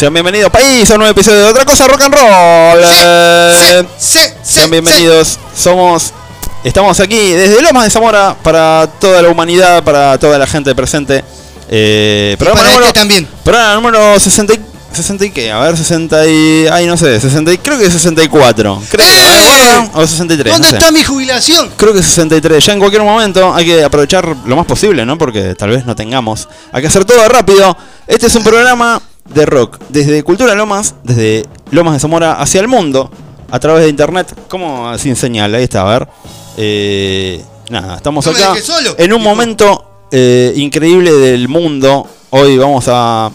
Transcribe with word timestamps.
Sean 0.00 0.14
bienvenidos, 0.14 0.50
país, 0.50 0.90
a 0.90 0.94
un 0.94 1.00
nuevo 1.00 1.12
episodio 1.12 1.40
de 1.40 1.44
Otra 1.50 1.66
Cosa 1.66 1.86
Rock 1.86 2.00
and 2.00 2.14
Roll. 2.14 2.80
Eh, 2.90 3.84
Sí, 3.98 4.18
sí, 4.18 4.24
Sean 4.42 4.70
bienvenidos. 4.70 5.38
Somos. 5.54 6.14
Estamos 6.64 6.98
aquí 7.00 7.32
desde 7.32 7.60
Lomas 7.60 7.84
de 7.84 7.90
Zamora 7.90 8.34
para 8.42 8.88
toda 8.98 9.20
la 9.20 9.28
humanidad, 9.28 9.84
para 9.84 10.16
toda 10.18 10.38
la 10.38 10.46
gente 10.46 10.74
presente. 10.74 11.22
Eh, 11.68 12.34
programa 12.38 12.62
número, 12.62 12.86
este 12.86 12.98
también. 12.98 13.28
Programa 13.44 13.74
número 13.74 14.18
60 14.18 14.54
y, 14.54 14.60
60 14.94 15.26
y 15.26 15.30
qué? 15.32 15.52
A 15.52 15.58
ver, 15.60 15.76
60 15.76 16.26
y... 16.26 16.66
Ay, 16.72 16.86
no 16.86 16.96
sé, 16.96 17.20
60 17.20 17.52
y- 17.52 17.58
creo 17.58 17.78
que 17.78 17.84
es 17.84 17.92
64. 17.92 18.82
Creo, 18.90 19.06
¡Eh! 19.06 19.90
o 19.92 20.06
63. 20.06 20.54
¿Dónde 20.54 20.66
no 20.66 20.70
sé. 20.70 20.78
está 20.78 20.90
mi 20.90 21.04
jubilación? 21.04 21.70
Creo 21.76 21.92
que 21.92 22.02
63. 22.02 22.64
Ya 22.64 22.72
en 22.72 22.78
cualquier 22.78 23.02
momento 23.02 23.54
hay 23.54 23.66
que 23.66 23.84
aprovechar 23.84 24.34
lo 24.46 24.56
más 24.56 24.64
posible, 24.64 25.04
¿no? 25.04 25.18
Porque 25.18 25.54
tal 25.56 25.68
vez 25.70 25.84
no 25.84 25.94
tengamos. 25.94 26.48
Hay 26.72 26.80
que 26.80 26.88
hacer 26.88 27.04
todo 27.04 27.28
rápido. 27.28 27.76
Este 28.06 28.26
es 28.28 28.34
un 28.34 28.42
programa 28.42 29.00
de 29.34 29.46
rock. 29.46 29.78
Desde 29.88 30.22
Cultura 30.22 30.54
Lomas, 30.54 30.94
desde 31.04 31.46
Lomas 31.70 31.94
de 31.94 32.00
Zamora 32.00 32.32
hacia 32.40 32.60
el 32.60 32.68
mundo. 32.68 33.10
A 33.50 33.58
través 33.58 33.82
de 33.84 33.90
internet. 33.90 34.32
como 34.48 34.96
sin 34.98 35.16
señal? 35.16 35.54
Ahí 35.54 35.64
está, 35.64 35.82
a 35.82 35.98
ver. 35.98 36.08
Eh, 36.56 37.42
nada, 37.68 37.96
estamos 37.96 38.24
No 38.26 38.32
acá. 38.32 38.54
solo, 38.62 38.94
en 38.98 39.12
un 39.12 39.20
hijo. 39.20 39.28
momento 39.28 39.84
eh, 40.12 40.52
increíble 40.56 41.10
del 41.12 41.48
mundo. 41.48 42.06
Hoy 42.30 42.58
vamos 42.58 42.84
a 42.88 43.30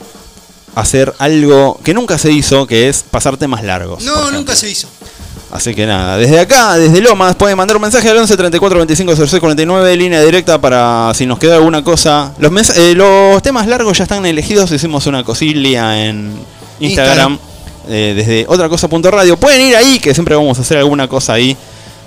hacer 0.75 1.13
algo 1.19 1.79
que 1.83 1.93
nunca 1.93 2.17
se 2.17 2.31
hizo, 2.31 2.65
que 2.67 2.87
es 2.89 3.03
pasar 3.03 3.35
temas 3.37 3.63
largos. 3.63 4.03
No, 4.03 4.31
nunca 4.31 4.55
se 4.55 4.69
hizo. 4.69 4.87
Así 5.55 5.74
que 5.74 5.85
nada, 5.85 6.17
desde 6.17 6.38
acá, 6.38 6.75
desde 6.77 7.00
Lomas, 7.00 7.33
pueden 7.38 7.55
mandar 7.55 7.77
un 7.77 7.81
mensaje 7.81 8.09
al 8.09 8.17
11 8.17 8.35
34 8.35 8.77
25 8.79 9.15
06 9.15 9.39
49, 9.39 9.95
línea 9.95 10.21
directa 10.21 10.59
para 10.59 11.13
si 11.15 11.25
nos 11.25 11.39
queda 11.39 11.55
alguna 11.55 11.81
cosa. 11.81 12.33
Los, 12.39 12.51
eh, 12.77 12.93
los 12.93 13.41
temas 13.41 13.65
largos 13.65 13.97
ya 13.97 14.03
están 14.03 14.25
elegidos, 14.25 14.69
hicimos 14.74 15.07
una 15.07 15.24
cosilla 15.24 16.05
en 16.05 16.33
Instagram, 16.81 17.39
eh, 17.88 18.13
desde 18.17 18.45
otra 18.50 18.67
cosa.radio. 18.67 19.38
Pueden 19.38 19.62
ir 19.62 19.77
ahí, 19.77 19.97
que 20.00 20.13
siempre 20.13 20.35
vamos 20.35 20.57
a 20.57 20.62
hacer 20.62 20.77
alguna 20.77 21.07
cosa 21.07 21.33
ahí. 21.33 21.55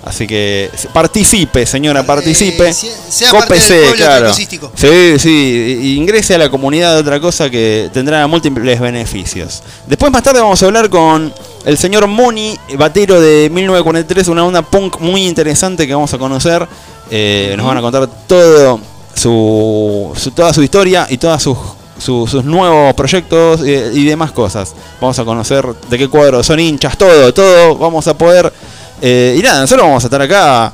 Así 0.05 0.27
que 0.27 0.69
participe, 0.93 1.65
señora, 1.65 2.03
participe. 2.05 2.69
Eh, 2.69 2.73
sea- 2.73 2.91
sea 3.09 3.31
parte 3.31 3.55
del 3.55 3.63
Cópese, 3.89 3.95
claro. 3.97 4.27
Sí, 4.75 5.19
sí, 5.19 5.95
ingrese 5.97 6.35
a 6.35 6.37
la 6.37 6.49
comunidad 6.49 6.93
de 6.93 7.01
otra 7.01 7.19
cosa 7.19 7.49
que 7.49 7.89
tendrá 7.91 8.25
múltiples 8.27 8.79
beneficios. 8.79 9.63
Después 9.87 10.11
más 10.11 10.21
tarde 10.23 10.39
vamos 10.39 10.61
a 10.61 10.65
hablar 10.67 10.89
con 10.89 11.33
el 11.65 11.77
señor 11.77 12.07
Moni, 12.07 12.57
batero 12.77 13.19
de 13.19 13.49
1943, 13.51 14.27
una 14.29 14.45
onda 14.45 14.61
punk 14.61 14.99
muy 14.99 15.25
interesante 15.27 15.85
que 15.87 15.93
vamos 15.93 16.13
a 16.13 16.17
conocer. 16.17 16.67
Eh, 17.11 17.53
nos 17.57 17.65
van 17.65 17.77
a 17.77 17.81
contar 17.81 18.07
todo 18.27 18.79
su, 19.13 20.11
su- 20.15 20.31
toda 20.31 20.53
su 20.53 20.61
historia 20.63 21.07
y 21.09 21.17
todos 21.17 21.41
sus, 21.43 21.57
su- 21.97 22.27
sus 22.27 22.43
nuevos 22.45 22.93
proyectos 22.93 23.61
eh, 23.65 23.91
y 23.93 24.05
demás 24.05 24.31
cosas. 24.31 24.73
Vamos 25.01 25.17
a 25.19 25.25
conocer 25.25 25.65
de 25.89 25.97
qué 25.97 26.07
cuadro 26.07 26.43
son 26.43 26.59
hinchas, 26.59 26.97
todo, 26.97 27.33
todo. 27.33 27.75
Vamos 27.77 28.07
a 28.07 28.17
poder... 28.17 28.51
eh, 29.01 29.35
y 29.37 29.41
nada, 29.41 29.61
nosotros 29.61 29.85
vamos 29.87 30.03
a 30.03 30.07
estar 30.07 30.21
acá 30.21 30.71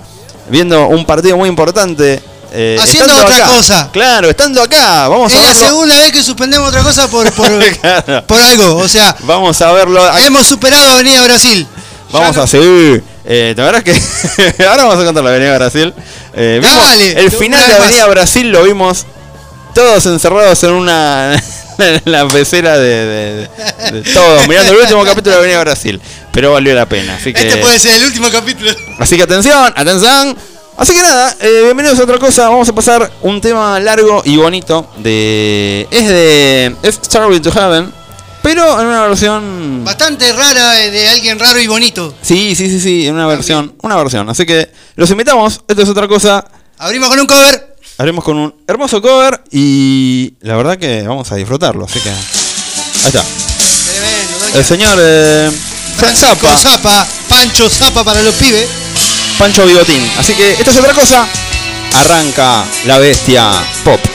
viendo 0.49 0.87
un 0.87 1.05
partido 1.05 1.35
muy 1.37 1.49
importante. 1.49 2.21
Eh, 2.51 2.77
Haciendo 2.81 3.13
otra 3.15 3.35
acá. 3.35 3.45
cosa. 3.47 3.89
Claro, 3.91 4.29
estando 4.29 4.61
acá. 4.61 5.07
Vamos 5.07 5.31
Es 5.31 5.37
a 5.37 5.41
la 5.41 5.47
verlo. 5.49 5.67
segunda 5.67 5.97
vez 5.99 6.11
que 6.11 6.23
suspendemos 6.23 6.69
otra 6.69 6.81
cosa 6.83 7.07
por, 7.09 7.31
por, 7.33 7.47
Claro. 7.81 8.25
por 8.27 8.41
algo. 8.41 8.77
O 8.77 8.87
sea, 8.87 9.15
Vamos 9.21 9.61
a 9.61 9.71
verlo. 9.71 10.01
hemos 10.19 10.45
superado 10.47 10.89
Avenida 10.91 11.21
Brasil. 11.23 11.67
Vamos 12.11 12.35
no- 12.35 12.43
a 12.43 12.47
seguir. 12.47 13.03
Eh, 13.27 13.53
la 13.57 13.63
verdad 13.65 13.83
es 13.87 13.99
que 14.55 14.63
ahora 14.67 14.83
vamos 14.85 15.01
a 15.01 15.05
contar 15.05 15.23
la 15.23 15.29
Avenida 15.31 15.55
Brasil. 15.57 15.93
Eh, 16.33 16.59
Dale, 16.61 17.11
el 17.19 17.31
final 17.31 17.67
de. 17.67 17.73
Avenida 17.75 18.05
Brasil 18.07 18.49
lo 18.51 18.63
vimos 18.63 19.05
todos 19.73 20.05
encerrados 20.05 20.63
en 20.63 20.71
una 20.71 21.33
en 21.79 22.01
la 22.05 22.27
pecera 22.27 22.77
de, 22.77 22.87
de- 22.87 23.49
de- 23.91 23.91
de 24.01 24.13
todos 24.13 24.47
mirando 24.47 24.71
el 24.73 24.77
último 24.79 25.03
capítulo 25.03 25.31
de 25.31 25.37
Avenida 25.39 25.59
Brasil. 25.61 25.99
Pero 26.31 26.51
valió 26.53 26.73
la 26.75 26.85
pena. 26.85 27.15
Así 27.15 27.33
que 27.33 27.47
Este 27.47 27.57
puede 27.61 27.79
ser 27.79 27.95
el 27.95 28.05
último 28.05 28.29
capítulo. 28.29 28.69
Así 28.99 29.17
que 29.17 29.23
atención, 29.23 29.73
atención. 29.75 30.37
Así 30.77 30.93
que 30.93 31.01
nada, 31.01 31.33
eh, 31.39 31.61
bienvenidos 31.63 31.97
a 31.99 32.03
otra 32.03 32.19
cosa. 32.19 32.49
Vamos 32.49 32.67
a 32.67 32.75
pasar 32.75 33.09
un 33.21 33.39
tema 33.39 33.79
largo 33.79 34.21
y 34.25 34.35
bonito 34.35 34.89
de. 34.97 35.87
Es 35.89 36.07
de. 36.09 36.75
Es 36.83 36.95
Starway 36.95 37.39
to 37.39 37.49
Heaven. 37.49 37.93
Pero 38.43 38.81
en 38.81 38.87
una 38.87 39.07
versión. 39.07 39.85
Bastante 39.85 40.33
rara 40.33 40.83
eh, 40.83 40.91
de 40.91 41.07
alguien 41.07 41.39
raro 41.39 41.59
y 41.61 41.67
bonito. 41.67 42.13
Sí, 42.21 42.55
sí, 42.55 42.69
sí, 42.69 42.81
sí, 42.81 43.07
en 43.07 43.15
una 43.15 43.25
versión. 43.25 43.73
Una 43.83 43.95
versión. 43.95 44.29
Así 44.29 44.45
que 44.45 44.69
los 44.95 45.09
invitamos. 45.09 45.61
Esto 45.65 45.81
es 45.81 45.87
otra 45.87 46.09
cosa. 46.09 46.45
Abrimos 46.77 47.07
con 47.07 47.21
un 47.21 47.27
cover. 47.27 47.77
Haremos 47.97 48.25
con 48.25 48.37
un 48.37 48.55
hermoso 48.67 49.01
cover. 49.01 49.43
Y 49.51 50.33
la 50.41 50.57
verdad 50.57 50.77
que 50.77 51.03
vamos 51.03 51.31
a 51.31 51.35
disfrutarlo. 51.35 51.85
Así 51.85 52.01
que. 52.01 52.09
Ahí 52.09 52.17
está. 53.05 53.23
Tremendo. 53.23 54.57
El 54.57 54.65
señor. 54.65 54.97
Eh, 54.99 55.51
Francisco 55.95 56.35
Zappa, 56.35 56.57
Zapa, 56.57 57.07
Pancho 57.29 57.69
Zapa 57.69 58.03
para 58.03 58.21
los 58.21 58.35
pibes. 58.35 58.84
Pancho 59.37 59.65
Bigotín. 59.65 60.01
Así 60.17 60.33
que 60.33 60.51
esto 60.51 60.71
es 60.71 60.77
otra 60.77 60.93
cosa. 60.93 61.27
Arranca 61.93 62.65
la 62.85 62.99
bestia 62.99 63.51
pop. 63.83 64.14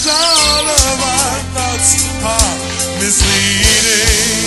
Sometimes 0.00 0.24
all 0.24 0.64
of 0.64 1.00
our 1.02 1.36
thoughts 1.52 2.08
are 2.24 2.56
misleading. 3.04 4.40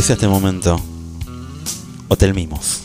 Auspicia 0.00 0.14
este 0.14 0.28
momento. 0.28 0.80
Hotel 2.08 2.32
Mimos. 2.32 2.78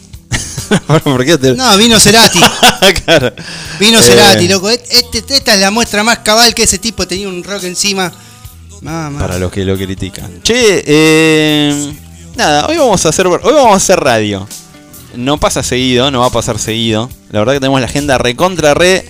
¿Por 1.06 1.24
qué 1.24 1.36
hotel? 1.36 1.56
No, 1.56 1.78
vino 1.78 1.98
Cerati. 1.98 2.42
claro. 3.06 3.32
Vino 3.80 4.00
Eh, 4.00 4.04
Cerati, 4.04 4.50
loco. 4.50 4.70
Este, 4.70 5.20
esta 5.20 5.54
es 5.54 5.62
la 5.62 5.72
muestra 5.72 6.04
más 6.04 6.20
cabal 6.20 6.54
que 6.54 6.64
ese 6.64 6.78
tipo 6.78 7.08
tenía 7.08 7.30
un 7.30 7.42
rock 7.42 7.64
encima. 7.64 8.12
Mamá. 8.82 9.18
Para 9.18 9.40
los 9.40 9.50
que 9.50 9.64
lo 9.64 9.78
critican. 9.78 10.44
Che, 10.44 10.84
eh, 10.86 11.94
nada, 12.36 12.68
hoy 12.68 12.76
vamos 12.76 13.06
a 13.06 13.10
hacer 13.10 13.28
hoy 13.28 13.40
vamos 13.42 13.72
a 13.72 13.78
hacer 13.78 13.98
radio. 13.98 14.46
No 15.16 15.40
pasa 15.40 15.64
seguido, 15.64 16.12
no 16.12 16.20
va 16.20 16.26
a 16.26 16.32
pasar 16.32 16.60
seguido. 16.60 17.10
La 17.30 17.40
verdad 17.40 17.54
que 17.54 17.60
tenemos 17.62 17.80
la 17.80 17.88
agenda 17.88 18.18
recontra 18.18 18.74
re. 18.74 19.10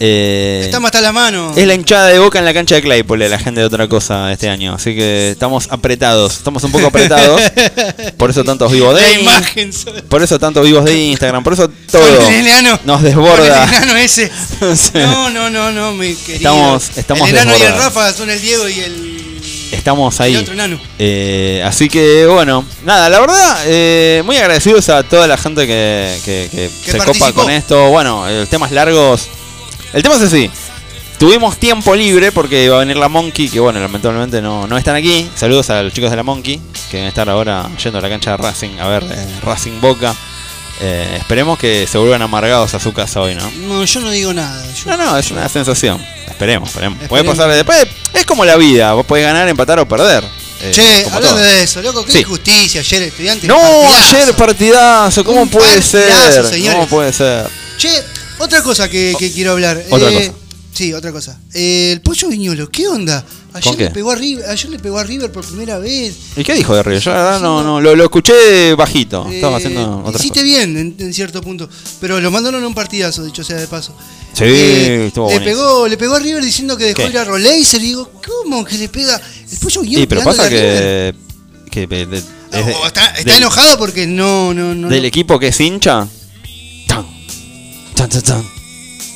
Eh, 0.00 0.62
Estamos 0.64 0.88
hasta 0.88 1.00
la 1.00 1.12
mano. 1.12 1.52
es 1.56 1.66
la 1.66 1.74
hinchada 1.74 2.08
de 2.08 2.18
boca 2.18 2.38
en 2.38 2.44
la 2.44 2.52
cancha 2.54 2.74
de 2.74 2.82
Claypole, 2.82 3.28
la 3.28 3.38
gente 3.38 3.60
de 3.60 3.66
otra 3.66 3.88
cosa 3.88 4.32
este 4.32 4.48
año. 4.48 4.74
Así 4.74 4.94
que 4.94 5.30
estamos 5.30 5.68
apretados, 5.70 6.34
estamos 6.34 6.62
un 6.64 6.72
poco 6.72 6.86
apretados. 6.86 7.40
Por 8.18 8.30
eso 8.30 8.44
tantos 8.44 8.70
vivos 8.72 8.94
La 9.00 9.06
de 9.06 9.20
imagen. 9.20 9.70
Por 10.08 10.22
eso 10.22 10.38
tantos 10.38 10.64
vivos 10.64 10.84
de 10.84 10.96
Instagram, 10.96 11.42
por 11.42 11.52
eso 11.52 11.68
todo 11.90 12.02
enano. 12.30 12.78
nos 12.84 13.00
el 13.00 13.06
desborda. 13.06 13.64
enano 13.64 13.96
ese. 13.96 14.30
Sí. 14.76 14.90
No, 14.94 15.30
no, 15.30 15.50
no, 15.50 15.70
no, 15.72 15.92
mi 15.92 16.14
querido. 16.14 16.36
Estamos- 16.36 16.90
estamos 16.96 17.28
el 17.28 17.36
enano 17.36 17.56
y 17.58 17.62
el. 17.62 17.72
Rafa 17.74 18.12
son 18.12 18.30
el 18.30 18.40
Diego 18.40 18.68
y 18.68 18.80
el. 18.80 19.40
Estamos 19.72 20.20
ahí. 20.20 20.44
Eh, 20.98 21.62
así 21.64 21.88
que 21.88 22.26
bueno, 22.26 22.64
nada, 22.84 23.08
la 23.08 23.20
verdad, 23.20 23.58
eh, 23.66 24.22
muy 24.24 24.36
agradecidos 24.36 24.88
a 24.88 25.02
toda 25.02 25.26
la 25.26 25.36
gente 25.36 25.66
que, 25.66 26.18
que- 26.24 26.48
que 26.50 26.70
Que 26.84 26.92
se 26.92 26.98
copa 26.98 27.32
con 27.32 27.50
esto. 27.50 27.88
Bueno, 27.90 28.28
eh, 28.28 28.46
temas 28.48 28.70
largos. 28.72 29.28
El 29.96 30.02
tema 30.02 30.16
es 30.16 30.22
así. 30.22 30.50
Tuvimos 31.18 31.56
tiempo 31.56 31.94
libre 31.94 32.30
porque 32.30 32.64
iba 32.64 32.76
a 32.76 32.80
venir 32.80 32.98
la 32.98 33.08
Monkey, 33.08 33.48
que 33.48 33.58
bueno, 33.58 33.80
lamentablemente 33.80 34.42
no, 34.42 34.66
no 34.66 34.76
están 34.76 34.94
aquí. 34.96 35.26
Saludos 35.34 35.70
a 35.70 35.82
los 35.82 35.92
chicos 35.94 36.10
de 36.10 36.16
la 36.16 36.22
Monkey, 36.22 36.60
que 36.90 36.98
deben 36.98 37.08
estar 37.08 37.26
ahora 37.30 37.66
yendo 37.82 37.98
a 37.98 38.02
la 38.02 38.08
cancha 38.10 38.32
de 38.32 38.36
Racing 38.36 38.78
a 38.78 38.88
ver 38.88 39.04
eh, 39.04 39.26
Racing 39.42 39.80
Boca. 39.80 40.14
Eh, 40.82 41.16
esperemos 41.18 41.58
que 41.58 41.86
se 41.90 41.96
vuelvan 41.96 42.20
amargados 42.20 42.74
a 42.74 42.78
su 42.80 42.92
casa 42.92 43.22
hoy, 43.22 43.34
¿no? 43.34 43.50
No, 43.66 43.82
yo 43.86 44.00
no 44.00 44.10
digo 44.10 44.34
nada. 44.34 44.62
Yo- 44.74 44.90
No, 44.90 44.98
no, 44.98 45.16
es 45.16 45.30
una 45.30 45.48
sensación. 45.48 46.04
Esperemos, 46.28 46.68
esperemos. 46.68 46.98
Puede 47.08 47.22
Esperemos. 47.22 47.34
pasar 47.38 47.54
después. 47.54 47.86
Es 48.12 48.26
como 48.26 48.44
la 48.44 48.56
vida, 48.56 48.92
vos 48.92 49.06
podés 49.06 49.24
ganar, 49.24 49.48
empatar 49.48 49.78
o 49.80 49.88
perder. 49.88 50.22
eh, 50.60 50.70
Che, 50.74 51.04
hablando 51.06 51.28
todo. 51.30 51.38
de 51.38 51.62
eso, 51.62 51.80
loco, 51.80 52.04
qué 52.04 52.12
Sí. 52.12 52.18
injusticia 52.18 52.80
ayer, 52.82 53.02
estudiante. 53.04 53.46
No, 53.46 53.56
partidazo. 53.58 54.16
ayer 54.16 54.34
partidazo, 54.34 55.24
¿cómo 55.24 55.42
Un 55.42 55.48
puede 55.48 55.80
partidazo, 55.80 56.32
ser? 56.32 56.46
señores. 56.46 56.74
¿Cómo 56.74 56.86
puede 56.88 57.12
ser? 57.14 57.46
Che, 57.78 58.02
otra 58.38 58.62
cosa 58.62 58.88
que, 58.88 59.14
que 59.18 59.30
quiero 59.32 59.52
hablar. 59.52 59.82
Otra 59.90 60.10
Eh, 60.10 60.28
cosa. 60.28 60.32
Sí, 60.72 60.92
otra 60.92 61.10
cosa. 61.10 61.38
Eh, 61.54 61.90
el 61.92 62.02
pollo 62.02 62.28
viñolo, 62.28 62.68
¿qué 62.68 62.86
onda? 62.86 63.24
Ayer 63.54 63.78
le 63.78 63.90
pegó 63.90 64.10
a 64.10 64.14
River, 64.14 64.44
ayer 64.50 64.68
le 64.68 64.78
pegó 64.78 64.98
a 64.98 65.04
River 65.04 65.32
por 65.32 65.42
primera 65.42 65.78
vez. 65.78 66.14
¿Y 66.36 66.44
qué 66.44 66.52
dijo 66.52 66.74
de 66.76 66.82
Río? 66.82 66.98
Yo 66.98 67.10
la 67.12 67.16
verdad 67.22 67.40
no, 67.40 67.62
no, 67.64 67.80
lo, 67.80 67.96
lo 67.96 68.04
escuché 68.04 68.74
bajito. 68.74 69.26
Estaba 69.30 69.54
Eh, 69.54 69.56
haciendo 69.56 70.02
otra 70.04 70.18
hiciste 70.20 70.42
bien 70.42 70.76
en, 70.76 70.94
en 70.98 71.14
cierto 71.14 71.40
punto, 71.40 71.66
pero 71.98 72.20
lo 72.20 72.30
mandaron 72.30 72.62
a 72.62 72.66
un 72.66 72.74
partidazo, 72.74 73.24
dicho 73.24 73.42
sea 73.42 73.56
de 73.56 73.66
paso. 73.66 73.96
Sí, 74.34 74.44
Eh, 74.44 75.06
estuvo 75.06 75.30
le 75.30 75.40
pegó, 75.40 75.88
le 75.88 75.96
pegó 75.96 76.16
a 76.16 76.18
River 76.18 76.44
diciendo 76.44 76.76
que 76.76 76.84
dejó 76.84 77.04
¿Qué? 77.04 77.08
ir 77.08 77.16
a 77.18 77.24
Roleiser 77.24 77.80
y 77.80 77.86
digo, 77.86 78.10
¿cómo 78.42 78.62
que 78.62 78.76
le 78.76 78.90
pega? 78.90 79.18
El 79.50 79.58
pollo 79.58 79.80
viñolo 79.80 80.00
Sí, 80.02 80.06
pero 80.06 80.22
pasa 80.22 80.46
River. 80.50 81.14
que. 81.14 81.70
que 81.70 81.86
de- 81.86 82.04
de- 82.06 82.22
No, 82.52 82.58
es 82.58 82.66
de- 82.66 82.72
está, 82.86 83.06
está 83.14 83.32
del- 83.32 83.42
enojado 83.42 83.78
porque 83.78 84.06
no, 84.06 84.52
no, 84.52 84.74
no. 84.74 84.88
Del 84.90 85.00
no. 85.00 85.08
equipo 85.08 85.38
que 85.38 85.48
es 85.48 85.58
hincha. 85.60 86.06
Tan, 88.08 88.22
tan, 88.22 88.22
tan, 88.22 88.42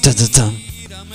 tan, 0.02 0.14
tan, 0.14 0.14
tan, 0.14 0.28
tan. 0.30 0.62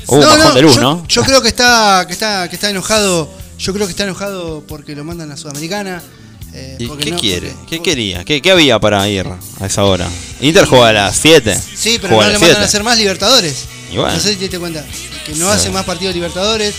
Uh, 0.07 0.19
No, 0.21 0.37
no, 0.37 0.53
de 0.53 0.61
luz, 0.61 0.75
yo, 0.75 0.81
¿no? 0.81 1.05
yo 1.07 1.23
creo 1.23 1.41
que 1.41 1.47
está, 1.49 2.05
que 2.07 2.13
está, 2.13 2.47
que 2.47 2.55
está 2.55 2.69
enojado. 2.69 3.29
Yo 3.57 3.73
creo 3.73 3.85
que 3.87 3.91
está 3.91 4.03
enojado 4.03 4.63
porque 4.67 4.95
lo 4.95 5.03
mandan 5.03 5.31
a 5.31 5.37
Sudamericana. 5.37 6.01
eh, 6.53 6.77
¿Y 6.79 6.87
qué 6.87 7.11
no- 7.11 7.17
quiere? 7.19 7.49
porque- 7.49 7.65
¿Qué 7.69 7.77
porque- 7.77 7.89
quería? 7.91 8.23
¿Qué, 8.23 8.41
qué 8.41 8.51
había 8.51 8.79
para 8.79 9.07
ir 9.09 9.25
a 9.59 9.65
esa 9.65 9.83
hora? 9.83 10.07
Inter 10.39 10.65
juega 10.65 10.87
a 10.89 10.93
las 10.93 11.17
7. 11.17 11.53
Sí, 11.75 11.97
pero 12.01 12.15
no 12.21 12.27
le 12.29 12.39
mandan 12.39 12.61
a 12.61 12.65
hacer 12.65 12.81
más 12.83 12.97
Libertadores. 12.97 13.65
Y 13.91 13.97
bueno. 13.97 14.13
No 14.13 14.19
sé 14.21 14.29
si 14.29 14.35
te 14.35 14.41
diste 14.43 14.59
cuenta. 14.59 14.85
Que 15.25 15.33
no 15.35 15.47
Sí. 15.51 15.55
hace 15.57 15.69
más 15.71 15.83
partidos 15.83 16.15
Libertadores. 16.15 16.73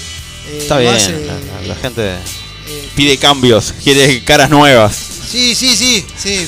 eh, 0.48 0.59
Está 0.62 0.76
no 0.76 0.80
bien, 0.80 0.94
hace, 0.94 1.12
la, 1.26 1.35
la- 1.35 1.68
la 1.68 1.74
gente 1.76 2.02
eh, 2.14 2.88
pide 2.94 3.18
cambios, 3.18 3.74
quiere 3.85 4.22
caras 4.24 4.48
nuevas. 4.48 4.96
sí, 5.30 5.54
sí, 5.54 5.76
sí, 5.76 6.06
sí. 6.16 6.46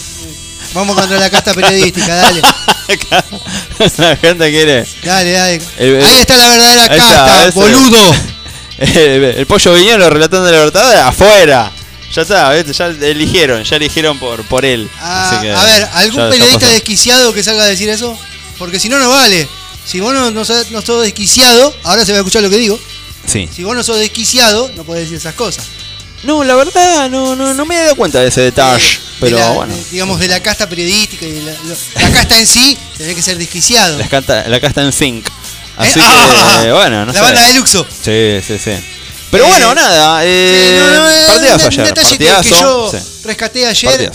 Vamos 0.78 0.96
contra 0.96 1.18
la 1.18 1.28
casta 1.28 1.52
periodística, 1.54 2.14
dale. 2.14 2.40
la 3.98 4.16
gente 4.16 4.50
quiere. 4.50 4.86
Dale, 5.02 5.32
dale. 5.32 5.60
El- 5.76 5.94
el- 5.96 6.04
Ahí 6.06 6.16
está 6.20 6.36
la 6.36 6.48
verdadera 6.50 6.82
está, 6.82 6.96
casta, 6.96 7.50
boludo. 7.50 8.14
El, 8.78 9.24
el 9.24 9.46
pollo 9.46 9.74
viñolo 9.74 10.08
relatando 10.08 10.44
de 10.46 10.52
la 10.52 10.58
Libertadores 10.58 11.00
afuera. 11.00 11.72
Ya 12.14 12.22
está, 12.22 12.52
¿viste? 12.52 12.72
ya 12.72 12.86
eligieron, 12.86 13.64
ya 13.64 13.74
eligieron 13.74 14.16
por, 14.20 14.44
por 14.44 14.64
él. 14.64 14.88
Ah, 15.00 15.28
Así 15.32 15.40
que 15.44 15.52
a 15.52 15.64
ver, 15.64 15.88
¿algún 15.94 16.30
periodista 16.30 16.68
desquiciado 16.68 17.32
que 17.34 17.42
salga 17.42 17.64
a 17.64 17.66
decir 17.66 17.88
eso? 17.88 18.16
Porque 18.56 18.78
si 18.78 18.88
no, 18.88 19.00
no 19.00 19.10
vale. 19.10 19.48
Si 19.84 19.98
vos 19.98 20.14
no, 20.14 20.30
no, 20.30 20.44
sos- 20.44 20.70
no 20.70 20.80
sos 20.80 21.02
desquiciado, 21.02 21.74
ahora 21.82 22.04
se 22.04 22.12
va 22.12 22.18
a 22.18 22.20
escuchar 22.20 22.40
lo 22.42 22.50
que 22.50 22.56
digo. 22.56 22.78
Sí. 23.26 23.48
Si 23.52 23.64
vos 23.64 23.74
no 23.74 23.82
sos 23.82 23.98
desquiciado, 23.98 24.70
no 24.76 24.84
podés 24.84 25.02
decir 25.02 25.16
esas 25.18 25.34
cosas. 25.34 25.64
No, 26.24 26.42
la 26.44 26.54
verdad, 26.57 27.09
no, 27.11 27.37
no, 27.37 27.54
no 27.54 27.64
me 27.64 27.76
he 27.76 27.83
dado 27.83 27.96
cuenta 27.96 28.20
de 28.20 28.28
ese 28.28 28.40
detalle. 28.42 28.85
De- 28.85 28.90
de 28.90 28.98
pero 29.20 29.38
la- 29.38 29.50
bueno, 29.50 29.74
digamos, 29.90 30.18
de 30.20 30.28
la 30.28 30.40
casta 30.40 30.68
periodística 30.68 31.24
y 31.26 31.33
de 31.33 31.42
la, 31.42 31.54
casta 32.12 32.38
en 32.38 32.46
sí, 32.46 32.76
tenés 32.96 33.14
que 33.14 33.22
ser 33.22 33.38
desquiciado. 33.38 33.98
la, 33.98 34.09
canta, 34.09 34.46
la 34.48 34.61
casta 34.61 34.83
en. 34.83 34.88
Así 35.76 36.00
Eh, 36.00 36.02
ah, 36.04 36.61
que, 36.64 36.72
bueno, 36.72 37.07
no 37.07 37.12
la 37.12 37.18
sé. 37.18 37.20
banda 37.20 37.42
de 37.46 37.54
Luxo. 37.54 37.85
Sí, 37.88 38.40
sí, 38.46 38.59
sí. 38.59 38.72
Pero 39.31 39.44
Eh, 39.44 39.48
bueno, 39.48 39.74
nada. 39.74 40.20
Eh, 40.24 40.70
Sí, 40.70 40.76
no, 40.81 41.00
no, 41.00 41.11
eh, 41.11 41.24
partidazo 41.28 41.66
un 41.66 41.72
ayer. 41.72 41.85
detalle 41.87 42.18
que- 42.18 42.24
partidazo. 42.26 42.54
que, 42.54 42.61
yo 42.61 42.90
sí. 42.92 42.98
rescaté 43.24 43.66
ayer. 43.66 44.12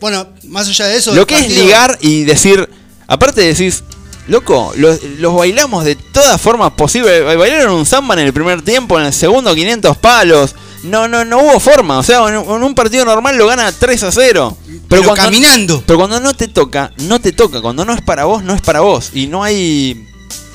Bueno, 0.00 0.26
más 0.44 0.68
allá 0.68 0.86
de 0.86 0.96
eso. 0.96 1.14
Lo 1.14 1.26
que 1.26 1.38
es 1.38 1.48
ligar 1.52 1.98
y 2.00 2.24
decir, 2.24 2.68
aparte 3.06 3.42
decís, 3.42 3.82
Loco, 4.28 4.72
los, 4.76 5.02
los 5.18 5.34
bailamos 5.34 5.84
de 5.84 5.96
todas 5.96 6.40
formas 6.40 6.70
posibles. 6.72 7.24
Ba- 7.24 7.34
Bailaron 7.36 7.74
un 7.74 7.84
samba 7.86 8.14
en 8.14 8.20
el 8.20 8.32
primer 8.32 8.62
tiempo, 8.62 8.98
en 9.00 9.06
el 9.06 9.12
segundo 9.12 9.52
500 9.54 9.96
palos. 9.96 10.54
No, 10.82 11.08
no, 11.08 11.24
no 11.24 11.38
hubo 11.38 11.60
forma. 11.60 11.98
O 11.98 12.02
sea, 12.02 12.26
en, 12.28 12.36
un 12.36 12.74
partido 12.74 13.04
normal 13.04 13.36
lo 13.36 13.46
gana 13.46 13.70
3 13.72 14.02
a 14.04 14.12
0. 14.12 14.56
Pero 14.88 15.14
caminando. 15.14 15.82
Pero 15.86 15.98
cuando 15.98 16.20
no 16.20 16.34
te 16.34 16.48
toca, 16.48 16.92
no 16.98 17.20
te 17.20 17.32
toca. 17.32 17.60
Cuando 17.60 17.84
no 17.84 17.92
es 17.92 18.00
para 18.00 18.24
vos, 18.24 18.42
no 18.42 18.54
es 18.54 18.60
para 18.60 18.80
vos. 18.80 19.10
Y 19.14 19.26
no 19.26 19.42
hay. 19.42 20.06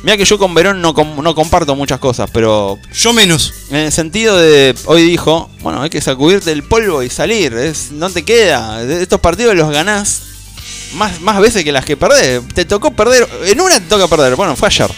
Mira 0.04 0.18
que 0.18 0.26
yo 0.26 0.38
con 0.38 0.54
Verón 0.54 0.82
no, 0.82 0.94
no 0.94 1.34
comparto 1.34 1.76
muchas 1.76 2.00
cosas, 2.00 2.30
pero 2.32 2.78
Yo 2.94 3.12
menos. 3.12 3.52
en 3.72 3.78
el 3.78 3.92
sentido 3.92 4.38
de, 4.38 4.76
hoy 4.86 5.02
dijo, 5.02 5.50
bueno, 5.62 5.82
hay 5.82 5.90
que 5.90 6.00
sacudirte 6.00 6.52
el 6.52 6.62
polvo 6.62 7.02
y 7.02 7.10
salir, 7.10 7.56
es, 7.56 7.92
no 7.92 8.12
te 8.12 8.24
queda, 8.24 8.84
estos 8.84 9.20
partidos 9.20 9.56
los 9.56 9.72
ganás 9.72 10.22
más, 10.94 11.22
más 11.22 11.40
veces 11.40 11.64
que 11.64 11.72
las 11.72 11.86
que 11.86 11.98
perdés, 11.98 12.42
te 12.54 12.66
tocó 12.66 12.92
perder, 12.92 13.28
en 13.46 13.60
una 13.60 13.80
te 13.80 13.88
toca 13.88 14.08
perder, 14.08 14.36
bueno, 14.36 14.56
fue 14.56 14.68
ayer. 14.68 14.92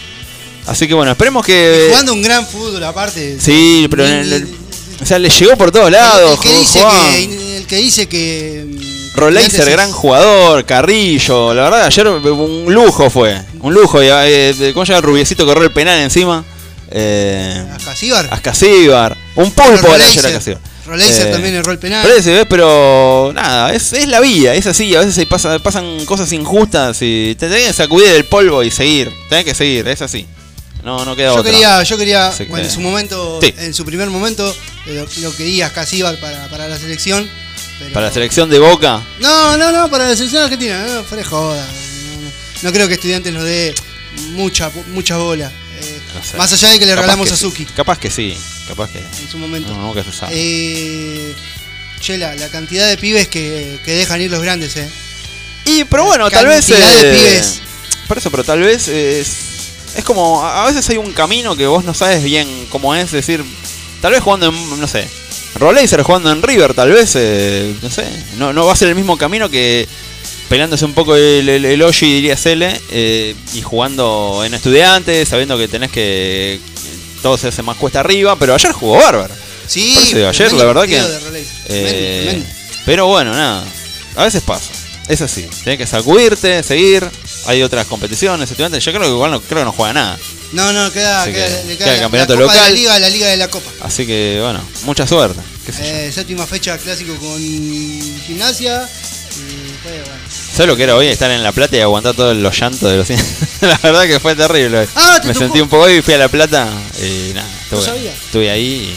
Así 0.66 0.86
que 0.86 0.92
bueno, 0.92 1.12
esperemos 1.12 1.46
que... 1.46 1.86
Jugando 1.88 2.12
un 2.12 2.20
gran 2.20 2.46
fútbol 2.46 2.84
aparte. 2.84 3.38
Sí, 3.40 3.86
pero 3.88 4.04
en 4.06 4.30
el- 4.30 4.56
o 5.00 5.06
sea, 5.06 5.18
le 5.18 5.28
llegó 5.30 5.56
por 5.56 5.70
todos 5.70 5.86
el, 5.86 5.92
lados. 5.92 6.40
que 6.40 6.48
jugó- 6.48 6.60
dice 6.60 6.78
jugaba- 6.80 7.10
que, 7.12 7.56
el 7.58 7.66
que 7.66 7.76
dice 7.76 8.08
que. 8.08 8.66
Estudiantes 9.18 9.66
gran 9.72 9.90
jugador, 9.92 10.64
Carrillo, 10.64 11.52
la 11.52 11.64
verdad, 11.64 11.84
ayer 11.86 12.06
un 12.06 12.72
lujo 12.72 13.10
fue, 13.10 13.36
un 13.60 13.74
lujo, 13.74 14.00
eh, 14.00 14.54
¿cómo 14.72 14.84
llega 14.84 14.98
el 14.98 15.02
rubiecito 15.02 15.44
que 15.44 15.60
el 15.60 15.72
penal 15.72 15.98
encima? 15.98 16.44
Eh, 16.90 17.66
Ascasíbar. 17.74 18.28
Ascasíbar, 18.30 19.16
un 19.34 19.50
pulpo 19.50 19.88
de 19.96 20.04
ayer. 20.04 20.24
Ascasíbar. 20.26 20.60
Roleiser 20.86 21.26
Eh, 21.26 21.30
también 21.32 21.54
erró 21.54 21.72
el 21.72 21.78
penal. 21.78 22.06
Pero 22.48 23.32
nada, 23.34 23.74
es, 23.74 23.92
es 23.92 24.06
la 24.08 24.20
vida, 24.20 24.54
es 24.54 24.66
así, 24.66 24.94
a 24.94 25.00
veces 25.00 25.14
se 25.16 25.26
pasa, 25.26 25.58
pasan 25.58 26.04
cosas 26.06 26.32
injustas 26.32 26.98
y 27.02 27.34
te 27.38 27.48
tenés 27.48 27.66
que 27.66 27.72
sacudir 27.72 28.08
el 28.08 28.24
polvo 28.24 28.62
y 28.62 28.70
seguir, 28.70 29.10
tenés 29.28 29.44
que 29.44 29.54
seguir, 29.54 29.86
es 29.88 30.00
así. 30.00 30.26
No, 30.84 31.04
no 31.04 31.16
queda 31.16 31.28
Yo 31.34 31.40
otra. 31.40 31.50
quería, 31.50 31.82
yo 31.82 31.98
quería, 31.98 32.32
en 32.38 32.70
su 32.70 32.80
momento, 32.80 33.40
Sí. 33.42 33.52
en 33.58 33.74
su 33.74 33.84
primer 33.84 34.08
momento, 34.10 34.54
eh, 34.86 34.94
lo, 34.94 35.08
lo 35.30 35.36
quería 35.36 35.66
Ascasíbar 35.66 36.18
para, 36.20 36.48
para 36.48 36.68
la 36.68 36.78
selección. 36.78 37.28
pero- 37.78 37.92
Para 37.92 38.06
la 38.06 38.12
selección 38.12 38.48
de 38.50 38.58
Boca, 38.58 39.02
No, 39.20 39.56
no, 39.56 39.72
no, 39.72 39.90
para 39.90 40.08
la 40.08 40.16
selección 40.16 40.42
argentina, 40.44 40.84
no, 40.86 41.02
fuera 41.04 41.24
joda. 41.24 41.64
No, 41.66 42.22
no. 42.22 42.30
No 42.62 42.72
creo 42.72 42.88
que 42.88 42.94
estudiantes 42.94 43.32
nos 43.32 43.44
dé 43.44 43.74
mucha, 44.32 44.70
mucha 44.88 45.16
bola. 45.16 45.50
Eh, 45.80 46.00
sé. 46.28 46.36
Más 46.36 46.52
allá 46.52 46.70
de 46.70 46.78
que 46.80 46.86
le 46.86 46.92
capaz 46.92 47.02
regalamos 47.02 47.28
que 47.28 47.34
a 47.34 47.36
sí, 47.36 47.42
Suki 47.44 47.64
Capaz 47.66 47.98
que 47.98 48.10
sí, 48.10 48.36
capaz 48.66 48.90
que. 48.90 48.98
en 48.98 49.30
su 49.30 49.38
momento. 49.38 49.72
No, 49.72 49.82
nunca 49.88 50.02
se 50.02 50.12
sabe. 50.12 50.32
Eh, 50.34 51.34
che, 52.00 52.18
la, 52.18 52.34
la 52.34 52.48
cantidad 52.48 52.88
de 52.88 52.96
pibes 52.98 53.28
que, 53.28 53.78
que 53.84 53.92
dejan 53.92 54.20
ir 54.20 54.30
los 54.30 54.42
grandes, 54.42 54.76
eh. 54.76 54.88
Y, 55.64 55.84
pero 55.84 56.04
bueno, 56.04 56.28
tal 56.30 56.46
vez. 56.46 56.66
cantidad 56.66 57.00
de 57.00 57.10
eh, 57.10 57.14
pibes. 57.16 57.60
Por 58.08 58.18
eso, 58.18 58.30
pero 58.30 58.42
tal 58.42 58.60
vez 58.60 58.88
es. 58.88 59.36
Es 59.96 60.04
como. 60.04 60.44
A 60.44 60.66
veces 60.66 60.88
hay 60.90 60.96
un 60.98 61.12
camino 61.12 61.56
que 61.56 61.66
vos 61.66 61.84
no 61.84 61.94
sabes 61.94 62.22
bien 62.22 62.48
cómo 62.70 62.94
es. 62.94 63.06
Es 63.06 63.12
decir, 63.12 63.44
tal 64.00 64.12
vez 64.12 64.22
jugando 64.22 64.46
en. 64.48 64.80
No 64.80 64.86
sé. 64.86 65.06
Roleiser 65.54 66.02
jugando 66.02 66.30
en 66.30 66.42
River, 66.42 66.74
tal 66.74 66.90
vez. 66.90 67.12
eh, 67.16 67.74
no 67.82 67.90
sé. 67.90 68.04
No, 68.36 68.52
no 68.52 68.66
va 68.66 68.72
a 68.72 68.76
ser 68.76 68.88
el 68.88 68.94
mismo 68.94 69.16
camino 69.16 69.48
que. 69.50 69.88
Peleándose 70.48 70.84
un 70.86 70.94
poco 70.94 71.14
el, 71.14 71.46
el, 71.48 71.64
el 71.66 71.82
Oshi, 71.82 72.06
diría 72.14 72.36
Cele. 72.36 72.80
eh, 72.90 73.34
y 73.54 73.60
jugando 73.62 74.42
en 74.44 74.54
Estudiantes, 74.54 75.28
sabiendo 75.28 75.58
que 75.58 75.68
tenés 75.68 75.90
que. 75.90 76.60
Todo 77.22 77.36
se 77.36 77.48
hace 77.48 77.62
más 77.62 77.76
cuesta 77.76 78.00
arriba. 78.00 78.36
Pero 78.36 78.54
ayer 78.54 78.72
jugó 78.72 78.96
bárbaro. 78.98 79.34
Sí, 79.66 79.96
ayer 80.26 80.52
la 80.52 80.64
verdad 80.64 80.86
que. 80.86 80.96
eh, 81.68 82.42
pero 82.86 83.06
bueno, 83.06 83.32
nada. 83.32 83.64
A 84.16 84.24
veces 84.24 84.42
pasa. 84.42 84.70
Es 85.08 85.20
así. 85.22 85.46
Tenés 85.64 85.78
que 85.78 85.86
sacudirte, 85.86 86.62
seguir. 86.62 87.08
Hay 87.48 87.62
otras 87.62 87.86
competiciones, 87.86 88.50
estudiantes. 88.50 88.84
Yo 88.84 88.92
creo 88.92 89.02
que 89.04 89.08
igual 89.08 89.30
no, 89.30 89.40
creo 89.40 89.60
que 89.60 89.64
no 89.64 89.72
juega 89.72 89.92
nada. 89.94 90.18
No, 90.52 90.72
no, 90.72 90.92
queda, 90.92 91.22
Así 91.22 91.32
queda, 91.32 91.46
que 91.46 91.52
le 91.66 91.76
queda 91.76 91.84
queda 91.86 91.94
el 91.94 92.00
campeonato 92.00 92.34
la 92.36 92.40
Copa 92.42 92.52
de 92.52 92.58
local. 92.60 92.72
la 92.72 92.78
Liga, 92.78 92.98
la 92.98 93.08
Liga 93.10 93.26
de 93.28 93.36
la 93.38 93.48
Copa. 93.48 93.70
Así 93.80 94.06
que 94.06 94.38
bueno, 94.42 94.60
mucha 94.84 95.06
suerte. 95.06 95.40
¿Qué 95.66 95.72
sé 95.72 95.78
yo. 95.82 95.88
Eh, 95.88 96.12
séptima 96.12 96.46
fecha 96.46 96.76
clásico 96.78 97.16
con 97.16 97.38
gimnasia. 98.26 98.88
Fue, 99.82 99.92
bueno. 99.92 100.12
¿Sabes 100.52 100.66
lo 100.68 100.76
que 100.76 100.82
era 100.82 100.96
hoy? 100.96 101.06
Estar 101.06 101.30
en 101.30 101.42
La 101.42 101.52
Plata 101.52 101.76
y 101.76 101.80
aguantar 101.80 102.14
todos 102.14 102.36
los 102.36 102.58
llantos 102.60 102.90
de 102.90 102.96
los 102.96 103.08
La 103.60 103.78
verdad 103.82 104.06
que 104.06 104.18
fue 104.20 104.34
terrible. 104.34 104.88
Ah, 104.94 105.18
¿te 105.20 105.28
Me 105.28 105.34
tocó? 105.34 105.44
sentí 105.46 105.60
un 105.60 105.68
poco 105.68 105.84
hoy 105.84 105.94
y 105.98 106.02
fui 106.02 106.14
a 106.14 106.18
La 106.18 106.28
Plata 106.28 106.68
y 107.02 107.32
nada. 107.34 107.48
Estuve, 107.64 107.82
sabía. 107.84 108.12
estuve 108.12 108.50
ahí 108.50 108.94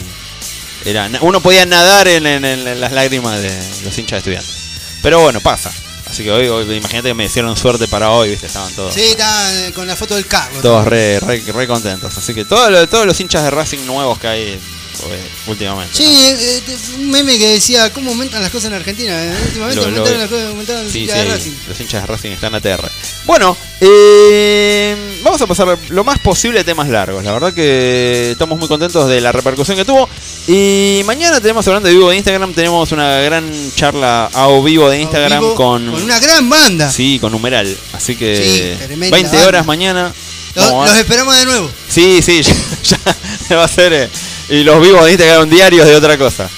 y 0.84 0.88
era, 0.88 1.08
uno 1.20 1.40
podía 1.40 1.64
nadar 1.64 2.08
en, 2.08 2.26
en- 2.26 2.44
en 2.44 2.80
las 2.80 2.92
lágrimas 2.92 3.40
de 3.40 3.50
los 3.84 3.96
hinchas 3.96 4.16
de 4.16 4.18
estudiantes. 4.18 4.54
Pero 5.02 5.20
bueno, 5.20 5.40
pasa. 5.40 5.72
Así 6.12 6.22
que 6.24 6.30
hoy, 6.30 6.46
hoy 6.46 6.76
imagínate 6.76 7.08
que 7.08 7.14
me 7.14 7.24
hicieron 7.24 7.56
suerte 7.56 7.88
para 7.88 8.10
hoy, 8.10 8.28
viste, 8.28 8.46
estaban 8.46 8.70
todos. 8.74 8.92
Sí, 8.92 9.00
está 9.00 9.66
eh, 9.66 9.72
con 9.72 9.86
la 9.86 9.96
foto 9.96 10.14
del 10.14 10.26
Carlos. 10.26 10.60
Todos 10.60 10.84
re, 10.86 11.18
re, 11.20 11.42
re 11.50 11.66
contentos. 11.66 12.14
Así 12.18 12.34
que 12.34 12.44
todos 12.44 12.70
los, 12.70 12.86
todos 12.90 13.06
los 13.06 13.18
hinchas 13.18 13.42
de 13.44 13.50
Racing 13.50 13.86
nuevos 13.86 14.18
que 14.18 14.26
hay 14.28 14.42
eh, 14.42 14.58
últimamente. 15.46 15.96
Sí, 15.96 16.04
¿no? 16.04 16.38
eh, 16.38 16.62
un 16.98 17.10
meme 17.10 17.38
que 17.38 17.48
decía 17.54 17.90
cómo 17.94 18.10
aumentan 18.10 18.42
las 18.42 18.50
cosas 18.50 18.66
en 18.68 18.74
Argentina. 18.74 19.24
Eh, 19.24 19.34
Últimamente 19.46 19.76
Lo- 19.76 19.82
lo- 19.82 19.96
aumentaron 19.96 20.20
las 20.20 20.28
cosas, 20.30 20.46
aumentaron 20.50 20.82
las 20.84 20.92
Sí, 20.92 20.98
hinchas 21.00 21.16
sí, 21.18 21.24
de 21.24 21.34
Racing. 21.34 21.52
los 21.68 21.80
hinchas 21.80 22.02
de 22.02 22.06
Racing 22.06 22.30
están 22.32 22.54
a 22.54 22.60
TR. 22.60 22.90
Bueno, 23.24 23.56
eh, 23.80 24.96
vamos 25.22 25.40
a 25.40 25.46
pasar 25.46 25.78
lo 25.88 26.04
más 26.04 26.18
posible 26.18 26.60
a 26.60 26.64
temas 26.64 26.88
largos. 26.88 27.24
La 27.24 27.32
verdad 27.32 27.52
que 27.54 28.30
estamos 28.32 28.58
muy 28.58 28.68
contentos 28.68 29.08
de 29.08 29.20
la 29.20 29.32
repercusión 29.32 29.76
que 29.76 29.84
tuvo. 29.84 30.08
Y 30.48 31.02
mañana 31.06 31.40
tenemos, 31.40 31.66
hablando 31.68 31.88
de 31.88 31.94
vivo 31.94 32.10
de 32.10 32.16
Instagram, 32.16 32.52
tenemos 32.54 32.90
una 32.92 33.18
gran 33.20 33.50
charla 33.74 34.30
a 34.32 34.48
o 34.48 34.62
vivo 34.62 34.88
de 34.90 35.00
Instagram 35.00 35.40
Vivo, 35.40 35.54
con... 35.54 35.90
con 35.90 36.02
una 36.02 36.18
gran 36.18 36.48
banda. 36.48 36.90
Sí, 36.90 37.18
con 37.20 37.32
numeral. 37.32 37.76
Así 37.92 38.16
que 38.16 38.36
Sí, 38.78 38.84
tremenda 38.86 39.16
20 39.16 39.30
banda. 39.36 39.48
horas 39.48 39.66
mañana. 39.66 40.12
Los, 40.54 40.96
esperamos 40.98 41.36
de 41.38 41.44
nuevo. 41.46 41.70
Sí, 41.88 42.20
sí, 42.22 42.42
ya, 42.84 42.98
ya 43.48 43.56
va 43.56 43.64
a 43.64 43.68
ser. 43.68 43.92
eh, 43.94 44.08
y 44.50 44.64
los 44.64 44.82
vivos 44.82 45.04
de 45.04 45.12
Instagram 45.12 45.48
diarios 45.48 45.86
de 45.86 45.94
otra 45.96 46.18
cosa. 46.18 46.48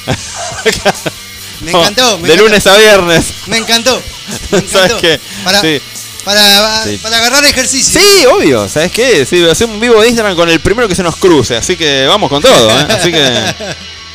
Me 1.60 1.70
encantó. 1.70 2.18
Me 2.18 2.28
de 2.28 2.34
encantó. 2.34 2.44
lunes 2.48 2.66
a 2.66 2.76
viernes. 2.76 3.24
Me 3.46 3.58
encantó. 3.58 4.02
Me 4.50 4.60
¿Sabes 4.68 4.72
encantó. 4.72 4.98
qué? 5.00 5.20
Para, 5.44 5.60
Sí. 5.60 5.80
Para, 6.24 6.84
Sí. 6.84 6.98
para 7.02 7.18
agarrar 7.18 7.44
ejercicio. 7.44 8.00
Sí, 8.00 8.26
obvio, 8.26 8.68
¿sabes 8.68 8.90
qué? 8.92 9.24
Sí, 9.26 9.44
hacemos 9.48 9.74
un 9.74 9.80
vivo 9.80 10.00
de 10.00 10.08
Instagram 10.08 10.36
con 10.36 10.48
el 10.48 10.60
primero 10.60 10.88
que 10.88 10.94
se 10.94 11.02
nos 11.02 11.16
cruce, 11.16 11.56
así 11.56 11.76
que 11.76 12.06
vamos 12.06 12.28
con 12.30 12.40
todo, 12.42 12.70
¿eh? 12.70 12.86
Así 12.90 13.10
que. 13.12 13.54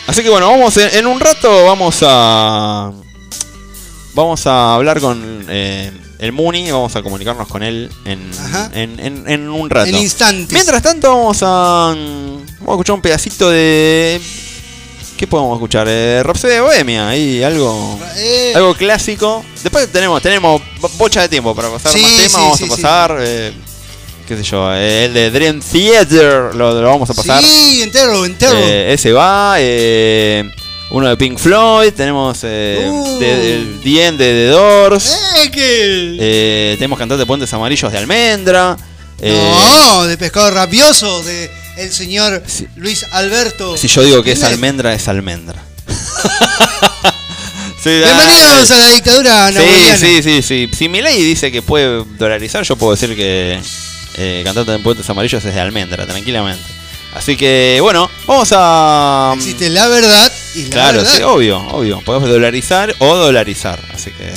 Así 0.07 0.23
que 0.23 0.29
bueno, 0.29 0.49
vamos 0.49 0.75
en, 0.77 0.89
en 0.97 1.07
un 1.07 1.19
rato 1.19 1.65
vamos 1.65 1.97
a. 2.01 2.91
Vamos 4.15 4.45
a 4.47 4.73
hablar 4.73 4.99
con 4.99 5.45
eh, 5.49 5.91
el 6.17 6.31
Muni, 6.31 6.71
vamos 6.71 6.95
a 6.95 7.03
comunicarnos 7.03 7.47
con 7.47 7.61
él 7.63 7.89
en, 8.05 8.31
Ajá. 8.39 8.71
en, 8.73 8.99
en- 8.99 9.29
en 9.29 9.47
un 9.49 9.69
rato. 9.69 9.87
En 9.87 9.95
instantes. 9.97 10.51
Mientras 10.51 10.81
tanto 10.81 11.09
vamos 11.15 11.37
a. 11.43 11.93
Vamos 11.95 12.67
a 12.67 12.71
escuchar 12.71 12.95
un 12.95 13.01
pedacito 13.01 13.49
de. 13.51 14.19
¿Qué 15.19 15.27
podemos 15.27 15.57
escuchar? 15.57 15.85
Eh, 15.89 16.23
Rhapsody 16.23 16.53
de 16.53 16.61
Bohemia, 16.61 17.09
ahí 17.09 17.43
algo. 17.43 17.99
Eh, 18.15 18.53
Algo 18.55 18.73
clásico. 18.73 19.43
Después 19.61 19.91
tenemos, 19.91 20.21
tenemos 20.21 20.61
bo- 20.79 20.89
bocha 20.97 21.19
de 21.23 21.27
tiempo 21.27 21.53
para 21.53 21.67
pasar 21.69 21.91
Sí, 21.91 21.99
más 22.01 22.11
temas. 22.11 22.31
sí, 22.31 22.37
vamos 22.37 22.57
sí, 22.57 22.63
a 22.63 22.67
pasar, 22.69 23.17
eh, 23.19 23.51
qué 24.25 24.37
sé 24.37 24.43
yo, 24.43 24.73
eh, 24.73 25.05
el 25.07 25.13
de 25.13 25.29
Dream 25.29 25.59
Theater 25.59 26.55
lo, 26.55 26.71
lo 26.81 26.87
vamos 26.87 27.09
a 27.09 27.13
pasar. 27.13 27.43
Sí, 27.43 27.81
entero, 27.81 28.23
entero. 28.25 28.57
Ese 28.57 29.11
va. 29.11 29.55
eh, 29.59 30.49
uno 30.91 31.09
de 31.09 31.17
Pink 31.17 31.37
Floyd. 31.37 31.91
Tenemos 31.93 32.39
eh, 32.43 32.87
Uh. 32.89 33.19
de, 33.19 34.13
The 34.17 34.47
Doors. 34.47 35.17
Eh, 35.43 35.51
que- 35.51 36.15
eh, 36.17 36.75
tenemos 36.77 36.97
cantantes 36.97 37.19
de 37.19 37.25
Puentes 37.25 37.51
Amarillos 37.53 37.91
de 37.91 37.97
Almendra. 37.97 38.77
no, 39.21 40.05
de 40.05 40.17
pescado 40.17 40.49
rabioso, 40.51 41.21
de 41.23 41.51
el 41.79 41.91
señor 41.93 42.43
Sí. 42.47 42.67
Luis 42.75 43.05
Alberto. 43.11 43.75
Si 43.77 43.87
yo 43.87 44.03
digo 44.03 44.21
que 44.23 44.33
es 44.33 44.43
almendra, 44.43 44.93
es 44.93 45.07
almendra. 45.07 45.61
Sí, 47.81 47.89
Bienvenidos 47.91 48.67
dale. 48.67 48.83
a 48.83 48.87
la 48.89 48.93
dictadura 48.93 49.51
Sí, 49.53 49.97
sí, 49.97 50.21
sí, 50.21 50.41
sí. 50.41 50.69
Si 50.77 50.89
mi 50.89 51.01
ley 51.01 51.23
dice 51.23 51.49
que 51.49 51.61
puede 51.61 52.03
dolarizar, 52.17 52.61
yo 52.65 52.75
puedo 52.75 52.91
decir 52.93 53.15
que 53.15 53.57
eh, 54.17 54.41
cantante 54.43 54.73
de 54.73 54.79
Puentes 54.79 55.09
Amarillos 55.09 55.45
es 55.45 55.53
de 55.53 55.59
almendra, 55.61 56.05
tranquilamente. 56.05 56.61
Así 57.15 57.37
que, 57.37 57.79
bueno, 57.81 58.11
vamos 58.27 58.49
a. 58.51 59.31
Existe 59.37 59.69
la 59.69 59.87
verdad 59.87 60.29
y 60.55 60.63
la 60.65 60.69
Claro, 60.71 60.97
verdad. 60.97 61.15
sí, 61.15 61.23
obvio, 61.23 61.57
obvio. 61.69 62.01
Podemos 62.01 62.27
dolarizar 62.29 62.93
o 62.99 63.15
dolarizar. 63.15 63.79
Así 63.95 64.11
que. 64.11 64.29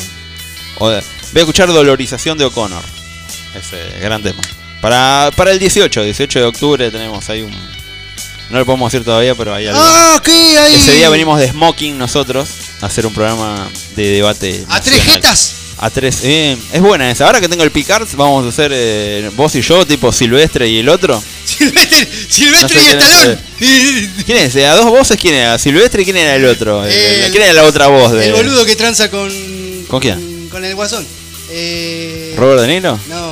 o- 0.78 0.86
voy 0.86 0.94
a 0.94 1.38
escuchar 1.40 1.66
Dolorización 1.72 2.38
de 2.38 2.44
O'Connor. 2.44 2.82
Ese 3.56 3.98
gran 4.00 4.22
tema. 4.22 4.40
Para, 4.82 5.30
para 5.36 5.52
el 5.52 5.58
18, 5.58 6.02
18 6.04 6.38
de 6.40 6.44
octubre 6.44 6.90
tenemos 6.90 7.26
ahí 7.30 7.40
un. 7.42 7.52
No 8.50 8.58
lo 8.58 8.66
podemos 8.66 8.92
decir 8.92 9.02
todavía, 9.04 9.34
pero 9.34 9.54
hay 9.54 9.66
algo. 9.68 9.80
Ah, 9.82 10.20
¿qué 10.22 10.58
hay? 10.58 10.74
Ese 10.74 10.92
día 10.92 11.08
venimos 11.08 11.40
de 11.40 11.48
Smoking 11.48 11.96
nosotros 11.96 12.48
a 12.82 12.86
hacer 12.86 13.06
un 13.06 13.14
programa 13.14 13.70
de 13.96 14.08
debate. 14.08 14.62
¿A 14.68 14.80
tres 14.80 14.98
nacional. 14.98 15.14
jetas? 15.22 15.54
A 15.78 15.88
tres. 15.88 16.18
eh, 16.24 16.58
es 16.72 16.80
buena 16.82 17.10
esa. 17.10 17.26
Ahora 17.26 17.40
que 17.40 17.48
tengo 17.48 17.62
el 17.64 17.70
Picards, 17.70 18.14
vamos 18.14 18.44
a 18.44 18.48
hacer 18.50 18.70
eh, 18.74 19.30
vos 19.36 19.54
y 19.54 19.62
yo, 19.62 19.86
tipo 19.86 20.12
Silvestre 20.12 20.68
y 20.68 20.80
el 20.80 20.88
otro. 20.90 21.22
Silvestre, 21.46 22.08
Silvestre 22.28 22.60
No 22.60 22.68
sé 22.68 22.78
y 22.80 22.86
quién 22.88 22.98
es, 22.98 23.04
Estalón. 23.14 23.38
¿Quién 24.26 24.38
es? 24.38 24.56
Eh, 24.56 24.66
¿A 24.66 24.74
dos 24.74 24.86
voces 24.86 25.16
quién 25.18 25.34
era? 25.34 25.58
¿Silvestre 25.58 26.02
y 26.02 26.04
quién 26.04 26.16
era 26.18 26.34
el 26.34 26.44
otro? 26.44 26.84
El- 26.84 26.92
el- 26.92 27.20
El- 27.24 27.30
¿Quién 27.30 27.44
era 27.44 27.52
la 27.52 27.64
otra 27.64 27.86
voz? 27.86 28.12
De... 28.12 28.26
El 28.26 28.32
boludo 28.34 28.66
que 28.66 28.74
tranza 28.76 29.08
con. 29.10 29.30
¿Con 29.88 30.00
quién? 30.00 30.48
Con 30.50 30.64
el 30.64 30.74
guasón. 30.74 31.06
Eh, 31.54 32.34
¿Robert 32.36 32.62
De 32.62 32.68
Niro? 32.68 32.98
No, 33.08 33.31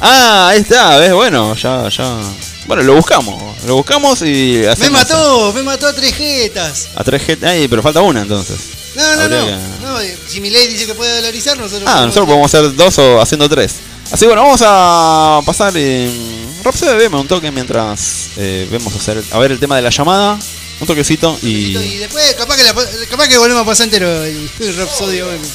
Ah, 0.00 0.48
ahí 0.48 0.60
está, 0.60 0.98
¿ves? 0.98 1.12
Bueno, 1.12 1.54
ya, 1.56 1.88
ya. 1.88 2.18
Bueno, 2.66 2.82
lo 2.82 2.94
buscamos. 2.94 3.62
Lo 3.64 3.76
buscamos 3.76 4.20
y 4.22 4.62
Me 4.78 4.90
mató, 4.90 5.52
me 5.54 5.62
mató 5.62 5.86
a 5.86 5.92
tres 5.94 6.14
jetas. 6.14 6.88
A 6.94 7.04
3G. 7.04 7.38
Ay, 7.46 7.68
pero 7.68 7.82
falta 7.82 8.00
una 8.00 8.22
entonces. 8.22 8.56
No, 8.96 9.02
no, 9.16 9.22
Habría 9.22 9.40
no. 9.40 9.46
que- 9.46 9.84
no 9.84 10.00
eh, 10.00 10.16
si 10.28 10.40
mi 10.40 10.50
ley 10.50 10.66
dice 10.68 10.86
que 10.86 10.94
puede 10.94 11.14
dolarizar, 11.16 11.56
nosotros. 11.58 11.82
Ah, 11.86 12.00
nosotros 12.06 12.26
podemos 12.26 12.52
hacer 12.54 12.74
dos 12.74 12.98
o 12.98 13.20
haciendo 13.20 13.48
tres. 13.48 13.74
Así 14.10 14.20
que 14.20 14.26
bueno, 14.26 14.42
vamos 14.42 14.60
a 14.64 15.40
pasar 15.44 15.76
en. 15.76 16.44
Rapsode 16.62 16.96
veme 16.96 17.16
un 17.18 17.28
toque 17.28 17.50
mientras 17.50 18.28
eh, 18.36 18.66
vemos 18.70 18.94
hacer, 18.94 19.22
a 19.32 19.38
ver 19.38 19.52
el 19.52 19.58
tema 19.58 19.76
de 19.76 19.82
la 19.82 19.90
llamada. 19.90 20.38
Un 20.80 20.86
toquecito 20.86 21.38
y. 21.42 21.76
Y 21.76 21.96
después, 21.98 22.34
capaz 22.34 22.56
que, 22.56 22.64
la- 22.64 22.74
capaz 23.10 23.28
que 23.28 23.38
volvemos 23.38 23.62
a 23.62 23.66
pasar 23.66 23.84
entero 23.84 24.24
el, 24.24 24.50
el 24.60 24.76
Rhapsody 24.76 25.20
Bohemia. 25.20 25.50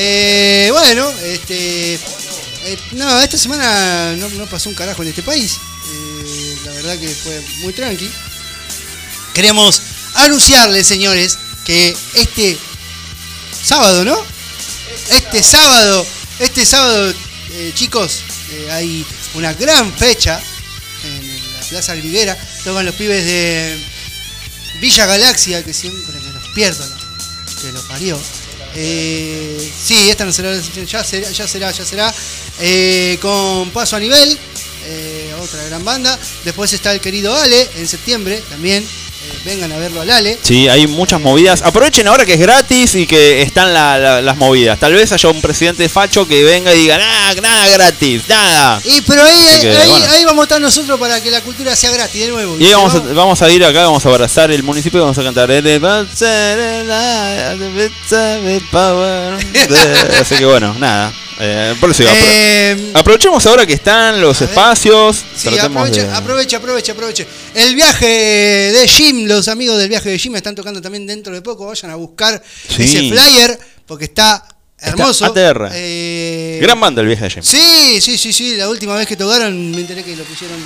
Eh, 0.00 0.68
bueno, 0.70 1.10
este. 1.24 1.94
eh, 1.94 2.78
no, 2.92 3.20
esta 3.20 3.36
semana 3.36 4.14
no, 4.14 4.46
pasó 4.46 4.68
un 4.68 4.76
carajo 4.76 5.02
en 5.02 5.08
este 5.08 5.24
país. 5.24 5.56
Eh, 5.92 6.58
la 6.66 6.72
verdad 6.74 6.98
que 6.98 7.08
fue 7.08 7.42
muy 7.62 7.72
tranqui. 7.72 8.08
Queremos 9.34 9.82
anunciarles, 10.14 10.86
señores, 10.86 11.36
que 11.64 11.96
este 12.14 12.56
sábado, 13.60 14.04
¿no? 14.04 14.16
Este 15.10 15.42
sábado, 15.42 16.06
este 16.38 16.64
sábado, 16.64 17.12
chicos, 17.74 18.20
hay 18.70 19.04
una 19.34 19.52
gran 19.54 19.92
fecha 19.94 20.40
en 21.02 21.54
la 21.54 21.60
Plaza 21.70 21.96
Griguera. 21.96 22.38
Tocan 22.62 22.86
los 22.86 22.94
pibes 22.94 23.24
de 23.24 23.84
Villa 24.80 25.06
Galaxia, 25.06 25.64
que 25.64 25.74
siempre 25.74 26.20
me 26.20 26.32
los 26.34 26.48
pierdo, 26.54 26.86
que 27.60 27.72
lo 27.72 27.82
parió. 27.88 28.16
Eh, 28.80 29.72
sí, 29.76 30.08
esta 30.08 30.24
no 30.24 30.30
será, 30.32 30.56
ya 30.56 31.02
será, 31.02 31.28
ya 31.32 31.48
será, 31.48 31.70
ya 31.72 31.84
será. 31.84 32.14
Eh, 32.60 33.18
con 33.20 33.70
Paso 33.70 33.96
a 33.96 34.00
Nivel, 34.00 34.38
eh, 34.88 35.34
otra 35.40 35.62
gran 35.64 35.84
banda. 35.84 36.18
Después 36.44 36.72
está 36.72 36.92
el 36.92 37.00
querido 37.00 37.36
Ale, 37.36 37.68
en 37.76 37.86
septiembre 37.86 38.42
también. 38.48 38.82
Eh, 38.84 39.38
vengan 39.44 39.70
a 39.72 39.76
verlo 39.78 40.00
al 40.00 40.10
Ale. 40.10 40.38
Sí, 40.42 40.68
hay 40.68 40.86
muchas 40.86 41.20
movidas. 41.20 41.62
Aprovechen 41.62 42.06
ahora 42.06 42.24
que 42.24 42.34
es 42.34 42.40
gratis 42.40 42.94
y 42.94 43.04
que 43.06 43.42
están 43.42 43.74
la- 43.74 43.98
la- 43.98 44.22
las 44.22 44.36
movidas. 44.36 44.78
Tal 44.78 44.94
vez 44.94 45.10
haya 45.10 45.28
un 45.28 45.40
presidente 45.42 45.88
facho 45.88 46.26
que 46.26 46.44
venga 46.44 46.72
y 46.72 46.82
diga, 46.82 46.96
nada, 46.98 47.34
nada 47.40 47.68
gratis, 47.68 48.22
nada. 48.28 48.80
Y 48.84 49.00
pero 49.02 49.24
ahí, 49.24 49.58
que, 49.60 49.76
ahí, 49.76 49.90
bueno. 49.90 50.06
ahí 50.12 50.24
vamos 50.24 50.42
a 50.42 50.44
estar 50.44 50.60
nosotros 50.60 50.98
para 51.00 51.20
que 51.20 51.30
la 51.32 51.40
cultura 51.42 51.74
sea 51.74 51.90
gratis 51.90 52.20
de 52.22 52.28
nuevo. 52.28 52.56
Y 52.60 52.66
ahí 52.66 52.72
vamos 52.74 53.14
vamos 53.14 53.42
a 53.42 53.50
ir 53.50 53.64
acá, 53.64 53.82
vamos 53.82 54.06
a 54.06 54.08
abrazar 54.08 54.52
el 54.52 54.62
municipio 54.62 54.98
y 54.98 55.02
vamos 55.02 55.18
a 55.18 55.22
cantar. 55.24 55.50
Así 60.20 60.36
que 60.36 60.44
bueno, 60.46 60.74
nada. 60.78 61.12
Eh, 61.40 61.74
por 61.80 61.90
eso 61.90 62.02
Eh, 62.06 62.90
aprovechemos 62.94 63.44
ahora 63.46 63.64
que 63.64 63.74
están 63.74 64.20
los 64.20 64.40
espacios. 64.42 65.18
Sí, 65.36 65.56
aproveche, 65.58 66.02
de- 66.04 66.12
aproveche, 66.14 66.56
aproveche, 66.56 66.92
aproveche. 66.92 67.26
El 67.54 67.74
viaje 67.76 68.06
de 68.06 68.88
Jim, 68.88 69.26
los 69.26 69.46
amigos 69.48 69.78
del 69.78 69.88
viaje 69.88 70.08
de 70.10 70.18
Jim 70.18 70.34
están 70.36 70.54
tocando 70.54 70.80
también 70.82 71.06
dentro 71.06 71.32
de 71.34 71.40
poco. 71.42 71.66
Vayan 71.66 71.90
a 71.92 71.94
buscar 71.94 72.42
Sí. 72.68 72.82
ese 72.82 73.08
flyer 73.10 73.58
porque 73.86 74.06
está 74.06 74.44
hermoso. 74.80 75.24
ATR. 75.26 75.70
Eh, 75.74 76.58
Gran 76.60 76.80
banda 76.80 77.02
el 77.02 77.06
viaje 77.08 77.24
de 77.24 77.30
James. 77.30 77.46
Sí, 77.46 78.00
sí, 78.00 78.18
sí, 78.18 78.32
sí. 78.32 78.56
La 78.56 78.68
última 78.68 78.94
vez 78.96 79.06
que 79.06 79.16
tocaron 79.16 79.70
me 79.70 79.78
enteré 79.78 80.02
que 80.02 80.16
lo 80.16 80.24
pusieron 80.24 80.56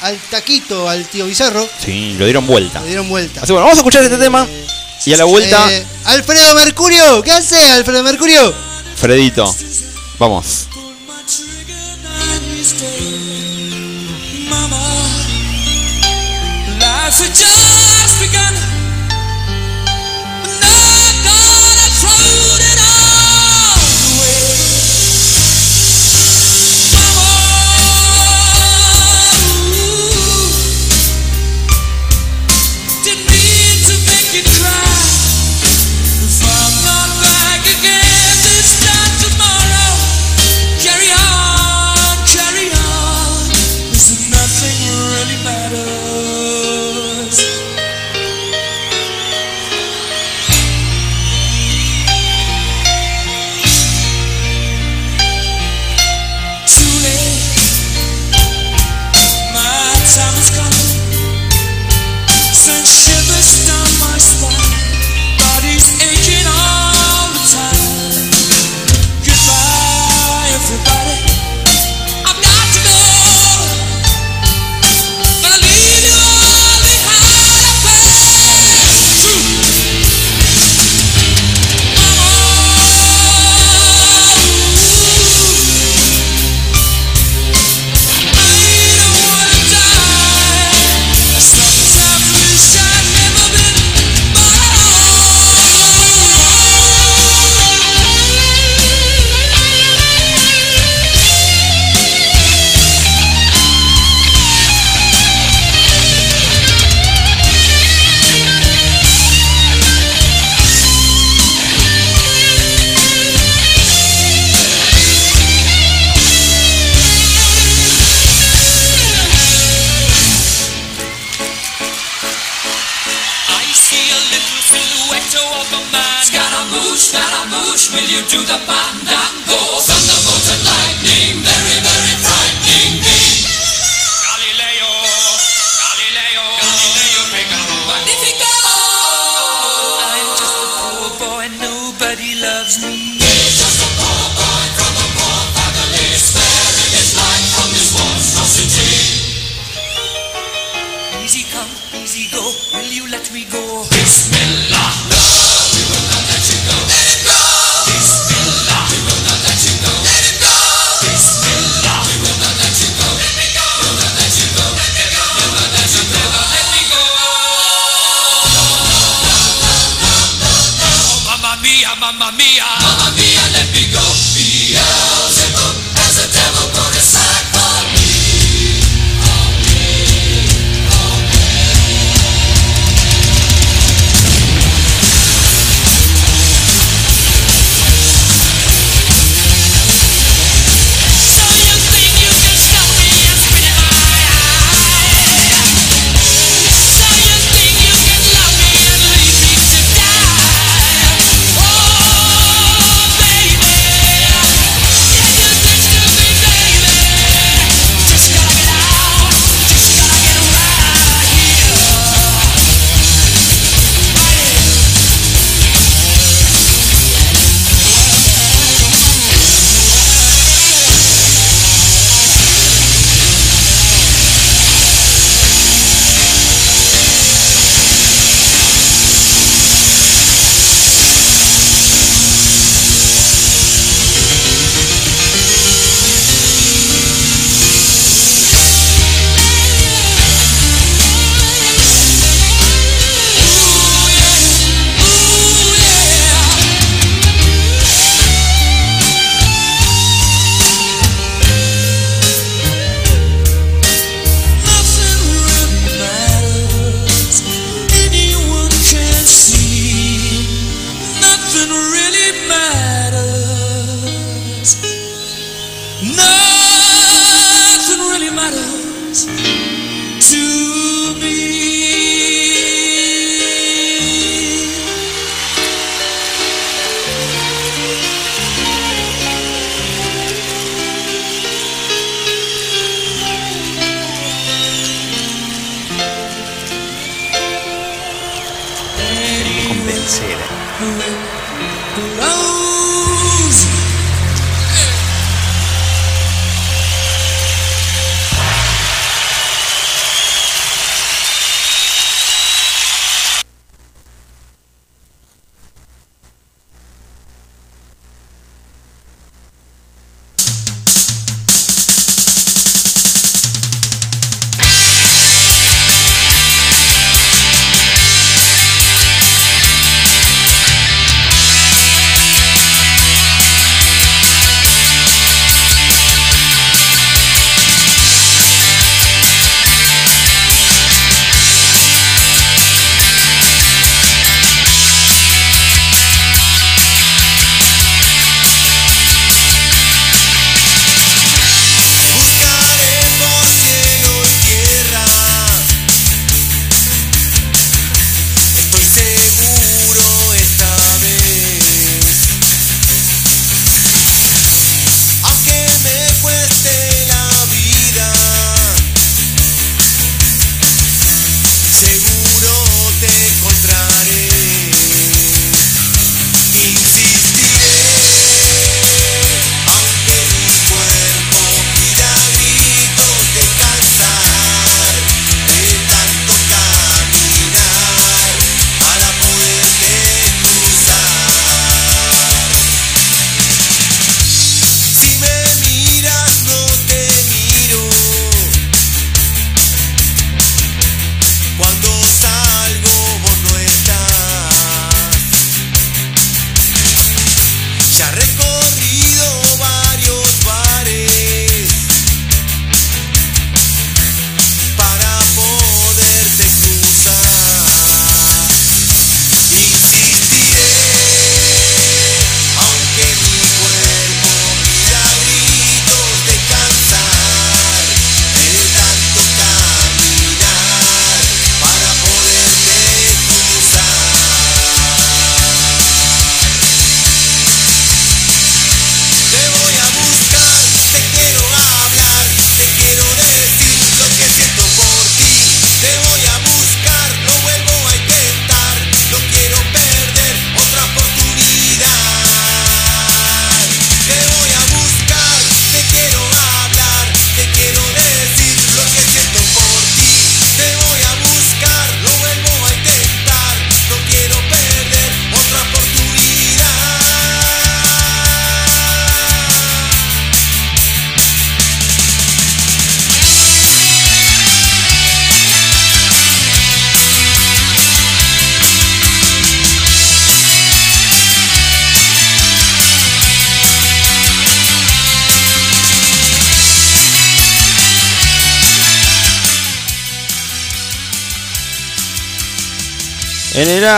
al 0.00 0.16
taquito, 0.30 0.88
al 0.88 1.04
tío 1.06 1.26
Bizarro. 1.26 1.68
Sí, 1.84 2.16
lo 2.18 2.24
dieron 2.24 2.46
vuelta. 2.46 2.80
Le 2.80 2.88
dieron 2.88 3.08
vuelta. 3.08 3.42
Así 3.42 3.52
bueno, 3.52 3.64
vamos 3.66 3.76
a 3.78 3.80
escuchar 3.80 4.02
este 4.02 4.16
tema. 4.16 4.46
Y 5.06 5.12
a 5.12 5.18
la 5.18 5.24
vuelta, 5.24 5.70
Eh, 5.70 5.84
Alfredo 6.04 6.54
Mercurio, 6.54 7.22
¿qué 7.22 7.30
hace 7.30 7.56
Alfredo 7.72 8.02
Mercurio? 8.02 8.54
Fredito. 8.96 9.54
Vamos. 10.18 10.68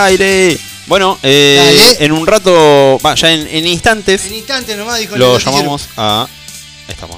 Aire. 0.07 0.59
Bueno, 0.87 1.19
eh, 1.23 1.97
en 2.01 2.13
un 2.13 2.27
rato, 2.27 2.99
va, 3.05 3.15
ya 3.17 3.33
en, 3.33 3.47
en 3.49 3.67
instantes, 3.67 4.25
En 4.27 4.35
instantes 4.35 4.77
nomás 4.77 5.01
dijo 5.01 5.15
el 5.15 5.21
lo 5.21 5.39
llamamos 5.39 5.89
a. 5.97 6.29
Estamos. 6.89 7.17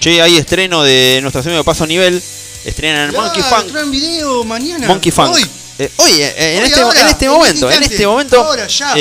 Che, 0.00 0.20
hay 0.20 0.36
estreno 0.36 0.82
de 0.82 1.18
nuestro 1.22 1.40
amigo 1.40 1.56
de 1.56 1.64
Paso 1.64 1.86
Nivel. 1.86 2.22
Estrenan 2.64 3.10
Claro, 3.10 3.26
Monkey 3.26 3.42
Funk. 3.42 3.72
traen 3.72 3.90
video 3.90 4.44
mañana. 4.44 4.86
Monkey 4.88 5.10
Funk. 5.12 5.30
Hoy. 5.34 5.46
Eh, 5.78 5.90
hoy, 5.96 6.12
eh, 6.20 6.56
en, 6.58 6.64
este, 6.64 6.80
ahora, 6.80 7.00
en 7.00 7.06
este 7.08 7.24
en 7.26 7.30
momento, 7.32 7.54
este 7.70 7.76
en 7.76 7.82
instante. 7.82 7.94
este 7.94 8.06
momento. 8.06 8.40
Ahora, 8.42 8.66
ya. 8.66 8.94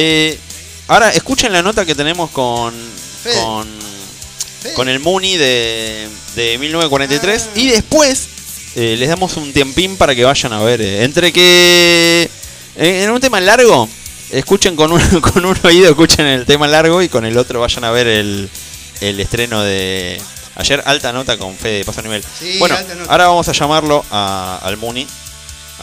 ahora, 0.88 1.10
escuchen 1.12 1.52
la 1.52 1.62
nota 1.62 1.86
que 1.86 1.96
tenemos 1.96 2.30
con. 2.32 2.74
Fede. 3.24 3.42
Con, 3.42 3.68
Fede. 4.62 4.74
con 4.74 4.88
el 4.88 5.00
Muni 5.00 5.36
de, 5.36 6.08
de 6.36 6.58
1943. 6.58 7.44
Ah. 7.44 7.60
Y 7.60 7.68
después 7.68 8.28
les 8.76 9.10
damos 9.10 9.36
un 9.38 9.52
tiempín 9.52 9.98
para 9.98 10.16
que 10.16 10.24
vayan 10.24 10.54
a 10.54 10.64
ver. 10.64 10.80
entre 10.82 11.34
que. 11.34 12.30
Eh, 12.78 13.04
en 13.04 13.10
un 13.12 13.20
tema 13.20 13.40
largo, 13.42 13.88
escuchen 14.32 14.76
con 14.76 14.92
un, 14.92 15.02
con 15.22 15.46
un 15.46 15.58
oído, 15.64 15.90
escuchen 15.90 16.26
el 16.26 16.46
tema 16.46 16.68
largo 16.68 17.02
y 17.02 17.10
con 17.10 17.26
el 17.26 17.38
otro 17.38 17.60
vayan 17.60 17.84
a 17.84 17.92
ver 17.92 18.08
el, 18.08 18.50
el 19.02 19.20
estreno 19.20 19.62
de. 19.64 20.22
Ayer 20.58 20.82
alta 20.86 21.12
nota 21.12 21.38
con 21.38 21.56
Fede 21.58 21.80
de 21.80 21.86
Paso 21.86 22.02
Nivel. 22.02 22.24
Sí, 22.40 22.58
bueno, 22.60 22.78
ahora 23.10 23.28
vamos 23.28 23.48
a 23.50 23.52
llamarlo 23.52 24.06
a- 24.10 24.60
al 24.64 24.78
Muni. 24.78 25.06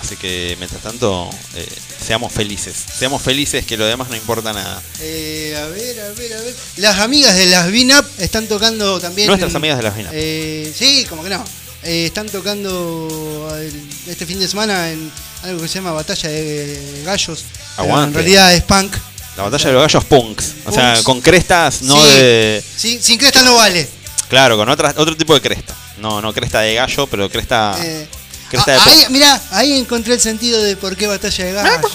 Así 0.01 0.17
que 0.17 0.57
mientras 0.59 0.81
tanto, 0.83 1.29
eh, 1.55 1.69
seamos 2.03 2.33
felices. 2.33 2.75
Seamos 2.99 3.21
felices 3.21 3.67
que 3.67 3.77
lo 3.77 3.85
demás 3.85 4.09
no 4.09 4.17
importa 4.17 4.55
nada. 4.55 4.83
Eh, 5.01 5.55
a 5.63 5.67
ver, 5.67 6.01
a 6.01 6.09
ver, 6.15 6.33
a 6.33 6.41
ver. 6.41 6.55
Las 6.79 6.99
amigas 7.01 7.37
de 7.37 7.45
las 7.47 7.71
Vinap 7.71 8.07
están 8.19 8.47
tocando 8.49 8.99
también. 8.99 9.27
Nuestras 9.29 9.51
en- 9.51 9.57
amigas 9.59 9.77
de 9.77 9.83
las 9.83 9.95
Vinap. 9.95 10.13
Eh, 10.15 10.73
sí, 10.75 11.05
como 11.11 11.23
que 11.23 11.29
no. 11.29 11.45
Eh, 11.85 12.07
están 12.07 12.29
tocando 12.29 13.59
este 14.07 14.25
fin 14.25 14.39
de 14.39 14.47
semana 14.47 14.91
en 14.91 15.11
algo 15.43 15.61
que 15.61 15.69
se 15.69 15.75
llama 15.75 15.93
Batalla 15.93 16.29
de 16.29 17.03
Gallos. 17.05 17.45
Aguante. 17.77 18.09
En 18.09 18.15
realidad 18.15 18.55
es 18.55 18.63
punk. 18.63 18.95
La 19.37 19.45
batalla 19.45 19.67
de 19.67 19.73
los 19.73 19.83
gallos 19.83 20.05
punks. 20.05 20.53
O 20.67 20.73
sea, 20.73 21.01
con 21.03 21.21
crestas, 21.21 21.83
no 21.83 21.97
Sí. 21.97 22.13
de. 22.13 22.65
Sí, 22.77 22.99
sin 23.03 23.19
cresta 23.19 23.43
no 23.43 23.57
vale. 23.57 23.89
Claro, 24.29 24.57
con 24.57 24.69
otra, 24.69 24.95
otro 24.97 25.17
tipo 25.17 25.35
de 25.35 25.41
cresta. 25.41 25.75
No, 25.99 26.21
no 26.21 26.33
cresta 26.33 26.61
de 26.61 26.75
gallo, 26.75 27.07
pero 27.07 27.29
cresta. 27.31 27.77
Eh, 27.83 28.07
cresta 28.49 28.75
ah, 28.75 28.85
de 28.85 28.91
ahí, 28.91 28.99
punk. 29.01 29.11
mirá, 29.11 29.43
ahí 29.51 29.73
encontré 29.79 30.15
el 30.15 30.21
sentido 30.21 30.63
de 30.63 30.77
por 30.77 30.97
qué 30.97 31.07
Batalla 31.07 31.45
de 31.45 31.53
Gallos. 31.53 31.93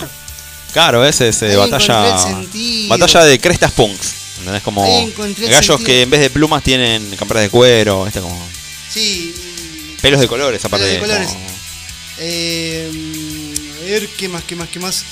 Claro, 0.74 1.06
ese 1.06 1.30
es 1.30 1.42
eh, 1.44 1.56
batalla. 1.56 2.18
Batalla 2.90 3.24
de 3.24 3.40
crestas 3.40 3.72
punks. 3.72 4.14
¿Entendés? 4.40 4.62
Como 4.64 4.84
gallos 5.50 5.82
que 5.82 6.04
en 6.04 6.10
vez 6.10 6.20
de 6.22 6.30
plumas 6.30 6.62
tienen 6.62 7.10
campanas 7.16 7.44
de 7.44 7.50
cuero, 7.50 8.06
este 8.06 8.20
como. 8.20 8.40
Sí. 8.94 9.34
Pelos 10.08 10.22
de 10.22 10.28
colores, 10.28 10.64
aparte 10.66 10.86
Pelos 10.86 11.02
de 11.02 11.08
colores. 11.08 11.28
como- 11.30 11.58
Eh, 12.20 12.92
a 13.82 13.86
ver, 13.86 14.08
¿qué 14.18 14.28
más, 14.28 14.44
qué 14.44 14.56
más, 14.56 14.68
qué 14.70 14.80
más? 14.80 15.04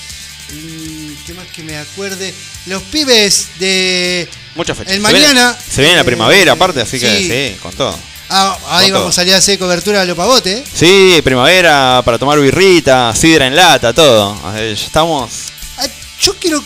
Mm, 0.52 1.26
¿Qué 1.26 1.34
más 1.34 1.48
que 1.48 1.64
me 1.64 1.78
acuerde? 1.78 2.34
Los 2.68 2.82
pibes 2.84 3.48
de... 3.60 4.28
Muchas 4.56 4.78
fechas. 4.78 4.94
El 4.94 5.02
mañana, 5.02 5.58
Se 5.70 5.82
viene 5.82 5.96
la 5.96 6.02
eh, 6.02 6.06
primavera, 6.06 6.54
aparte, 6.54 6.82
así 6.82 7.00
que 7.00 7.18
sí. 7.18 7.30
sí, 7.30 7.58
con 7.62 7.74
todo. 7.74 7.98
Ah, 8.30 8.58
ahí 8.70 8.90
todo. 8.90 9.00
vamos 9.00 9.16
a 9.16 9.22
salir 9.22 9.34
a 9.34 9.38
hacer 9.38 9.60
cobertura 9.60 10.02
a 10.02 10.06
lo 10.06 10.16
pavote. 10.16 10.60
¿eh? 10.60 10.64
Sí, 10.74 11.20
primavera 11.24 12.02
para 12.04 12.18
tomar 12.18 12.40
birrita, 12.40 13.14
sidra 13.16 13.48
en 13.48 13.56
lata, 13.56 13.94
todo. 13.94 14.40
Ya 14.56 14.62
Estamos. 14.62 15.30
Yo 16.22 16.34
quiero. 16.40 16.64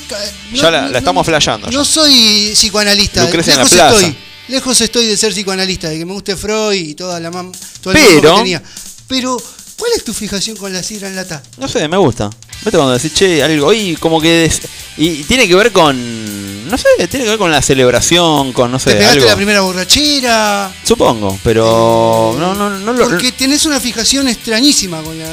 Ya 0.53 0.69
la- 0.71 0.87
la 0.89 0.99
estamos 0.99 1.25
flasheando 1.25 1.67
No 1.71 1.83
ya. 1.83 1.89
soy 1.89 2.51
psicoanalista. 2.53 3.23
Lucrecia 3.23 3.53
en 3.53 3.59
la 3.59 3.65
plaza. 3.65 3.95
estoy. 3.95 4.15
Lejos 4.49 4.81
estoy 4.81 5.05
de 5.05 5.15
ser 5.15 5.31
psicoanalista, 5.31 5.89
de 5.89 5.99
que 5.99 6.05
me 6.05 6.13
guste 6.13 6.35
Freud 6.35 6.73
y 6.73 6.95
toda 6.95 7.19
la 7.19 7.29
mam, 7.31 7.51
todo 7.81 7.93
el 7.93 7.99
Pero- 8.01 8.33
que 8.35 8.37
tenía. 8.39 8.63
Pero, 9.07 9.41
¿cuál 9.77 9.91
es 9.95 10.03
tu 10.03 10.13
fijación 10.13 10.57
con 10.57 10.73
la 10.73 10.81
sidra 10.83 11.07
en 11.07 11.15
lata? 11.15 11.41
No 11.57 11.67
sé, 11.67 11.87
me 11.87 11.97
gusta. 11.97 12.29
Vete 12.65 12.77
cuando 12.77 12.93
decís, 12.93 13.13
che, 13.13 13.41
algo. 13.43 13.71
Y 13.73 13.95
como 13.95 14.19
que. 14.19 14.29
des- 14.29 14.61
y 14.97 15.23
tiene 15.23 15.47
que 15.47 15.55
ver 15.55 15.71
con. 15.71 16.67
No 16.69 16.77
sé, 16.77 16.85
tiene 17.09 17.23
que 17.25 17.29
ver 17.31 17.39
con 17.39 17.49
la 17.51 17.61
celebración, 17.61 18.51
con 18.53 18.69
no 18.71 18.77
sé, 18.79 18.91
Te 18.91 18.95
pegaste 18.97 19.17
algo. 19.19 19.29
la 19.29 19.35
primera 19.35 19.61
borrachera. 19.61 20.71
Supongo, 20.83 21.39
pero. 21.43 22.35
No, 22.37 22.53
no, 22.53 22.69
no 22.69 22.93
lo. 22.93 23.05
Porque 23.09 23.31
tenés 23.31 23.65
una 23.65 23.79
fijación 23.79 24.27
extrañísima 24.27 25.01
con 25.01 25.17
la. 25.17 25.25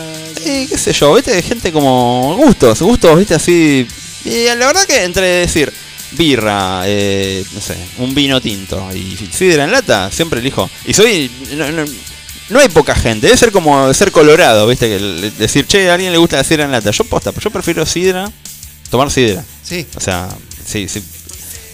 Eh, 0.44 0.66
qué 0.70 0.78
sé 0.78 0.92
yo, 0.92 1.14
viste, 1.14 1.42
gente 1.42 1.72
como 1.72 2.36
gustos, 2.36 2.80
gustos, 2.80 3.18
viste, 3.18 3.34
así. 3.34 3.86
Y 4.24 4.44
la 4.44 4.54
verdad 4.66 4.84
que 4.86 5.02
entre 5.04 5.26
decir 5.26 5.72
birra, 6.12 6.82
eh, 6.86 7.44
no 7.52 7.60
sé, 7.60 7.76
un 7.98 8.14
vino 8.14 8.40
tinto 8.40 8.88
y 8.94 9.16
sidra 9.32 9.64
en 9.64 9.72
lata, 9.72 10.10
siempre 10.10 10.40
elijo. 10.40 10.68
Y 10.86 10.94
soy. 10.94 11.30
No, 11.52 11.70
no- 11.72 11.84
no 12.48 12.60
hay 12.60 12.68
poca 12.68 12.94
gente, 12.94 13.26
debe 13.26 13.36
ser 13.36 13.50
como 13.50 13.92
ser 13.92 14.12
colorado, 14.12 14.68
viste, 14.68 14.86
que 14.88 15.32
decir, 15.36 15.66
che, 15.66 15.90
a 15.90 15.94
alguien 15.94 16.12
le 16.12 16.18
gusta 16.18 16.36
la 16.36 16.44
sidra 16.44 16.64
en 16.64 16.70
lata. 16.70 16.92
Yo 16.92 17.02
posta, 17.02 17.32
yo 17.42 17.50
prefiero 17.50 17.84
sidra, 17.84 18.30
tomar 18.88 19.10
sidra. 19.10 19.44
Sí. 19.64 19.84
O 19.96 20.00
sea, 20.00 20.28
sí, 20.64 20.86
sí. 20.88 21.02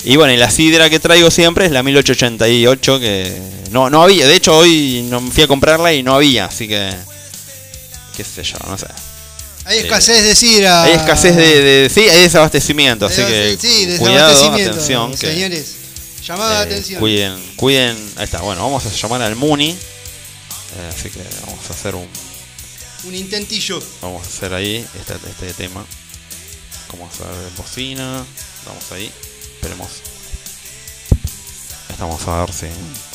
Y 0.04 0.16
bueno, 0.16 0.32
y 0.32 0.38
la 0.38 0.50
sidra 0.50 0.88
que 0.88 0.98
traigo 0.98 1.30
siempre 1.30 1.66
es 1.66 1.72
la 1.72 1.82
1888, 1.82 2.98
que 3.00 3.36
no, 3.70 3.90
no 3.90 4.02
había. 4.02 4.26
De 4.26 4.34
hecho, 4.34 4.56
hoy 4.56 5.06
no 5.10 5.20
fui 5.20 5.42
a 5.42 5.46
comprarla 5.46 5.92
y 5.92 6.02
no 6.02 6.14
había, 6.14 6.46
así 6.46 6.66
que. 6.66 6.90
qué 8.16 8.24
sé 8.24 8.42
yo, 8.42 8.56
no 8.66 8.78
sé. 8.78 8.86
Hay 9.72 9.78
escasez 9.80 10.22
de 10.22 10.34
sidra. 10.34 10.82
Hay 10.84 10.92
escasez 10.92 11.34
de, 11.36 11.60
de- 11.62 11.90
sí, 11.90 12.00
hay 12.00 12.22
desabastecimiento, 12.22 13.06
así 13.06 13.22
que 13.22 13.56
sí, 13.60 13.96
cuidado, 13.98 14.28
desabastecimiento, 14.28 14.70
atención, 14.72 15.10
que, 15.12 15.16
Señores, 15.32 15.66
llamada 16.26 16.64
de 16.64 16.70
eh, 16.70 16.72
atención. 16.74 17.00
cuiden, 17.00 17.52
cuiden, 17.56 18.12
ahí 18.16 18.24
está, 18.24 18.40
bueno, 18.42 18.62
vamos 18.62 18.84
a 18.86 18.90
llamar 18.90 19.22
al 19.22 19.36
Muni, 19.36 19.70
eh, 19.70 19.76
así 20.96 21.10
que 21.10 21.20
vamos 21.46 21.64
a 21.68 21.72
hacer 21.72 21.94
un, 21.94 22.06
Un 23.04 23.14
intentillo. 23.14 23.82
vamos 24.00 24.24
a 24.26 24.28
hacer 24.28 24.54
ahí 24.54 24.86
este, 24.98 25.14
este 25.14 25.54
tema, 25.54 25.84
vamos 26.92 27.12
a 27.20 27.24
ver 27.30 27.50
bocina, 27.56 28.24
vamos 28.66 28.92
ahí, 28.92 29.10
esperemos, 29.54 29.88
estamos 31.90 32.26
a 32.28 32.40
ver 32.44 32.52
si, 32.52 32.66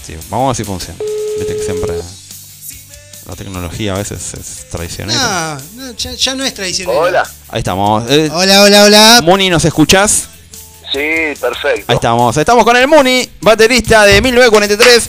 si- 0.06 0.18
vamos 0.30 0.46
a 0.46 0.48
ver 0.48 0.56
si 0.56 0.64
funciona, 0.64 1.00
viste 1.38 1.56
que 1.56 1.64
siempre 1.64 1.94
la 3.28 3.36
tecnología 3.36 3.94
a 3.94 3.98
veces 3.98 4.34
es 4.34 4.70
traicionera. 4.70 5.58
No, 5.76 5.88
no, 5.88 5.92
ya, 5.94 6.14
ya 6.14 6.34
no 6.34 6.46
es 6.46 6.54
tradicional. 6.54 6.96
Hola. 6.96 7.30
Ahí 7.50 7.60
estamos, 7.60 8.10
eh, 8.10 8.30
Hola, 8.32 8.64
hola, 8.64 8.84
hola. 8.86 9.22
Muni, 9.22 9.50
¿nos 9.50 9.66
escuchás? 9.66 10.30
Sí, 10.94 11.36
perfecto. 11.40 11.86
Ahí 11.88 11.96
estamos, 11.96 12.38
estamos 12.38 12.64
con 12.64 12.78
el 12.78 12.88
Muni, 12.88 13.30
baterista 13.42 14.06
de 14.06 14.22
1943. 14.22 15.08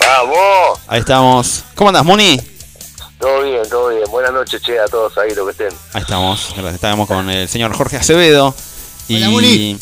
Vamos. 0.00 0.80
Ahí 0.88 1.00
estamos. 1.00 1.64
¿Cómo 1.76 1.90
andas, 1.90 2.04
Muni? 2.04 2.40
Todo 3.20 3.42
bien, 3.42 3.62
todo 3.70 3.88
bien. 3.90 4.04
Buenas 4.10 4.32
noches, 4.32 4.60
che, 4.60 4.76
a 4.80 4.86
todos 4.86 5.16
ahí, 5.18 5.32
lo 5.36 5.44
que 5.44 5.52
estén. 5.52 5.72
Ahí 5.92 6.02
estamos. 6.02 6.52
Estábamos 6.74 7.06
con 7.06 7.30
el 7.30 7.48
señor 7.48 7.72
Jorge 7.76 7.98
Acevedo. 7.98 8.52
Y, 9.06 9.18
Hola, 9.18 9.30
Muni. 9.30 9.78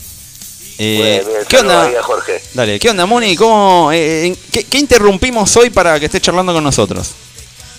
Eh, 0.79 1.22
Bien, 1.24 1.26
bien, 1.26 1.47
¿Qué 1.49 1.57
onda? 1.59 1.85
ahí 1.87 1.95
a 1.97 2.03
Jorge. 2.03 2.41
Dale, 2.55 2.79
¿qué 2.79 2.91
onda, 2.91 3.05
Muni? 3.07 3.37
¿Cómo, 3.37 3.91
eh, 3.93 4.26
en- 4.26 4.37
qué, 4.53 4.64
qué 4.64 4.79
interrumpimos 4.79 5.57
hoy 5.57 5.70
para 5.70 5.99
que 5.99 6.07
estés 6.07 6.20
charlando 6.22 6.53
con 6.53 6.62
nosotros? 6.64 7.12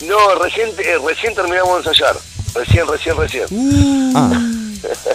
No, 0.02 0.36
recién, 0.36 0.70
eh, 0.78 0.98
recién 1.06 1.34
terminamos 1.36 1.84
de 1.84 1.90
ensayar. 1.90 2.16
Recién, 2.54 2.88
recién, 2.88 3.16
recién. 3.18 3.46
Ah, 4.16 4.32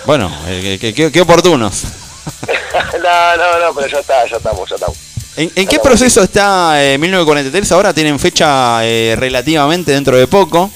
bueno, 0.06 0.30
eh, 0.46 0.78
qué, 0.80 0.94
qué- 0.94 1.10
qué 1.12 1.20
oportunos. 1.20 1.82
no, 3.02 3.36
no, 3.36 3.58
no, 3.66 3.74
pero 3.74 3.86
ya 3.88 3.98
está, 3.98 4.26
ya 4.28 4.36
estamos, 4.36 4.68
ya 4.68 4.74
estamos. 4.76 4.96
¿En, 5.36 5.50
en 5.56 5.66
qué 5.66 5.78
proceso 5.80 6.22
está 6.22 6.82
eh, 6.84 6.96
1943? 6.96 7.72
Ahora 7.72 7.92
tienen 7.92 8.18
fecha 8.20 8.84
eh, 8.86 9.16
relativamente 9.18 9.90
dentro 9.92 10.16
de 10.16 10.26
poco. 10.28 10.70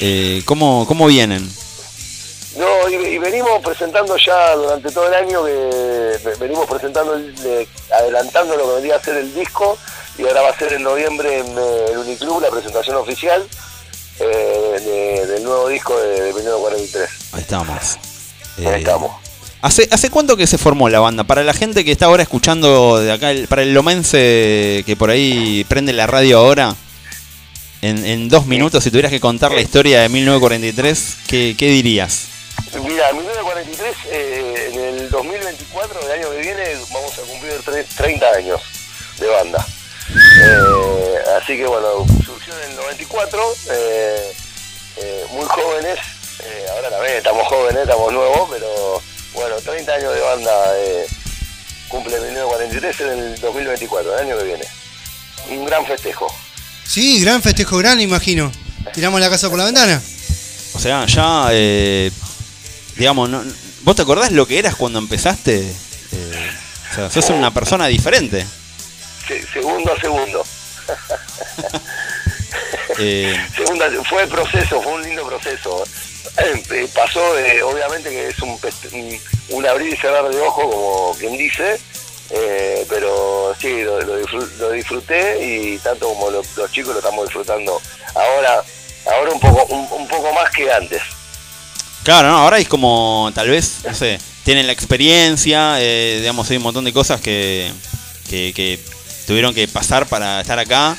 Eh, 0.00 0.42
¿cómo, 0.44 0.84
¿Cómo 0.86 1.06
vienen? 1.06 1.50
No, 2.56 2.88
y, 2.88 2.94
y 2.94 3.18
venimos 3.18 3.60
presentando 3.62 4.16
ya 4.16 4.54
durante 4.56 4.90
todo 4.90 5.06
el 5.08 5.14
año, 5.14 5.44
que 5.44 5.50
ve- 6.24 6.34
venimos 6.40 6.66
presentando, 6.66 7.14
el- 7.14 7.34
eh, 7.44 7.68
adelantando 7.92 8.56
lo 8.56 8.64
que 8.66 8.72
vendría 8.74 8.96
a 8.96 9.00
ser 9.02 9.16
el 9.18 9.32
disco, 9.34 9.78
y 10.18 10.22
ahora 10.22 10.42
va 10.42 10.50
a 10.50 10.58
ser 10.58 10.72
en 10.72 10.82
noviembre 10.82 11.38
en 11.38 11.46
eh, 11.46 11.84
el 11.92 11.98
Uniclub 11.98 12.40
la 12.40 12.50
presentación 12.50 12.96
oficial 12.96 13.46
eh, 14.20 14.80
de- 14.84 15.26
del 15.26 15.44
nuevo 15.44 15.68
disco 15.68 15.96
de, 16.00 16.22
de 16.22 16.32
1943. 16.32 17.10
Ahí 17.32 17.40
estamos. 17.42 17.76
Ahí 18.58 18.64
Eh, 18.66 18.76
estamos. 18.78 19.12
¿Hace, 19.60 19.88
¿Hace 19.90 20.08
cuánto 20.10 20.36
que 20.36 20.46
se 20.46 20.56
formó 20.58 20.88
la 20.88 21.00
banda? 21.00 21.24
Para 21.24 21.42
la 21.44 21.52
gente 21.52 21.84
que 21.84 21.92
está 21.92 22.06
ahora 22.06 22.22
escuchando 22.22 22.98
de 22.98 23.12
acá, 23.12 23.30
el- 23.30 23.46
para 23.46 23.62
el 23.62 23.74
lomense 23.74 24.82
que 24.86 24.96
por 24.98 25.10
ahí 25.10 25.64
prende 25.68 25.92
la 25.92 26.06
radio 26.06 26.38
ahora, 26.38 26.74
en, 27.82 28.04
en 28.04 28.28
dos 28.28 28.46
minutos, 28.46 28.82
si 28.82 28.90
tuvieras 28.90 29.12
que 29.12 29.20
contar 29.20 29.52
la 29.52 29.60
historia 29.60 30.00
de 30.00 30.08
1943, 30.08 31.16
¿qué, 31.28 31.54
qué 31.56 31.66
dirías? 31.66 32.26
Mira, 32.84 33.12
1943, 33.12 33.96
eh, 34.10 34.70
en 34.72 34.80
el 34.80 35.10
2024, 35.10 36.00
el 36.02 36.10
año 36.20 36.30
que 36.30 36.38
viene, 36.38 36.64
vamos 36.92 37.12
a 37.18 37.22
cumplir 37.22 37.52
tre- 37.64 37.86
30 37.96 38.26
años 38.32 38.60
de 39.18 39.26
banda. 39.26 39.66
Eh, 40.42 41.14
así 41.40 41.56
que 41.56 41.66
bueno, 41.66 42.06
surgió 42.24 42.54
en 42.62 42.70
el 42.70 42.76
94, 42.76 43.42
eh, 43.70 44.32
eh, 44.96 45.26
muy 45.32 45.44
jóvenes, 45.46 45.98
eh, 46.44 46.66
ahora 46.74 46.90
también 46.90 47.16
estamos 47.16 47.46
jóvenes, 47.48 47.82
estamos 47.82 48.12
nuevos, 48.12 48.48
pero 48.50 49.02
bueno, 49.34 49.56
30 49.56 49.92
años 49.94 50.14
de 50.14 50.20
banda 50.20 50.52
eh, 50.78 51.06
cumple 51.88 52.18
1943 52.20 53.00
en 53.00 53.08
el 53.18 53.40
2024, 53.40 54.14
el 54.18 54.24
año 54.26 54.38
que 54.38 54.44
viene. 54.44 54.64
Un 55.50 55.64
gran 55.64 55.84
festejo. 55.86 56.26
Sí, 56.86 57.20
gran 57.20 57.42
festejo, 57.42 57.76
gran, 57.78 58.00
imagino. 58.00 58.50
Tiramos 58.94 59.20
la 59.20 59.28
casa 59.30 59.48
por 59.50 59.58
la 59.58 59.64
ventana. 59.66 60.00
O 60.74 60.78
sea, 60.78 61.04
ya, 61.06 61.48
eh, 61.52 62.10
digamos, 62.98 63.28
no- 63.30 63.42
¿vos 63.82 63.96
te 63.96 64.02
acordás 64.02 64.32
lo 64.32 64.46
que 64.46 64.58
eras 64.58 64.74
cuando 64.76 64.98
empezaste? 64.98 65.60
Eh, 66.12 66.50
o 66.90 66.94
sea, 66.94 67.10
sos 67.10 67.30
una 67.30 67.52
persona 67.52 67.86
diferente. 67.86 68.46
Se- 69.26 69.46
segundo 69.52 69.92
a 69.92 70.00
segundo. 70.00 70.44
Eh, 73.00 73.36
Segunda, 73.54 73.86
fue 74.08 74.22
el 74.22 74.28
proceso, 74.28 74.80
fue 74.82 74.92
un 74.94 75.02
lindo 75.02 75.24
proceso. 75.26 75.84
Eh, 76.38 76.88
pasó, 76.94 77.34
de- 77.34 77.62
obviamente 77.62 78.10
que 78.10 78.28
es 78.28 78.38
un, 78.40 78.58
un- 79.50 79.66
abrir 79.66 79.92
y 79.92 79.96
cerrar 79.96 80.28
de 80.28 80.40
ojo, 80.40 80.62
como 80.68 81.14
quien 81.18 81.36
dice, 81.36 81.78
eh, 82.30 82.84
pero 82.88 83.54
sí, 83.60 83.82
lo, 83.82 84.00
lo 84.02 84.20
disfru- 84.20 84.50
lo 84.58 84.70
disfruté 84.72 85.44
y 85.44 85.78
tanto 85.78 86.08
como 86.08 86.30
lo- 86.30 86.42
los 86.56 86.72
chicos 86.72 86.92
lo 86.94 86.98
estamos 86.98 87.24
disfrutando 87.26 87.80
ahora 88.14 88.62
ahora 89.06 89.30
un 89.32 89.40
poco 89.40 89.64
un, 89.74 89.86
un 89.92 90.08
poco 90.08 90.32
más 90.32 90.50
que 90.50 90.72
antes. 90.72 91.02
Claro, 92.04 92.28
¿no? 92.28 92.38
ahora 92.38 92.58
es 92.58 92.68
como, 92.68 93.30
tal 93.34 93.48
vez, 93.50 93.78
no 93.86 93.94
sé, 93.94 94.18
tienen 94.44 94.66
la 94.66 94.72
experiencia, 94.72 95.76
eh, 95.80 96.18
digamos, 96.20 96.50
hay 96.50 96.56
un 96.56 96.62
montón 96.62 96.84
de 96.84 96.92
cosas 96.92 97.20
que, 97.20 97.70
que, 98.28 98.78
tuvieron 99.26 99.52
que 99.54 99.68
pasar 99.68 100.06
para 100.06 100.40
estar 100.40 100.58
acá. 100.58 100.96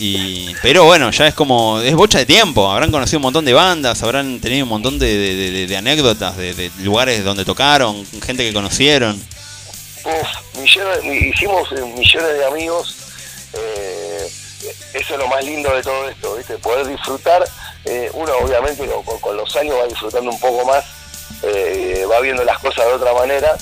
Y, 0.00 0.52
pero 0.60 0.84
bueno, 0.84 1.10
ya 1.12 1.26
es 1.28 1.34
como, 1.34 1.80
es 1.80 1.94
bocha 1.94 2.18
de 2.18 2.26
tiempo, 2.26 2.70
habrán 2.70 2.90
conocido 2.90 3.18
un 3.18 3.22
montón 3.24 3.44
de 3.44 3.52
bandas, 3.52 4.02
habrán 4.02 4.40
tenido 4.40 4.64
un 4.64 4.68
montón 4.68 4.98
de, 4.98 5.06
de- 5.16 5.50
de- 5.52 5.66
de 5.68 5.76
anécdotas, 5.76 6.36
de, 6.36 6.70
lugares 6.80 7.22
donde 7.24 7.44
tocaron, 7.44 8.04
gente 8.24 8.44
que 8.44 8.52
conocieron. 8.52 9.14
Uf, 10.04 10.58
millones- 10.60 11.02
mi- 11.04 11.28
hicimos 11.28 11.68
eh, 11.72 11.80
millones 11.96 12.38
de 12.38 12.44
amigos. 12.44 12.94
eh, 13.52 14.03
eso 14.94 15.14
es 15.14 15.18
lo 15.18 15.26
más 15.28 15.44
lindo 15.44 15.74
de 15.74 15.82
todo 15.82 16.08
esto, 16.08 16.34
¿viste? 16.36 16.58
Poder 16.58 16.86
disfrutar. 16.86 17.44
eh, 17.84 18.10
uno, 18.14 18.32
obviamente, 18.38 18.86
con, 18.86 19.20
con- 19.20 19.36
los 19.36 19.54
años 19.56 19.76
va 19.78 19.86
disfrutando 19.86 20.30
un 20.30 20.40
poco 20.40 20.64
más, 20.64 20.84
eh, 21.42 22.06
va 22.10 22.20
viendo 22.20 22.42
las 22.44 22.58
cosas 22.58 22.86
de 22.86 22.92
otra 22.94 23.12
manera, 23.12 23.56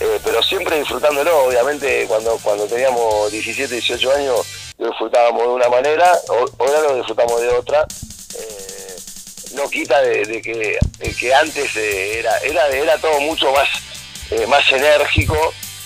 eh, 0.00 0.18
pero 0.24 0.42
siempre 0.42 0.78
disfrutándolo. 0.78 1.44
Obviamente, 1.44 2.04
cuando, 2.08 2.36
cuando 2.42 2.66
teníamos 2.66 3.30
17, 3.30 3.72
18 3.74 4.12
años, 4.12 4.46
lo 4.78 4.88
disfrutábamos 4.88 5.42
de 5.42 5.48
una 5.48 5.68
manera, 5.68 6.12
ahora 6.58 6.80
lo 6.80 6.96
disfrutamos 6.96 7.40
de 7.40 7.48
otra. 7.50 7.86
no 9.54 9.68
quita 9.68 10.00
de, 10.02 10.24
de 10.24 10.40
que, 10.42 10.78
que 11.18 11.34
antes 11.34 11.74
era, 11.76 12.38
era, 12.38 12.68
era 12.68 12.98
todo 12.98 13.20
mucho 13.20 13.50
más, 13.52 13.68
más 14.48 14.72
enérgico 14.72 15.36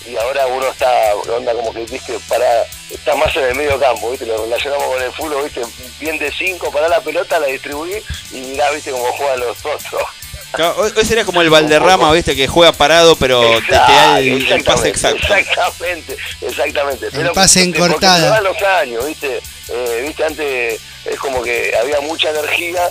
y 0.07 0.15
ahora 0.17 0.45
uno 0.47 0.67
está, 0.69 1.15
onda 1.15 1.51
como 1.53 1.73
que 1.73 1.83
viste, 1.85 2.17
para, 2.29 2.63
está 2.91 3.15
más 3.15 3.35
en 3.35 3.43
el 3.45 3.55
medio 3.55 3.79
campo, 3.79 4.11
viste, 4.11 4.25
lo 4.25 4.43
relacionamos 4.43 4.85
con 4.85 5.01
el 5.01 5.11
fútbol, 5.13 5.43
viste, 5.43 5.61
bien 5.99 6.17
de 6.19 6.31
cinco, 6.31 6.71
para 6.71 6.87
la 6.87 7.01
pelota, 7.01 7.39
la 7.39 7.47
distribuí 7.47 7.93
y 8.31 8.35
mirá, 8.41 8.69
viste, 8.71 8.91
cómo 8.91 9.05
juegan 9.13 9.39
los 9.39 9.57
otros. 9.65 10.01
Claro, 10.51 10.75
hoy, 10.77 10.91
hoy 10.95 11.03
sería 11.05 11.25
como 11.25 11.41
el 11.41 11.49
Valderrama, 11.49 12.11
viste, 12.13 12.33
que 12.35 12.47
juega 12.47 12.71
parado, 12.71 13.15
pero 13.17 13.41
te, 13.41 13.61
te 13.67 13.71
da 13.75 14.19
el, 14.19 14.49
el 14.51 14.63
pase 14.63 14.87
exacto. 14.89 15.33
Exactamente, 15.35 16.15
exactamente. 16.41 17.07
El 17.11 17.31
pase 17.31 17.61
en 17.63 17.73
porque- 17.73 17.79
porque 17.79 17.93
cortada. 17.95 18.23
se 18.23 18.29
van 18.29 18.43
los 18.43 18.61
años, 18.61 19.05
¿viste? 19.05 19.41
Eh, 19.69 20.03
¿viste? 20.07 20.23
Antes 20.23 20.79
es 21.05 21.19
como 21.19 21.41
que 21.43 21.75
había 21.75 21.99
mucha 22.01 22.29
energía 22.29 22.89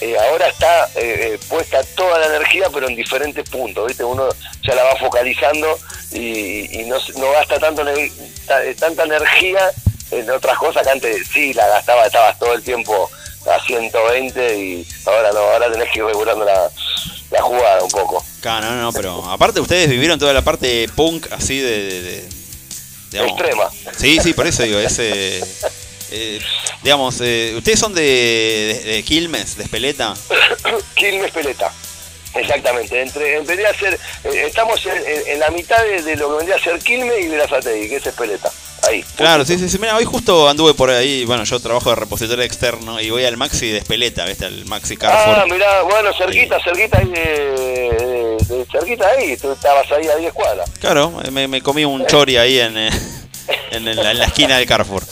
eh, 0.00 0.16
ahora 0.18 0.48
está 0.48 0.86
eh, 0.94 1.34
eh, 1.34 1.38
puesta 1.48 1.82
toda 1.96 2.18
la 2.18 2.26
energía, 2.26 2.68
pero 2.72 2.88
en 2.88 2.94
diferentes 2.96 3.48
puntos, 3.48 3.86
¿viste? 3.88 4.04
Uno 4.04 4.28
ya 4.62 4.74
la 4.74 4.84
va 4.84 4.96
focalizando 4.96 5.78
y, 6.12 6.80
y 6.80 6.84
no, 6.84 6.96
no 7.18 7.30
gasta 7.32 7.58
tanto 7.58 7.86
eh, 7.88 8.10
tanta 8.78 9.04
energía 9.04 9.70
en 10.10 10.30
otras 10.30 10.58
cosas 10.58 10.82
que 10.84 10.90
antes 10.90 11.26
sí 11.32 11.52
la 11.54 11.66
gastaba, 11.68 12.06
estabas 12.06 12.38
todo 12.38 12.52
el 12.54 12.62
tiempo 12.62 13.10
a 13.50 13.64
120 13.64 14.58
y 14.58 14.86
ahora 15.06 15.32
no, 15.32 15.38
ahora 15.38 15.70
tenés 15.72 15.90
que 15.90 15.98
ir 16.00 16.04
regulando 16.04 16.44
la, 16.44 16.70
la 17.30 17.42
jugada 17.42 17.82
un 17.82 17.90
poco. 17.90 18.24
Claro, 18.40 18.66
no, 18.66 18.82
no, 18.82 18.92
pero 18.92 19.24
aparte 19.30 19.60
ustedes 19.60 19.88
vivieron 19.88 20.18
toda 20.18 20.32
la 20.32 20.42
parte 20.42 20.88
punk 20.94 21.26
así 21.32 21.58
de... 21.58 21.70
de- 21.82 22.02
de- 22.02 22.28
digamos. 23.10 23.32
Extrema. 23.40 23.70
Sí, 23.96 24.18
sí, 24.20 24.32
por 24.34 24.46
eso 24.48 24.64
digo, 24.64 24.78
ese... 24.80 25.40
eh, 26.10 26.40
digamos, 26.82 27.20
eh, 27.20 27.54
ustedes 27.56 27.78
son 27.78 27.94
de, 27.94 28.02
de, 28.02 28.90
de 28.92 29.02
Quilmes, 29.02 29.56
de 29.56 29.64
Espeleta. 29.64 30.14
Quilmes 30.94 31.30
Peleta. 31.32 31.72
Exactamente, 32.34 33.00
entre, 33.00 33.40
vendría 33.40 33.70
a 33.70 33.74
ser, 33.74 33.94
eh, 33.94 34.42
estamos 34.46 34.84
en, 34.84 34.92
en- 34.92 35.26
en 35.28 35.40
la 35.40 35.48
mitad 35.50 35.82
de, 35.82 36.02
de 36.02 36.16
lo 36.16 36.28
que 36.30 36.36
vendría 36.36 36.56
a 36.56 36.58
ser 36.58 36.78
Quilmes 36.80 37.24
y 37.24 37.28
Verazategui, 37.28 37.88
que 37.88 37.96
es 37.96 38.06
Espeleta, 38.06 38.50
ahí. 38.82 39.02
Claro, 39.16 39.42
sí, 39.46 39.58
sí, 39.58 39.70
sí. 39.70 39.78
Mira, 39.78 39.96
hoy 39.96 40.04
justo 40.04 40.46
anduve 40.46 40.74
por 40.74 40.90
ahí. 40.90 41.24
Bueno, 41.24 41.44
yo 41.44 41.58
trabajo 41.60 41.88
de 41.88 41.96
repositorio 41.96 42.44
externo 42.44 43.00
y 43.00 43.08
voy 43.08 43.24
al 43.24 43.38
Maxi 43.38 43.70
de 43.70 43.78
Espeleta, 43.78 44.26
¿viste? 44.26 44.44
Al 44.44 44.66
Maxi 44.66 44.98
Carrefour. 44.98 45.34
Ah, 45.38 45.46
mirá, 45.50 45.80
bueno, 45.82 46.10
cerquita, 46.12 46.58
cerquita 46.62 46.98
ahí, 46.98 47.06
de, 47.06 47.20
de- 47.20 48.36
de- 48.54 48.66
cerquita 48.70 49.08
ahí, 49.08 49.34
tú 49.38 49.52
estabas 49.52 49.90
ahí 49.92 50.06
a 50.06 50.16
10 50.16 50.34
cuadras. 50.34 50.68
Claro, 50.78 51.10
me, 51.32 51.48
me 51.48 51.62
comí 51.62 51.86
un 51.86 52.06
chori 52.06 52.36
ahí 52.36 52.58
eh, 52.58 52.66
en 53.70 53.84
la, 53.96 54.10
en 54.10 54.18
la 54.18 54.26
esquina 54.26 54.58
del 54.58 54.66
Carrefour. 54.66 55.02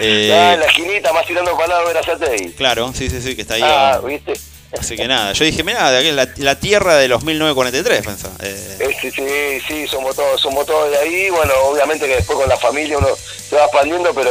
Eh, 0.00 0.32
Ah, 0.32 0.54
en 0.54 0.60
la 0.60 0.66
esquinita, 0.66 1.12
más 1.12 1.26
tirando 1.26 1.52
para 1.52 1.64
el 1.64 1.70
lado 1.70 1.82
de 1.88 1.94
Verazategui. 1.94 2.52
claro, 2.52 2.92
sí, 2.96 3.08
sí, 3.10 3.20
sí, 3.20 3.36
que 3.36 3.42
está 3.42 3.54
ahí. 3.54 3.62
Ah, 3.64 4.00
¿viste? 4.04 4.34
así 4.78 4.94
que 4.96 5.08
nada, 5.08 5.32
yo 5.32 5.44
dije, 5.44 5.64
mira, 5.64 5.90
de 5.90 5.98
aquí, 5.98 6.12
la, 6.12 6.28
la 6.36 6.58
tierra 6.60 6.96
de 6.96 7.08
los 7.08 7.22
1943, 7.24 8.02
pensá. 8.06 8.28
Eh, 8.40 8.76
Eh, 8.80 8.96
sí, 9.00 9.10
sí, 9.10 9.24
sí, 9.66 9.86
somos 9.88 10.14
todos, 10.16 10.40
somos 10.40 10.64
todos 10.66 10.90
de 10.90 10.96
ahí. 10.98 11.28
Bueno, 11.30 11.52
obviamente 11.64 12.06
que 12.06 12.16
después 12.16 12.38
con 12.38 12.48
la 12.48 12.56
familia 12.56 12.96
uno 12.98 13.08
se 13.48 13.56
va 13.56 13.64
expandiendo, 13.64 14.14
pero 14.14 14.30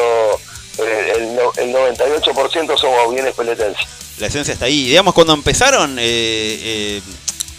eh, 0.80 1.14
el, 1.18 1.70
el 1.70 1.76
98% 1.76 2.78
somos 2.78 3.14
bien 3.14 3.28
espeletenses. 3.28 3.86
la 4.18 4.28
esencia 4.28 4.54
está 4.54 4.66
ahí. 4.66 4.86
Digamos, 4.88 5.14
cuando 5.14 5.34
empezaron, 5.34 5.98
eh, 6.00 6.04
eh, 6.06 7.02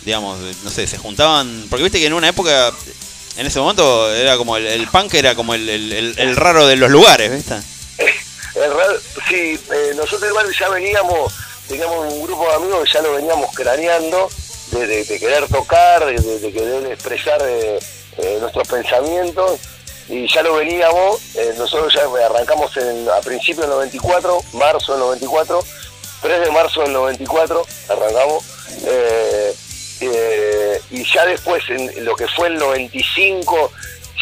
digamos, 0.07 0.39
no 0.65 0.71
sé, 0.71 0.87
se 0.87 0.97
juntaban. 0.99 1.67
Porque 1.69 1.83
viste 1.83 1.99
que 2.01 2.07
en 2.07 2.15
una 2.15 2.29
época, 2.29 2.73
en 3.37 3.47
ese 3.47 3.61
momento, 3.61 4.11
era 4.15 4.39
como 4.39 4.57
el, 4.57 4.67
el 4.67 4.89
punk 4.89 5.13
era 5.15 5.35
como 5.35 5.53
el, 5.55 5.69
el- 5.69 5.93
el- 5.93 6.15
el 6.19 6.35
raro 6.37 6.67
de 6.67 6.77
los 6.77 6.91
lugares, 6.91 7.31
¿viste? 7.31 7.57
En 8.55 8.75
real, 8.75 9.01
sí, 9.29 9.61
eh, 9.73 9.93
nosotros 9.97 10.29
igual 10.31 10.47
ya 10.59 10.69
veníamos, 10.69 11.33
teníamos 11.69 12.13
un 12.13 12.23
grupo 12.23 12.49
de 12.49 12.55
amigos 12.55 12.85
que 12.85 12.93
ya 12.95 13.03
lo 13.03 13.13
veníamos 13.15 13.55
craneando, 13.55 14.29
de, 14.73 14.87
de- 14.87 15.05
de 15.05 15.19
querer 15.21 15.47
tocar, 15.49 16.05
de, 16.05 16.53
querer 16.53 16.87
expresar 16.93 17.41
eh, 17.45 17.79
eh, 18.19 18.39
nuestros 18.41 18.67
pensamientos, 18.69 19.61
y 20.09 20.27
ya 20.33 20.43
lo 20.43 20.55
veníamos, 20.55 21.21
eh, 21.37 21.55
nosotros 21.57 21.95
ya 21.95 22.03
arrancamos 22.27 22.77
en, 22.77 23.09
a 23.09 23.21
principios 23.21 23.67
del 23.67 23.71
94, 23.77 24.43
marzo 24.55 24.93
del 24.93 25.01
94, 25.03 25.65
3 26.23 26.41
de 26.41 26.51
marzo 26.51 26.83
del 26.83 26.93
94, 26.93 27.65
arrancamos, 27.89 28.45
eh, 28.87 29.55
y 30.91 31.05
ya 31.13 31.27
después 31.27 31.63
en 31.69 32.05
lo 32.05 32.17
que 32.17 32.27
fue 32.29 32.49
el 32.49 32.57
95, 32.59 33.71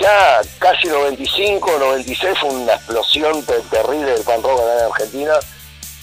ya 0.00 0.40
casi 0.58 0.88
95, 0.88 1.76
96 1.78 2.38
fue 2.40 2.50
una 2.50 2.74
explosión 2.74 3.42
te- 3.44 3.60
terrible 3.70 4.12
del 4.12 4.22
pan 4.22 4.42
rock 4.42 4.60
en 4.60 4.84
Argentina. 4.92 5.34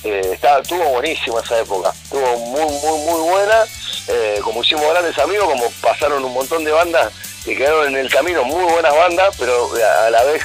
Eh, 0.03 0.31
estaba, 0.33 0.59
estuvo 0.61 0.83
buenísima 0.89 1.39
esa 1.39 1.59
época, 1.59 1.91
estuvo 2.03 2.37
muy, 2.37 2.61
muy, 2.65 2.99
muy 3.05 3.29
buena. 3.29 3.63
Eh, 4.07 4.39
como 4.43 4.61
hicimos 4.63 4.87
grandes 4.89 5.17
amigos, 5.17 5.47
como 5.49 5.69
pasaron 5.81 6.23
un 6.23 6.33
montón 6.33 6.63
de 6.63 6.71
bandas 6.71 7.11
que 7.43 7.55
quedaron 7.55 7.87
en 7.87 7.97
el 7.97 8.09
camino, 8.11 8.43
muy 8.43 8.63
buenas 8.71 8.95
bandas, 8.95 9.35
pero 9.39 9.67
a, 9.83 10.05
a 10.07 10.09
la 10.11 10.23
vez 10.25 10.43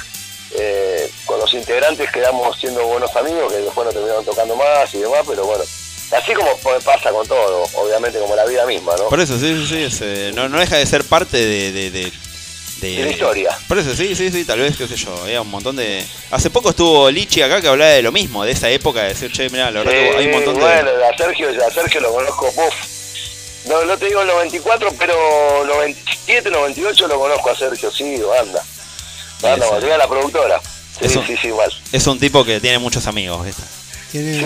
eh, 0.55 1.09
con 1.25 1.39
los 1.39 1.53
integrantes 1.53 2.11
quedamos 2.11 2.57
siendo 2.57 2.85
buenos 2.87 3.15
amigos, 3.15 3.51
que 3.51 3.59
después 3.59 3.85
no 3.85 3.93
terminaron 3.93 4.25
tocando 4.25 4.55
más 4.55 4.91
y 4.95 4.97
demás, 4.99 5.19
pero 5.27 5.45
bueno, 5.45 5.63
así 5.63 6.33
como 6.33 6.49
pasa 6.83 7.11
con 7.11 7.27
todo, 7.27 7.63
obviamente 7.75 8.17
como 8.19 8.35
la 8.35 8.45
vida 8.45 8.65
misma, 8.65 8.95
¿no? 8.97 9.09
Por 9.09 9.19
eso, 9.19 9.37
sí, 9.37 9.65
sí, 9.67 9.89
sí. 9.91 9.99
eh, 10.03 10.31
no, 10.33 10.49
no 10.49 10.59
deja 10.59 10.77
de 10.77 10.85
ser 10.87 11.03
parte 11.03 11.37
de- 11.37 12.11
de- 12.81 12.95
De 12.95 13.05
la 13.05 13.11
historia. 13.11 13.57
Por 13.67 13.77
eso, 13.77 13.95
sí, 13.95 14.15
sí, 14.15 14.31
sí, 14.31 14.43
tal 14.43 14.59
vez, 14.59 14.75
qué 14.75 14.87
sé 14.87 14.95
yo, 14.95 15.15
había 15.23 15.41
un 15.41 15.49
montón 15.49 15.75
de... 15.75 16.03
Hace 16.31 16.49
poco 16.49 16.71
estuvo 16.71 17.09
Lichi 17.11 17.41
acá 17.41 17.61
que 17.61 17.67
hablaba 17.67 17.91
de 17.91 18.01
lo 18.01 18.11
mismo, 18.11 18.43
de 18.43 18.51
esa 18.51 18.69
época, 18.69 19.03
de 19.03 19.09
decir, 19.09 19.31
che, 19.31 19.49
mirá, 19.49 19.71
la 19.71 19.83
verdad 19.83 19.91
que 19.93 20.17
hay 20.17 20.25
un 20.25 20.31
montón 20.31 20.55
de... 20.55 20.59
bueno, 20.61 20.89
a 21.11 21.17
Sergio, 21.17 21.49
a 21.49 21.71
Sergio 21.71 22.01
lo 22.01 22.11
conozco, 22.13 22.47
uf. 22.47 22.73
No, 23.67 23.85
no 23.85 23.95
te 23.97 24.07
digo 24.07 24.21
el 24.21 24.27
94, 24.27 24.89
pero 24.97 25.13
97, 25.65 26.49
98 26.49 27.07
lo 27.07 27.19
conozco 27.19 27.49
a 27.51 27.55
Sergio, 27.55 27.91
sí, 27.91 28.17
banda. 28.19 28.63
Banda, 29.41 29.67
cuando 29.67 29.85
era 29.85 29.97
la 29.97 30.07
productora. 30.07 30.59
Sí, 30.99 31.05
Eso. 31.05 31.23
sí, 31.25 31.35
sí, 31.39 31.47
igual. 31.49 31.71
Es 31.91 32.05
un 32.07 32.19
tipo 32.19 32.43
que 32.43 32.59
tiene 32.59 32.79
muchos 32.79 33.05
amigos, 33.07 33.45
¿viste? 33.45 33.61
Sí, 34.11 34.41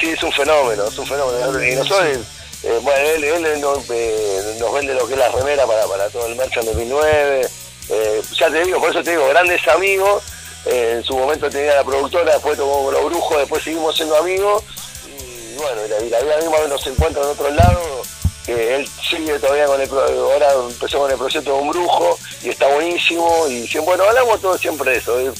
sí, 0.00 0.08
es 0.10 0.22
un 0.22 0.32
fenómeno, 0.32 0.88
es 0.88 0.98
un 0.98 1.06
fenómeno. 1.06 1.62
Y 1.64 1.74
nosotros, 1.76 2.18
eh, 2.64 2.78
bueno, 2.82 3.00
él, 3.00 3.24
él 3.24 3.60
nos, 3.60 3.88
eh, 3.90 4.56
nos 4.58 4.72
vende 4.72 4.94
lo 4.94 5.06
que 5.06 5.12
es 5.14 5.18
la 5.18 5.28
remera 5.28 5.66
para, 5.66 5.86
para 5.86 6.08
todo 6.10 6.26
el 6.26 6.34
merchant 6.34 6.66
2009. 6.66 7.48
Eh, 7.90 8.22
ya 8.36 8.50
te 8.50 8.64
digo, 8.64 8.80
por 8.80 8.90
eso 8.90 9.02
te 9.02 9.12
digo, 9.12 9.28
grandes 9.28 9.66
amigos. 9.68 10.22
Eh, 10.66 10.94
en 10.96 11.04
su 11.04 11.16
momento 11.16 11.48
tenía 11.48 11.76
la 11.76 11.84
productora, 11.84 12.32
después 12.32 12.58
tomó 12.58 12.90
los 12.90 13.04
brujos, 13.04 13.38
después 13.38 13.62
seguimos 13.62 13.94
siendo 13.94 14.16
amigos. 14.16 14.64
Y 15.06 15.56
bueno, 15.56 15.86
y 15.86 15.88
la, 15.88 16.00
y 16.00 16.10
la 16.10 16.20
vida 16.20 16.38
misma 16.38 16.58
nos 16.68 16.86
encuentra 16.86 17.22
en 17.22 17.28
otro 17.28 17.50
lado. 17.50 18.02
Que 18.44 18.76
él 18.76 18.88
sigue 19.08 19.38
todavía 19.38 19.66
con 19.66 19.80
el 19.80 19.90
ahora 19.90 20.52
empezó 20.70 20.98
con 21.00 21.10
el 21.10 21.18
proyecto 21.18 21.52
de 21.52 21.58
un 21.60 21.68
brujo 21.68 22.18
y 22.42 22.48
está 22.48 22.66
buenísimo. 22.68 23.46
Y 23.48 23.68
bueno, 23.78 24.04
hablamos 24.04 24.40
todo 24.40 24.58
siempre 24.58 24.92
de 24.92 24.96
eso, 24.98 25.16
de, 25.16 25.32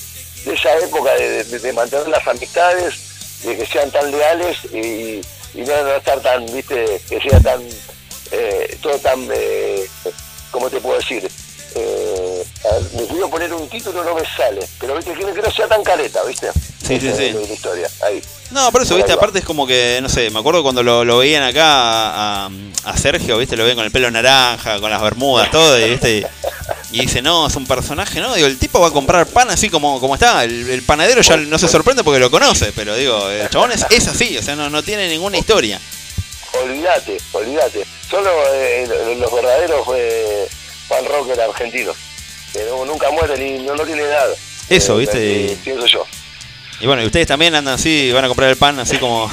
esa 0.52 0.76
época 0.78 1.14
de 1.14 1.72
mantener 1.72 2.08
las 2.08 2.26
amistades, 2.28 2.94
de 3.42 3.56
que 3.56 3.66
sean 3.66 3.90
tan 3.90 4.10
leales 4.10 4.58
y, 4.72 5.20
y 5.54 5.60
no, 5.62 5.82
no 5.82 5.94
estar 5.96 6.20
tan, 6.20 6.44
viste, 6.52 7.00
que 7.08 7.20
sea 7.20 7.40
tan, 7.40 7.60
eh, 8.32 8.78
todo 8.82 8.98
tan, 8.98 9.26
eh, 9.32 9.86
¿cómo 10.50 10.68
te 10.70 10.80
puedo 10.80 10.98
decir? 10.98 11.28
Eh, 11.74 12.44
me 12.96 13.06
quiero 13.06 13.28
poner 13.30 13.52
un 13.52 13.68
título, 13.68 14.02
no 14.02 14.14
me 14.14 14.22
sale, 14.36 14.66
pero 14.80 14.94
viste, 14.96 15.12
que 15.12 15.32
que 15.32 15.42
no 15.42 15.50
sea 15.50 15.68
tan 15.68 15.82
careta, 15.84 16.22
viste. 16.24 16.48
Sí, 16.52 16.98
sí, 16.98 17.12
sí. 17.14 17.32
La, 17.32 17.40
historia, 17.42 17.88
ahí. 18.02 18.22
No, 18.50 18.72
por 18.72 18.80
eso, 18.82 18.90
Por 18.90 18.96
viste, 18.98 19.12
aparte 19.12 19.40
es 19.40 19.44
como 19.44 19.66
que, 19.66 19.98
no 20.02 20.08
sé, 20.08 20.30
me 20.30 20.38
acuerdo 20.38 20.62
cuando 20.62 20.82
lo, 20.82 21.04
lo 21.04 21.18
veían 21.18 21.42
acá 21.42 21.64
a, 21.66 22.46
a- 22.46 22.50
a 22.84 22.96
Sergio, 22.96 23.36
viste, 23.36 23.56
lo 23.56 23.64
ven 23.64 23.76
con 23.76 23.84
el 23.84 23.90
pelo 23.90 24.10
naranja, 24.10 24.80
con 24.80 24.90
las 24.90 25.02
bermudas, 25.02 25.50
todo, 25.50 25.78
y 25.78 25.90
viste, 25.90 26.26
y 26.92 27.00
dice, 27.02 27.20
no, 27.22 27.46
es 27.46 27.54
un 27.56 27.66
personaje, 27.66 28.20
¿no? 28.20 28.34
Digo, 28.34 28.46
el 28.46 28.58
tipo 28.58 28.80
va 28.80 28.88
a 28.88 28.90
comprar 28.92 29.26
pan 29.26 29.50
así 29.50 29.68
como, 29.68 30.00
como 30.00 30.14
está, 30.14 30.44
el, 30.44 30.68
el 30.70 30.82
panadero 30.82 31.20
ya 31.20 31.36
no 31.36 31.58
se 31.58 31.68
sorprende 31.68 32.02
porque 32.04 32.18
lo 32.20 32.30
conoce, 32.30 32.72
pero 32.72 32.94
digo, 32.96 33.28
el 33.28 33.48
chabón 33.50 33.72
es, 33.72 33.84
es 33.90 34.08
así, 34.08 34.36
o 34.38 34.42
sea, 34.42 34.56
no, 34.56 34.70
no 34.70 34.82
tiene 34.82 35.08
ninguna 35.08 35.36
historia. 35.38 35.80
Olvídate, 36.62 37.18
olvídate. 37.32 37.84
Son 38.10 38.24
los, 38.24 38.34
eh, 38.54 39.16
los 39.18 39.32
verdaderos 39.32 39.86
eh, 39.94 40.48
fan 40.88 41.04
rocker 41.04 41.38
argentinos. 41.40 41.94
Que 42.52 42.64
no- 42.64 42.84
nunca 42.86 43.10
mueren 43.10 43.40
y 43.46 43.58
no, 43.64 43.74
no 43.76 43.84
tienen 43.84 44.08
nada. 44.08 44.34
Eso, 44.70 44.96
Eh, 44.96 45.00
¿viste? 45.00 45.52
eh, 45.52 45.58
pienso 45.62 45.86
yo. 45.86 46.06
Y 46.80 46.86
bueno, 46.86 47.02
y 47.02 47.06
ustedes 47.06 47.26
también 47.26 47.54
andan 47.54 47.74
así, 47.74 48.10
van 48.12 48.24
a 48.24 48.28
comprar 48.28 48.48
el 48.48 48.56
pan 48.56 48.78
así 48.78 48.96
como, 48.98 49.30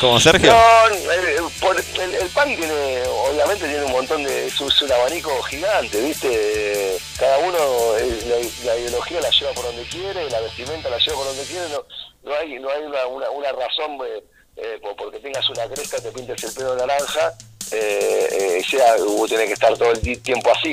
como 0.00 0.20
Sergio. 0.20 0.52
No, 0.52 0.94
eh, 1.12 1.36
por- 1.60 1.76
el, 2.02 2.14
el 2.14 2.28
pan 2.30 2.54
tiene, 2.56 3.02
obviamente 3.28 3.66
tiene 3.66 3.84
un 3.84 3.92
montón 3.92 4.22
de, 4.24 4.46
es, 4.46 4.60
un- 4.60 4.92
abanico 4.92 5.42
gigante, 5.44 6.00
¿viste? 6.00 6.96
Cada 7.18 7.38
uno, 7.38 7.58
eh, 7.98 8.50
la, 8.64 8.76
ideología 8.76 9.20
la 9.20 9.30
lleva 9.30 9.52
por 9.52 9.64
donde 9.64 9.82
quiere, 9.84 10.28
la 10.30 10.40
vestimenta 10.40 10.88
la 10.90 10.98
lleva 10.98 11.16
por 11.16 11.26
donde 11.26 11.44
quiere, 11.44 11.68
no, 11.70 11.84
no 12.24 12.34
hay, 12.34 12.58
no 12.58 12.70
hay 12.70 12.82
una, 12.82 13.06
una, 13.06 13.30
una 13.30 13.52
razón 13.52 13.98
eh, 14.06 14.22
eh, 14.56 14.78
por- 14.82 14.96
porque 14.96 15.18
tengas 15.20 15.48
una 15.50 15.66
cresta, 15.66 15.98
te 16.00 16.12
pintes 16.12 16.42
el 16.44 16.52
pelo 16.52 16.76
naranja, 16.76 17.32
eh, 17.72 18.62
sea, 18.70 18.96
uh, 18.98 19.26
tiene 19.26 19.46
que 19.46 19.54
estar 19.54 19.76
todo 19.76 19.90
el 19.90 20.22
tiempo 20.22 20.50
así. 20.52 20.72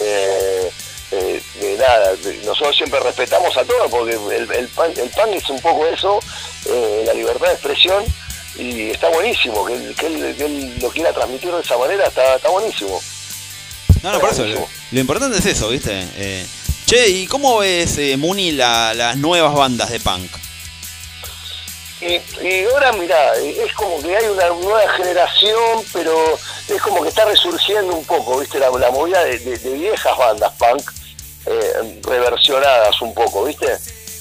Eh, 0.00 0.70
nada, 1.78 2.12
nosotros 2.44 2.76
siempre 2.76 2.98
respetamos 3.00 3.56
a 3.56 3.64
todos 3.64 3.88
porque 3.90 4.14
el, 4.14 4.50
el 4.50 4.68
pan, 4.68 4.92
el 4.96 5.08
pan 5.10 5.32
es 5.32 5.48
un 5.48 5.60
poco 5.60 5.86
eso, 5.86 6.18
la 7.06 7.14
libertad 7.14 7.46
de 7.48 7.52
expresión 7.52 8.04
y 8.56 8.90
está 8.90 9.08
buenísimo, 9.08 9.64
que 9.66 9.74
él, 9.74 9.94
que 9.98 10.06
él- 10.06 10.34
que 10.36 10.44
él 10.44 10.78
lo 10.80 10.90
quiera 10.90 11.12
transmitir 11.12 11.50
de 11.52 11.60
esa 11.60 11.76
manera, 11.78 12.06
está, 12.06 12.36
está 12.36 12.48
buenísimo. 12.50 13.00
No, 14.02 14.12
no, 14.12 14.20
por 14.20 14.30
eso. 14.30 14.44
Lo, 14.44 14.68
lo 14.92 15.00
importante 15.00 15.38
es 15.38 15.46
eso, 15.46 15.68
¿viste? 15.68 16.06
Eh, 16.16 16.46
che, 16.86 17.08
¿y 17.08 17.26
cómo 17.26 17.58
ves, 17.58 17.96
eh, 17.98 18.16
Muni, 18.16 18.52
la- 18.52 18.92
las 18.94 19.16
nuevas 19.16 19.54
bandas 19.54 19.90
de 19.90 19.98
punk? 20.00 20.30
Y, 22.00 22.20
y 22.46 22.64
ahora, 22.70 22.92
mira, 22.92 23.34
es 23.36 23.72
como 23.72 24.02
que 24.02 24.14
hay 24.14 24.26
una 24.26 24.48
nueva 24.48 24.82
generación, 24.94 25.82
pero 25.92 26.38
es 26.68 26.82
como 26.82 27.02
que 27.02 27.08
está 27.08 27.24
resurgiendo 27.24 27.94
un 27.94 28.04
poco, 28.04 28.38
¿viste? 28.40 28.58
La, 28.58 28.68
la 28.70 28.90
movida 28.90 29.24
de, 29.24 29.38
de- 29.38 29.56
de 29.58 29.70
viejas 29.72 30.16
bandas 30.18 30.52
punk, 30.58 30.82
eh, 31.46 32.00
reversionadas 32.02 33.00
un 33.00 33.14
poco, 33.14 33.44
¿viste? 33.44 33.68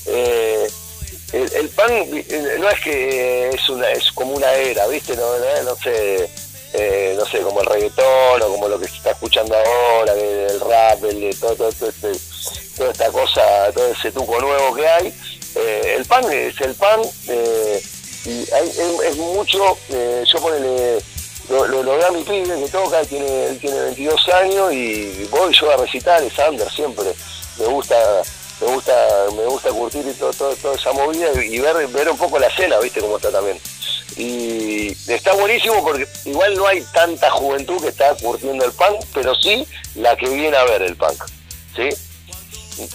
Eh, 0.05 0.67
el, 1.33 1.51
el 1.53 1.69
punk 1.69 1.89
eh, 2.29 2.55
no 2.59 2.69
es 2.69 2.79
que 2.81 3.49
es 3.49 3.69
una 3.69 3.89
es 3.91 4.11
como 4.11 4.33
una 4.35 4.53
era, 4.53 4.87
¿viste? 4.87 5.15
No, 5.15 5.37
no, 5.37 5.63
no 5.63 5.75
sé, 5.75 6.29
eh, 6.73 7.15
no 7.17 7.25
sé, 7.25 7.39
como 7.39 7.61
el 7.61 7.67
reggaetón 7.67 8.41
o 8.41 8.47
como 8.47 8.67
lo 8.67 8.79
que 8.79 8.87
se 8.87 8.95
está 8.97 9.11
escuchando 9.11 9.55
ahora, 9.55 10.13
el 10.13 10.59
rap, 10.61 11.03
el, 11.05 11.37
todo, 11.39 11.55
todo, 11.55 11.71
todo 11.71 11.89
este, 11.89 12.11
toda 12.77 12.91
esta 12.91 13.11
cosa, 13.11 13.71
todo 13.73 13.87
ese 13.91 14.11
tuco 14.11 14.39
nuevo 14.39 14.73
que 14.75 14.87
hay. 14.87 15.13
Eh, 15.55 15.95
el 15.97 16.05
punk 16.05 16.31
es 16.31 16.59
el 16.61 16.73
punk 16.75 17.05
eh, 17.27 17.81
y 18.25 18.51
hay- 18.53 18.69
es, 18.69 18.79
es 19.11 19.17
mucho, 19.17 19.77
eh, 19.89 20.23
yo 20.31 20.39
ponele, 20.39 20.97
lo, 21.49 21.67
lo, 21.67 21.83
lo 21.83 21.97
veo 21.97 22.07
a 22.07 22.11
mi 22.11 22.23
pibe 22.23 22.59
que 22.63 22.69
toca, 22.71 23.01
él 23.01 23.07
tiene, 23.07 23.45
él 23.47 23.59
tiene 23.59 23.79
22 23.81 24.29
años 24.29 24.73
y 24.73 25.27
voy 25.29 25.53
yo 25.53 25.69
a 25.71 25.77
recitales, 25.77 26.33
Sander 26.33 26.71
siempre, 26.71 27.05
me 27.59 27.65
gusta 27.65 27.95
me 28.65 28.73
gusta 28.73 28.93
me 29.35 29.45
gusta 29.45 29.69
curtir 29.71 30.05
y 30.07 30.13
todo, 30.13 30.31
todo- 30.33 30.55
toda 30.55 30.75
esa 30.75 30.93
movida 30.93 31.29
y 31.43 31.59
ver 31.59 31.87
ver 31.87 32.09
un 32.09 32.17
poco 32.17 32.39
la 32.39 32.47
escena 32.47 32.79
viste 32.79 33.01
cómo 33.01 33.17
está 33.17 33.31
también. 33.31 33.59
Y 34.15 34.91
está 35.11 35.33
buenísimo 35.33 35.83
porque 35.83 36.07
igual 36.25 36.55
no 36.55 36.67
hay 36.67 36.81
tanta 36.93 37.29
juventud 37.31 37.81
que 37.81 37.89
está 37.89 38.15
curtiendo 38.15 38.63
el 38.65 38.71
punk 38.71 39.03
pero 39.13 39.33
sí 39.35 39.67
la 39.95 40.15
que 40.15 40.29
viene 40.29 40.55
a 40.55 40.63
ver 40.65 40.83
el 40.83 40.95
punk 40.95 41.23
sí 41.75 41.89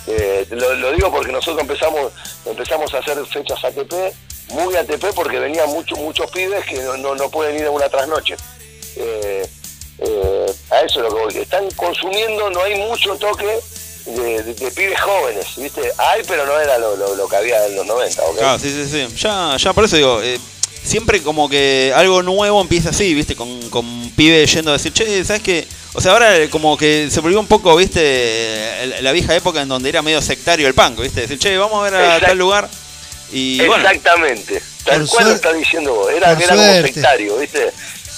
Eh, 0.09 0.47
lo, 0.51 0.93
digo 0.93 1.11
porque 1.11 1.31
nosotros 1.33 1.61
empezamos 1.63 2.13
empezamos 2.47 2.93
a 2.95 2.99
hacer 2.99 3.25
fechas 3.27 3.63
ATP 3.65 3.93
muy 4.51 4.75
ATP 4.77 5.13
porque 5.15 5.39
venían 5.39 5.69
muchos 5.71 5.99
muchos 5.99 6.31
pibes 6.31 6.65
que 6.65 6.81
no, 6.81 6.97
no, 6.97 7.15
no 7.15 7.31
pueden 7.31 7.57
ir 7.59 7.67
a 7.67 7.71
una 7.71 7.89
trasnoche. 7.89 8.35
Eh, 8.97 9.47
eh, 9.99 10.47
a 10.71 10.81
eso 10.81 11.01
es 11.01 11.05
lo 11.05 11.15
que 11.15 11.23
voy. 11.25 11.37
Están 11.37 11.71
consumiendo, 11.73 12.49
no 12.51 12.63
hay 12.63 12.75
mucho 12.77 13.15
toque 13.17 13.59
de, 14.17 14.43
de- 14.43 14.55
de 14.55 14.71
pibes 14.71 15.01
jóvenes, 15.01 15.47
¿viste? 15.57 15.81
Hay, 15.99 16.23
pero 16.27 16.47
no 16.47 16.59
era 16.59 16.79
lo, 16.79 16.97
lo- 16.97 17.15
lo 17.15 17.29
que 17.29 17.37
había 17.37 17.67
en 17.67 17.77
los 17.77 17.87
90, 17.87 18.23
¿ok? 18.23 18.39
Claro, 18.39 18.59
sí, 18.59 18.71
sí, 18.71 18.89
sí. 18.91 19.17
Ya, 19.17 19.57
ya 19.59 19.73
por 19.73 19.85
eso 19.85 19.97
digo, 19.97 20.21
eh, 20.23 20.39
siempre 20.83 21.23
como 21.23 21.49
que 21.49 21.93
algo 21.95 22.23
nuevo 22.23 22.61
empieza 22.61 22.91
así, 22.91 23.13
¿viste? 23.15 23.37
Con, 23.37 23.69
con 23.71 24.11
pibe 24.17 24.47
yendo 24.47 24.71
a 24.71 24.75
decir, 24.75 24.93
che, 24.93 25.25
¿sabes 25.25 25.43
qué? 25.43 25.67
O 25.95 26.01
sea, 26.01 26.13
ahora 26.13 26.35
como 26.51 26.77
que 26.77 27.09
se 27.11 27.21
volvió 27.21 27.41
un 27.41 27.47
poco, 27.47 27.75
¿viste? 27.77 28.99
La 29.03 29.13
vieja 29.13 29.35
época 29.35 29.63
en 29.63 29.69
donde 29.69 29.89
era 29.89 30.03
medio 30.03 30.23
sectario 30.23 30.67
el 30.69 30.75
punk, 30.75 31.01
¿viste? 31.01 31.23
Decir, 31.23 31.39
che, 31.39 31.57
vamos 31.59 31.81
a 31.81 31.91
ver 31.91 31.95
a 31.95 32.17
Exact- 32.19 32.27
tal 32.29 32.39
lugar. 32.39 32.69
Y 33.33 33.59
bueno, 33.67 33.77
Exactamente, 33.87 34.63
tal 34.85 35.01
Por 35.01 35.09
cual 35.11 35.25
lo 35.25 35.31
suerte- 35.31 35.35
está 35.35 35.53
diciendo 35.53 35.95
vos. 35.95 36.11
Era, 36.11 36.33
era 36.33 36.49
como 36.57 36.87
sectario, 36.87 37.37
¿viste? 37.37 37.71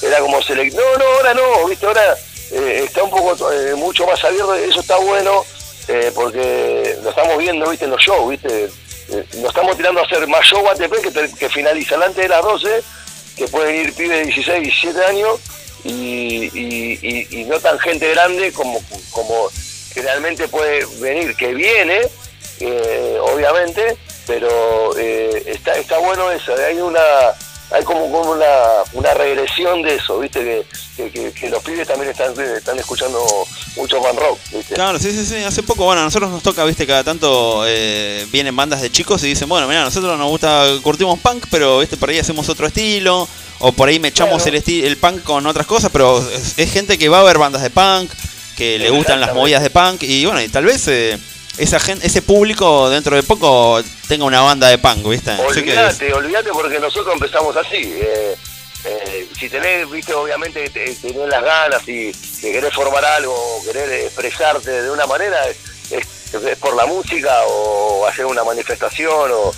Era 0.03 0.21
como 0.21 0.41
select... 0.43 0.75
No, 0.75 0.83
no, 0.99 1.05
ahora 1.17 1.35
no, 1.35 1.67
¿viste? 1.69 1.85
Ahora 1.87 2.17
eh, 2.53 2.83
está 2.85 3.03
un 3.03 3.11
poco, 3.11 3.51
eh, 3.53 3.75
mucho 3.75 4.07
más 4.07 4.23
abierto, 4.25 4.55
eso 4.55 4.81
está 4.81 4.97
bueno, 4.99 5.45
eh, 5.93 6.13
porque 6.15 6.97
lo 7.03 7.11
estamos 7.11 7.37
viendo, 7.39 7.69
¿viste? 7.69 7.85
En 7.87 7.91
los 7.91 8.01
shows, 8.01 8.31
¿viste? 8.31 8.65
Eh, 8.65 9.25
nos 9.39 9.49
estamos 9.49 9.77
tirando 9.77 10.01
a 10.01 10.05
hacer 10.05 10.27
más 10.29 10.45
show 10.47 10.67
ATP 10.69 11.01
que, 11.03 11.11
te- 11.11 11.35
que 11.35 11.49
antes 12.05 12.23
de 12.23 12.29
las 12.29 12.43
12, 12.43 12.83
que 13.37 13.49
pueden 13.49 13.75
ir 13.77 13.93
pibes 13.95 14.19
de 14.19 14.25
16, 14.27 14.63
17 14.63 15.05
años, 15.05 15.41
y, 15.85 17.45
no 17.47 17.59
tan 17.59 17.79
gente 17.79 18.09
grande 18.11 18.53
como, 18.53 18.81
como 19.11 19.49
generalmente 19.93 20.47
puede 20.49 20.85
venir, 21.01 21.35
que 21.37 21.55
viene, 21.55 22.01
eh, 22.61 23.19
obviamente, 23.21 23.97
pero 24.27 24.97
eh, 24.97 25.43
está 25.47 25.77
está 25.77 25.99
bueno 25.99 26.31
eso, 26.31 26.55
hay 26.55 26.79
una 26.81 27.01
hay 27.73 27.85
como, 27.85 28.11
como 28.11 28.33
una, 28.33 28.47
una 28.95 29.15
regresión 29.15 29.83
de 29.83 29.95
eso, 29.97 30.19
viste 30.19 30.41
que, 30.41 30.67
que, 30.97 31.11
que- 31.11 31.33
que 31.33 31.49
los 31.51 31.63
pibes 31.63 31.87
también 31.87 32.11
están 32.11 32.33
están 32.41 32.79
escuchando 32.79 33.25
mucho 33.77 34.03
fan 34.03 34.17
rock, 34.17 34.39
viste. 34.53 34.75
Claro, 34.75 34.99
sí, 34.99 35.13
sí, 35.13 35.25
sí. 35.25 35.37
Hace 35.45 35.63
poco, 35.63 35.85
bueno, 35.85 36.01
a 36.01 36.05
nosotros 36.05 36.31
nos 36.31 36.43
toca, 36.43 36.65
viste, 36.65 36.87
cada 36.87 37.05
tanto 37.05 37.63
eh, 37.67 38.27
vienen 38.33 38.55
bandas 38.57 38.81
de 38.83 38.91
chicos 38.91 39.23
y 39.25 39.29
dicen, 39.29 39.49
bueno, 39.49 39.67
mira, 39.69 39.83
nosotros 39.85 40.19
nos 40.19 40.29
gusta, 40.29 40.67
curtimos 40.83 41.19
punk, 41.21 41.47
pero 41.51 41.79
viste, 41.79 41.97
por 41.97 42.11
ahí 42.11 42.19
hacemos 42.19 42.49
otro 42.49 42.67
estilo, 42.67 43.29
o 43.61 43.73
por 43.73 43.89
ahí 43.89 43.99
me 43.99 44.09
echamos 44.09 44.43
Claro. 44.43 44.59
el, 44.67 44.85
el 44.85 44.97
punk 44.97 45.23
con 45.23 45.47
otras 45.47 45.67
cosas, 45.67 45.91
pero 45.93 46.19
es, 46.19 46.59
es 46.59 46.73
gente 46.73 46.99
que 46.99 47.09
va 47.09 47.21
a 47.21 47.25
ver 47.25 47.39
bandas 47.39 47.63
de 47.63 47.71
punk, 47.71 48.11
que 48.57 48.79
le 48.79 48.91
gustan 48.91 49.21
las 49.21 49.33
movidas 49.35 49.63
de 49.63 49.71
punk, 49.71 50.03
y 50.03 50.25
bueno, 50.27 50.41
y 50.43 50.49
tal 50.49 50.65
vez 50.65 50.87
eh, 50.89 51.19
esa 51.63 51.79
gente, 51.81 52.07
ese 52.07 52.23
público 52.23 52.89
dentro 52.91 53.15
de 53.17 53.23
poco 53.23 53.81
tenga 54.09 54.25
una 54.25 54.41
banda 54.41 54.69
de 54.69 54.79
punk, 54.79 55.07
viste. 55.09 55.31
Olvídate, 55.79 56.13
olvídate 56.13 56.51
porque 56.51 56.79
nosotros 56.81 57.15
empezamos 57.15 57.57
así. 57.57 57.77
eh, 58.03 58.37
eh, 58.85 59.29
si 59.39 59.49
tenés, 59.51 59.91
viste, 59.91 60.15
obviamente 60.15 60.69
te- 60.71 60.95
tenés 60.95 61.29
las 61.29 61.43
ganas 61.45 61.83
y 61.87 62.11
que 62.41 62.53
querés 62.53 62.73
formar 62.73 63.05
algo, 63.05 63.37
querés 63.65 64.07
expresarte 64.07 64.83
de 64.83 64.91
una 64.91 65.07
manera, 65.07 65.37
es, 65.49 65.57
es 65.93 66.57
por 66.59 66.75
la 66.75 66.87
música 66.87 67.43
o 67.47 68.07
hacer 68.07 68.25
una 68.25 68.43
manifestación 68.43 69.31
o 69.33 69.53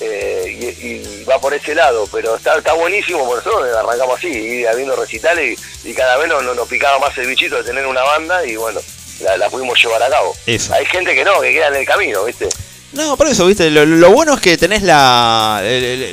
eh, 0.00 0.74
y, 0.82 0.86
y 0.86 1.24
va 1.24 1.40
por 1.40 1.54
ese 1.54 1.74
lado, 1.74 2.06
pero 2.12 2.36
está, 2.36 2.58
está 2.58 2.72
buenísimo, 2.74 3.24
por 3.24 3.36
nosotros 3.42 3.74
arrancamos 3.76 4.18
así, 4.18 4.28
ir 4.28 4.68
habiendo 4.68 4.94
recitales 4.96 5.58
y, 5.84 5.90
y 5.90 5.94
cada 5.94 6.16
vez 6.18 6.28
nos- 6.28 6.42
nos 6.56 6.68
picaba 6.68 6.98
más 6.98 7.16
el 7.18 7.28
bichito 7.28 7.56
de 7.56 7.62
tener 7.64 7.86
una 7.86 8.02
banda 8.02 8.44
y 8.44 8.56
bueno, 8.56 8.80
la, 9.20 9.36
la 9.36 9.48
pudimos 9.50 9.80
llevar 9.82 10.02
a 10.02 10.08
cabo. 10.10 10.34
Eso. 10.46 10.72
Hay 10.74 10.84
gente 10.86 11.14
que 11.14 11.24
no, 11.24 11.40
que 11.40 11.52
queda 11.52 11.68
en 11.68 11.76
el 11.76 11.86
camino, 11.86 12.24
¿viste? 12.24 12.48
No, 12.92 13.16
por 13.16 13.26
eso, 13.28 13.46
viste, 13.46 13.70
lo, 13.70 13.84
lo 13.84 14.10
bueno 14.10 14.34
es 14.34 14.40
que 14.40 14.56
tenés 14.56 14.82
la, 14.82 15.60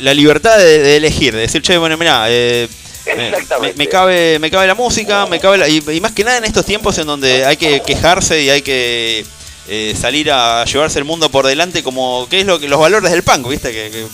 la 0.01 0.13
libertad 0.13 0.57
de, 0.57 0.79
de 0.79 0.97
elegir, 0.97 1.33
de 1.33 1.41
decir, 1.41 1.61
che, 1.61 1.77
bueno, 1.77 1.97
mira, 1.97 2.25
eh, 2.27 2.67
me, 3.05 3.15
me- 3.15 3.27
Exactamente. 3.29 3.77
me 3.77 3.87
cabe, 3.87 4.39
me 4.39 4.51
cabe 4.51 4.67
la 4.67 4.75
música, 4.75 5.25
me 5.27 5.39
cabe 5.39 5.57
la- 5.59 5.69
y, 5.69 5.81
y 5.91 6.01
más 6.01 6.11
que 6.11 6.23
nada 6.23 6.37
en 6.39 6.45
estos 6.45 6.65
tiempos 6.65 6.97
en 6.97 7.07
donde 7.07 7.45
hay 7.45 7.57
que 7.57 7.81
quejarse 7.81 8.41
y 8.41 8.49
hay 8.49 8.61
que 8.63 9.25
eh, 9.69 9.95
salir 9.99 10.29
a 10.31 10.65
llevarse 10.65 10.99
el 10.99 11.05
mundo 11.05 11.29
por 11.29 11.45
delante 11.47 11.83
como 11.83 12.27
que 12.29 12.41
es 12.41 12.45
lo 12.45 12.59
que 12.59 12.67
los 12.67 12.79
valores 12.79 13.11
del 13.11 13.23
punk, 13.23 13.47
viste, 13.47 13.71
que, 13.71 13.89
que- 13.91 14.07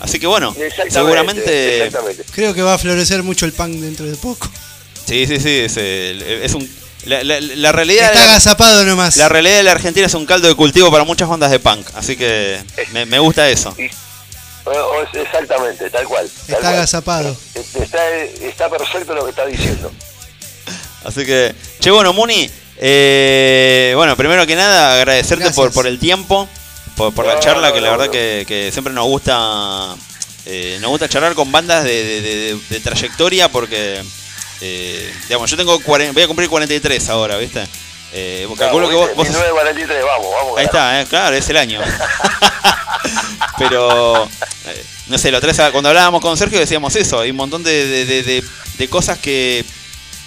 así 0.00 0.18
que 0.18 0.26
bueno, 0.26 0.50
Exactamente, 0.56 0.94
seguramente, 0.94 1.86
Exactamente. 1.86 2.24
Creo 2.32 2.54
que 2.54 2.62
va 2.62 2.74
a 2.74 2.78
florecer 2.78 3.22
mucho 3.22 3.44
el 3.44 3.52
punk 3.52 3.74
dentro 3.74 4.06
de 4.06 4.16
poco. 4.16 4.48
sí, 5.04 5.26
sí, 5.26 5.38
sí, 5.38 5.50
es, 5.64 5.76
es 5.76 6.54
un, 6.54 6.70
la, 7.06 7.22
la- 7.24 7.40
la 7.40 7.72
realidad, 7.72 8.06
Está 8.06 8.18
la, 8.20 8.30
agazapado 8.30 8.84
nomás. 8.84 9.16
la 9.16 9.28
realidad 9.28 9.56
de 9.56 9.62
la 9.62 9.72
Argentina 9.72 10.06
es 10.06 10.14
un 10.14 10.26
caldo 10.26 10.48
de 10.48 10.54
cultivo 10.54 10.90
para 10.90 11.04
muchas 11.04 11.28
bandas 11.28 11.50
de 11.50 11.58
punk, 11.60 11.86
así 11.94 12.16
que 12.16 12.60
me, 12.92 13.06
me 13.06 13.18
gusta 13.18 13.48
eso. 13.48 13.74
Exactamente, 15.12 15.88
tal 15.90 16.06
cual. 16.06 16.28
tal 16.46 16.54
Está 16.56 16.68
agazapado. 16.70 17.36
Está, 17.54 18.14
está 18.14 18.68
perfecto 18.68 19.14
lo 19.14 19.24
que 19.24 19.30
está 19.30 19.46
diciendo. 19.46 19.90
Así 21.04 21.24
que, 21.24 21.54
che, 21.78 21.90
bueno, 21.92 22.12
Muni, 22.12 22.50
eh, 22.78 23.92
bueno, 23.94 24.16
primero 24.16 24.44
que 24.44 24.56
nada, 24.56 24.94
agradecerte 24.94 25.44
Gracias. 25.44 25.54
por, 25.54 25.72
por 25.72 25.86
el 25.86 26.00
tiempo, 26.00 26.48
por, 26.96 27.14
por 27.14 27.24
la 27.26 27.38
charla, 27.38 27.68
no, 27.68 27.74
que 27.74 27.80
la 27.80 27.90
verdad 27.90 28.06
no. 28.06 28.10
que, 28.10 28.44
que 28.48 28.72
siempre 28.72 28.92
nos 28.92 29.04
gusta 29.04 29.94
eh, 30.46 30.78
nos 30.80 30.90
gusta 30.90 31.08
charlar 31.08 31.34
con 31.34 31.52
bandas 31.52 31.84
de, 31.84 32.02
de- 32.02 32.20
de- 32.22 32.58
de 32.70 32.80
trayectoria 32.80 33.48
porque, 33.48 34.02
eh, 34.60 35.12
digamos, 35.28 35.50
yo 35.50 35.56
tengo 35.56 35.78
40 35.80 36.12
voy 36.12 36.22
a 36.22 36.26
cumplir 36.26 36.48
43 36.48 37.08
ahora, 37.08 37.36
¿viste? 37.38 37.66
Eh, 38.12 38.46
calculo 38.56 38.88
que 38.88 38.94
vos, 38.94 39.10
vos- 39.16 39.28
1943, 39.28 40.04
vamos, 40.04 40.26
vamos. 40.32 40.58
Ahí 40.58 40.64
está, 40.64 41.00
eh, 41.00 41.06
claro, 41.06 41.36
es 41.36 41.48
el 41.50 41.56
año. 41.56 41.80
Pero, 43.58 44.24
eh, 44.24 44.84
no 45.08 45.18
sé, 45.18 45.30
la 45.30 45.38
otra 45.38 45.72
cuando 45.72 45.88
hablábamos 45.88 46.20
con 46.20 46.36
Sergio 46.36 46.58
decíamos 46.58 46.94
eso, 46.96 47.20
hay 47.20 47.30
un 47.30 47.36
montón 47.36 47.62
de, 47.62 47.86
de- 48.04 48.22
de- 48.22 48.88
cosas 48.88 49.18
que, 49.18 49.64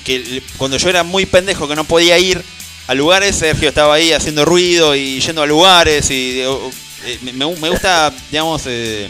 que 0.03 0.41
cuando 0.57 0.77
yo 0.77 0.89
era 0.89 1.03
muy 1.03 1.25
pendejo 1.25 1.67
que 1.67 1.75
no 1.75 1.83
podía 1.83 2.17
ir 2.17 2.43
a 2.87 2.93
lugares, 2.95 3.35
Sergio 3.35 3.69
estaba 3.69 3.93
ahí 3.95 4.11
haciendo 4.13 4.43
ruido 4.45 4.95
y 4.95 5.19
yendo 5.21 5.43
a 5.43 5.45
lugares 5.45 6.09
y 6.09 6.41
eh, 6.41 7.19
me, 7.21 7.33
me 7.33 7.69
gusta, 7.69 8.11
digamos, 8.31 8.63
eh, 8.65 9.09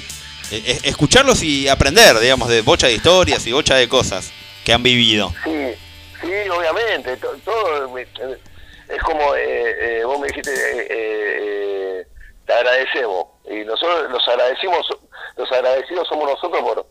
eh, 0.51 0.79
escucharlos 0.83 1.41
y 1.43 1.67
aprender, 1.69 2.19
digamos, 2.19 2.49
de 2.49 2.61
bocha 2.61 2.87
de 2.87 2.93
historias 2.93 3.45
y 3.47 3.51
bocha 3.53 3.75
de 3.75 3.87
cosas 3.87 4.31
que 4.69 4.73
han 4.75 4.83
vivido. 4.83 5.33
Sí, 5.43 5.73
sí, 6.21 6.49
obviamente. 6.49 7.17
to- 7.17 7.35
Todo, 7.43 7.97
eh, 7.97 8.07
es 8.87 9.01
como 9.01 9.33
eh, 9.35 9.99
eh, 9.99 10.03
vos 10.05 10.19
me 10.19 10.27
dijiste, 10.27 10.53
eh, 10.53 10.87
eh, 10.91 12.07
te 12.45 12.53
agradecemos. 12.53 13.25
Y 13.49 13.65
nosotros 13.65 14.11
los 14.11 14.27
agradecimos, 14.27 14.85
los 15.37 15.51
agradecidos 15.51 16.07
somos 16.07 16.29
nosotros 16.29 16.61
por 16.61 16.85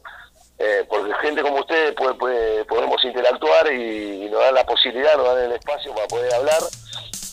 porque 0.89 1.13
gente 1.23 1.41
como 1.43 1.61
ustedes 1.61 1.95
puede, 1.95 2.15
puede- 2.15 2.65
podemos 2.65 3.05
interactuar 3.05 3.73
y, 3.73 4.25
y 4.25 4.29
nos 4.29 4.41
dan 4.41 4.55
la 4.55 4.67
posibilidad, 4.67 5.17
nos 5.17 5.27
dan 5.27 5.45
el 5.45 5.53
espacio 5.53 5.95
para 5.95 6.09
poder 6.09 6.35
hablar 6.35 6.61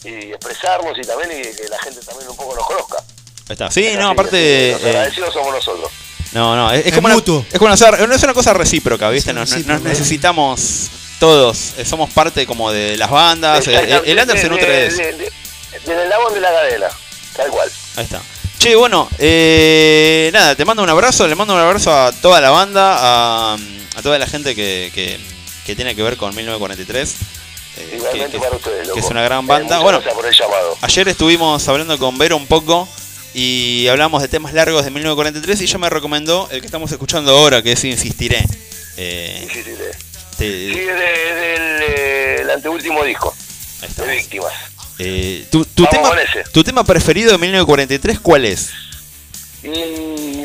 y 0.04 0.32
expresarnos 0.32 0.96
y 0.96 1.02
también 1.02 1.32
y 1.32 1.42
que 1.42 1.68
la 1.70 1.80
gente 1.80 2.02
también 2.06 2.30
un 2.30 2.36
poco 2.38 2.56
nos 2.56 2.68
conozca. 2.68 2.98
Está. 3.50 3.72
Sí, 3.72 3.88
Así 3.88 3.98
no, 3.98 4.10
aparte... 4.12 4.74
Los 4.74 4.84
agradecidos 4.86 5.34
somos 5.34 5.56
nosotros. 5.56 5.92
No, 6.36 6.56
no, 6.56 6.72
es, 6.72 6.82
es 6.82 6.86
Es 6.88 6.94
como 6.96 7.06
una, 7.08 7.16
mutuo. 7.16 7.46
es 7.52 7.58
como 7.58 7.74
una, 7.74 8.08
no 8.08 8.14
es 8.14 8.24
una 8.24 8.34
cosa 8.34 8.54
recíproca, 8.54 9.10
¿viste? 9.10 9.34
Nos, 9.34 9.50
necesitamos 9.82 10.90
todos, 11.20 11.74
eh, 11.78 11.86
somos 11.86 12.10
parte 12.12 12.46
como 12.46 12.72
de 12.72 12.98
las 12.98 13.10
bandas, 13.10 13.66
eh, 13.68 13.76
el, 13.76 14.02
el 14.06 14.20
under 14.20 14.38
se 14.38 14.50
nutre 14.50 14.68
de 14.68 14.88
eso. 14.88 14.98
de- 14.98 15.14
de- 15.14 15.32
Del 15.86 16.00
eslabón 16.00 16.34
de 16.34 16.42
la 16.42 16.52
cadena, 16.52 16.88
tal 17.36 17.50
cual. 17.50 17.70
Ahí 17.96 18.04
está. 18.04 18.22
Che, 18.60 18.76
bueno, 18.76 19.08
eh, 19.20 20.30
nada, 20.34 20.56
te 20.56 20.66
mando 20.66 20.84
un 20.84 20.90
abrazo, 20.90 21.28
le 21.28 21.36
mando 21.36 21.54
un 21.54 21.60
abrazo 21.60 21.94
a 21.94 22.12
toda 22.12 22.42
la 22.42 22.50
banda, 22.50 22.96
a, 22.98 23.54
a 23.96 24.02
toda 24.02 24.18
la 24.20 24.28
gente 24.28 24.56
que, 24.56 24.92
que, 24.94 25.20
que 25.66 25.76
tiene 25.76 25.96
que 25.96 26.04
ver 26.04 26.18
con 26.18 26.36
1943. 26.36 27.16
eh, 27.78 27.88
que- 27.90 27.96
Igualmente 27.98 28.32
que- 28.38 28.40
para 28.44 28.56
ustedes, 28.56 28.88
loco. 28.88 28.94
que 28.96 29.00
es 29.06 29.12
una 29.12 29.22
gran 29.22 29.44
Eh, 29.44 29.48
banda. 29.48 29.80
Bueno, 29.80 30.02
por 30.02 30.26
el. 30.26 30.36
Ayer 30.82 31.08
estuvimos 31.10 31.68
hablando 31.68 31.98
con 32.00 32.18
Vero 32.18 32.36
un 32.38 32.48
poco 32.48 32.90
y 33.36 33.88
hablamos 33.90 34.22
de 34.22 34.30
temas 34.30 34.54
largos 34.54 34.86
de 34.86 34.92
1943 34.92 35.60
y 35.62 35.64
ella 35.66 35.78
me 35.78 35.90
recomendó 35.90 36.48
el 36.52 36.62
que 36.62 36.66
estamos 36.68 36.92
escuchando 36.92 37.32
ahora, 37.38 37.62
que 37.62 37.74
es 37.74 37.84
Insistiré. 37.84 38.44
Eh, 38.98 39.46
Sí, 39.52 39.62
sí, 39.62 39.72
sí. 39.76 40.38
te- 40.38 40.74
Sí, 40.74 40.80
es 40.80 40.86
de- 40.88 41.36
del 41.36 41.84
eh, 41.84 42.38
el 42.42 42.50
anteúltimo 42.50 43.04
disco 43.04 43.36
de. 43.98 44.16
Víctimas. 44.16 44.54
Eh, 45.00 45.46
tu, 45.52 45.66
tu 45.66 45.86
tema, 45.88 46.10
con 46.10 46.18
ese. 46.20 46.44
¿Tu 46.54 46.64
tema 46.64 46.84
preferido 46.86 47.32
de 47.34 47.38
1943 47.38 48.20
cuál 48.22 48.46
es? 48.46 48.70
Y 49.64 49.68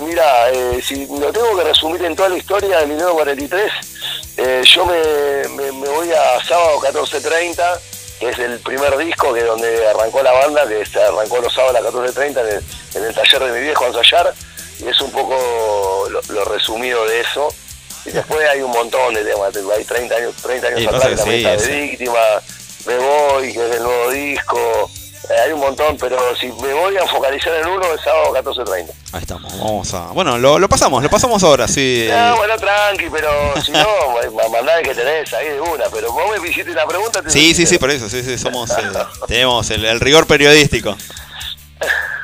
mira, 0.00 0.50
eh, 0.50 0.80
si 0.82 1.06
lo 1.06 1.30
tengo 1.32 1.56
que 1.56 1.64
resumir 1.64 2.02
en 2.04 2.16
toda 2.16 2.28
la 2.30 2.38
historia 2.38 2.78
de 2.78 2.86
1943, 2.86 3.70
eh, 4.38 4.62
yo 4.64 4.86
me, 4.86 5.48
me- 5.56 5.72
me 5.72 5.88
voy 5.88 6.08
a 6.10 6.42
sábado 6.44 6.80
14.30, 6.80 7.78
que 8.20 8.28
es 8.28 8.38
el 8.38 8.60
primer 8.60 8.96
disco 8.98 9.32
que 9.32 9.42
donde 9.42 9.88
arrancó 9.88 10.22
la 10.22 10.32
banda, 10.32 10.68
que 10.68 10.84
se 10.84 11.02
arrancó 11.02 11.38
los 11.40 11.52
sábados 11.52 11.76
a 11.76 11.80
las 11.80 11.92
14.30 11.92 12.40
en 12.40 12.46
el, 12.46 12.64
en 12.94 13.04
el 13.04 13.14
taller 13.14 13.44
de 13.44 13.52
mi 13.52 13.60
viejo 13.64 13.84
a 13.84 13.88
ensayar, 13.88 14.34
y 14.78 14.88
es 14.88 15.00
un 15.00 15.10
poco 15.10 16.06
lo, 16.10 16.20
lo 16.28 16.44
resumido 16.44 17.04
de 17.06 17.20
eso. 17.20 17.48
Y 18.04 18.10
después 18.10 18.46
hay 18.48 18.62
un 18.62 18.70
montón 18.70 19.14
de 19.14 19.24
temas, 19.24 19.54
hay 19.76 19.84
30 19.84 20.14
años, 20.14 20.34
30 20.36 20.68
años 20.68 20.86
atrás 20.94 21.16
también 21.16 21.38
sí, 21.38 21.44
de 21.44 21.54
ese. 21.54 21.80
víctima, 21.80 22.18
Me 22.86 22.96
Voy, 22.98 23.52
que 23.52 23.68
es 23.68 23.76
el 23.76 23.82
nuevo 23.82 24.10
disco, 24.10 24.90
eh, 25.30 25.40
hay 25.44 25.52
un 25.52 25.60
montón, 25.60 25.96
pero 25.98 26.18
si 26.36 26.46
me 26.48 26.72
voy 26.74 26.96
a 26.96 27.06
focalizar 27.06 27.54
en 27.54 27.66
uno, 27.68 27.82
es 27.94 28.00
sábado 28.02 28.32
14.30. 28.34 28.90
Ahí 29.12 29.20
estamos, 29.22 29.52
vamos 29.58 29.94
a... 29.94 30.06
Bueno, 30.08 30.38
lo, 30.38 30.58
lo 30.58 30.68
pasamos, 30.68 31.02
lo 31.02 31.08
pasamos 31.10 31.42
ahora, 31.42 31.66
sí. 31.68 32.08
Ah, 32.12 32.34
bueno, 32.36 32.56
tranqui, 32.56 33.06
pero 33.10 33.30
si 33.64 33.70
no, 33.72 33.86
ma- 34.34 34.48
mandá 34.50 34.78
el 34.78 34.84
que 34.86 34.94
tenés 34.94 35.32
ahí 35.34 35.48
de 35.48 35.60
una. 35.60 35.84
Pero 35.92 36.12
vos 36.12 36.24
me 36.40 36.48
hiciste 36.48 36.70
una 36.72 36.86
pregunta. 36.86 37.22
te 37.22 37.30
Sí, 37.30 37.54
sí, 37.54 37.66
sí, 37.66 37.78
por 37.78 37.90
eso, 37.90 38.08
sí, 38.08 38.22
sí, 38.22 38.36
somos, 38.38 38.70
eh, 38.70 38.74
tenemos 39.28 39.70
el, 39.70 39.84
el 39.84 40.00
rigor 40.00 40.26
periodístico. 40.26 40.96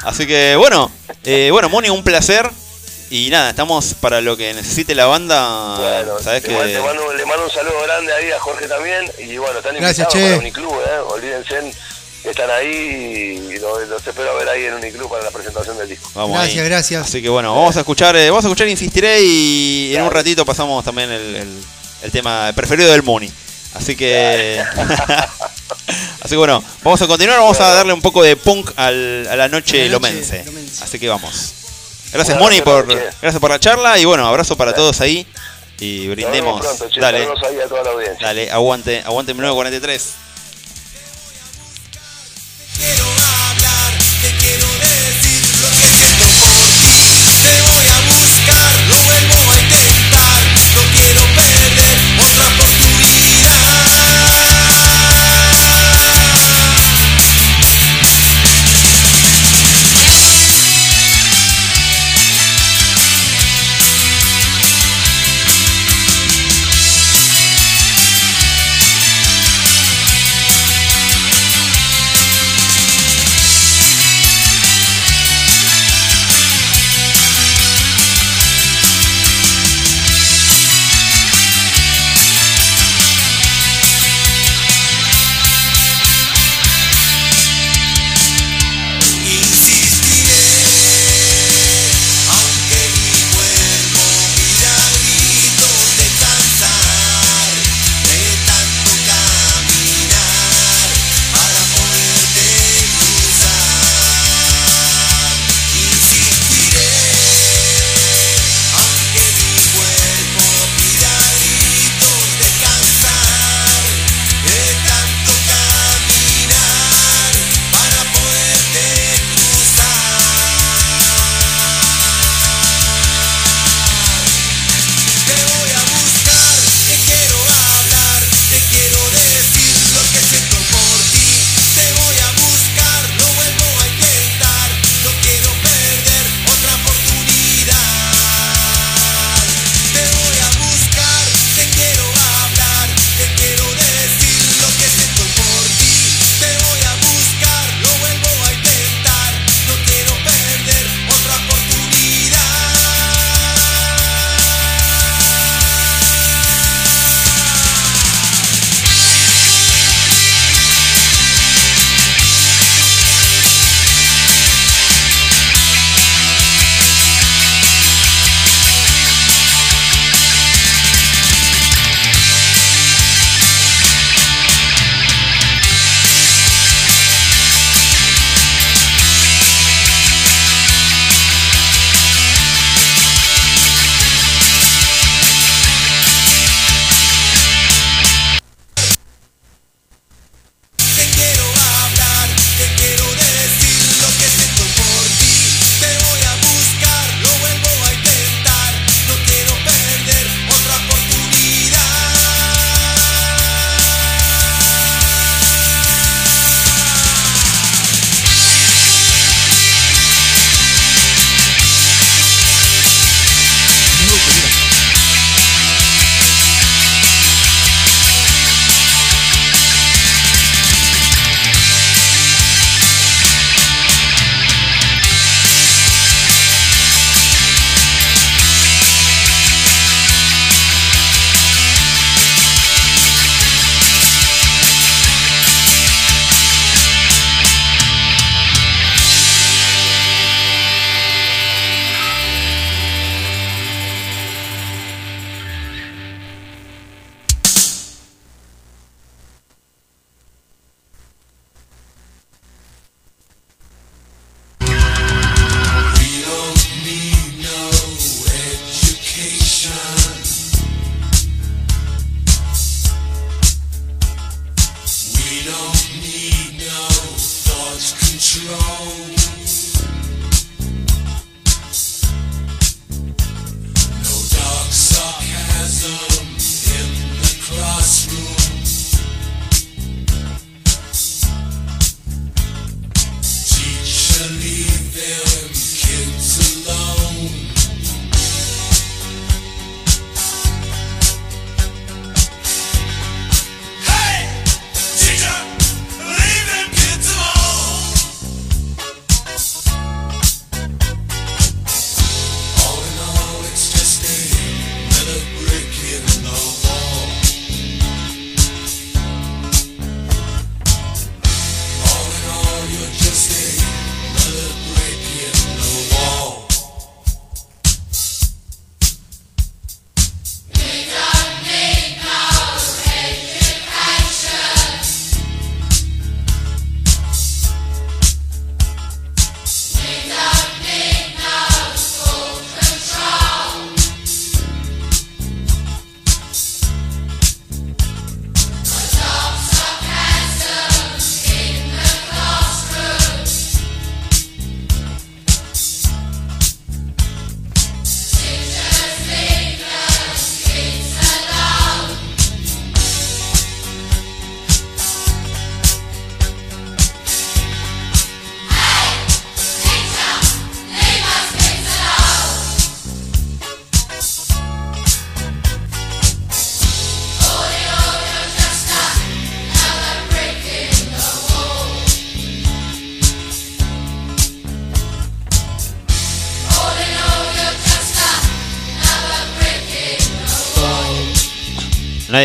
Así 0.04 0.26
que, 0.26 0.54
bueno, 0.56 0.90
eh, 1.24 1.48
bueno, 1.50 1.68
Moni, 1.68 1.88
un 1.90 2.02
placer. 2.04 2.48
Y 3.08 3.30
nada, 3.30 3.50
estamos 3.50 3.94
para 3.94 4.20
lo 4.20 4.36
que 4.36 4.52
necesite 4.52 4.92
la 4.94 5.06
banda. 5.06 5.76
Bueno, 5.78 6.18
Sabes 6.20 6.42
le, 6.42 6.48
que. 6.48 6.54
mando- 6.56 6.66
le 6.72 6.80
mando, 6.80 7.12
le 7.14 7.24
mando 7.26 7.44
un 7.44 7.50
saludo 7.50 7.80
grande 7.84 8.12
ahí 8.12 8.32
a 8.32 8.40
Jorge 8.40 8.66
también. 8.66 9.08
Y 9.18 9.36
bueno, 9.38 9.58
están 9.58 9.76
Gracias, 9.76 10.08
invitados 10.12 10.12
che. 10.14 10.22
para 10.24 10.38
Uniclub, 10.38 10.80
¿eh? 10.80 10.98
Olvídense 11.08 11.54
que 11.60 11.72
están 12.30 12.50
ahí 12.50 13.50
y 13.54 13.58
los, 13.58 13.86
los 13.88 14.06
espero 14.06 14.34
ver 14.36 14.48
ahí 14.48 14.64
en 14.64 14.74
Uniclub 14.74 15.08
para 15.10 15.24
la 15.24 15.30
presentación 15.30 15.76
del 15.78 15.88
disco. 15.88 16.10
Vamos 16.14 16.36
Gracias, 16.38 16.62
ahí. 16.62 16.68
gracias. 16.68 17.02
Así 17.06 17.22
que 17.22 17.28
bueno, 17.28 17.54
vamos 17.54 17.76
a 17.76 17.80
escuchar, 17.80 18.16
eh, 18.16 18.28
vamos 18.30 18.44
a 18.44 18.48
escuchar 18.48 18.68
Insistiré 18.68 19.22
y 19.22 19.94
en 19.96 20.02
un 20.02 20.10
ratito 20.10 20.44
pasamos 20.44 20.84
también 20.84 21.10
el, 21.10 21.36
el- 21.36 21.62
el 22.02 22.10
tema 22.12 22.52
preferido 22.54 22.90
del 22.92 23.02
Muni. 23.02 23.30
Así 23.74 23.96
que. 23.96 24.62
Así 26.20 26.30
que 26.30 26.36
bueno, 26.36 26.62
vamos 26.82 27.00
a 27.02 27.06
continuar, 27.06 27.38
vamos 27.38 27.60
a 27.60 27.68
darle 27.74 27.92
un 27.92 28.02
poco 28.02 28.22
de 28.22 28.36
punk 28.36 28.70
al- 28.76 29.26
a 29.30 29.36
la 29.36 29.48
noche 29.48 29.88
la 29.88 29.98
noche 29.98 30.10
lomense. 30.10 30.44
lomense. 30.44 30.84
Así 30.84 30.98
que 30.98 31.08
vamos. 31.08 31.52
Gracias 32.12 32.38
Bueno, 32.38 32.56
Moni 32.56 32.62
por, 32.62 32.86
gracias. 32.86 33.16
gracias 33.20 33.40
por 33.40 33.50
la 33.50 33.60
charla 33.60 33.98
y 33.98 34.04
bueno, 34.04 34.26
abrazo 34.26 34.56
para 34.56 34.72
todos 34.74 35.00
ahí 35.00 35.26
y 35.78 36.08
brindemos. 36.08 36.60
pronto, 36.60 36.88
che. 36.88 37.00
Dale, 37.00 37.18
ahí 37.48 37.60
a 37.64 37.68
toda 37.68 37.82
la 37.84 37.90
audiencia. 37.90 38.26
dale, 38.26 38.50
aguante, 38.50 39.02
aguante 39.04 39.34
1943. 39.34 40.14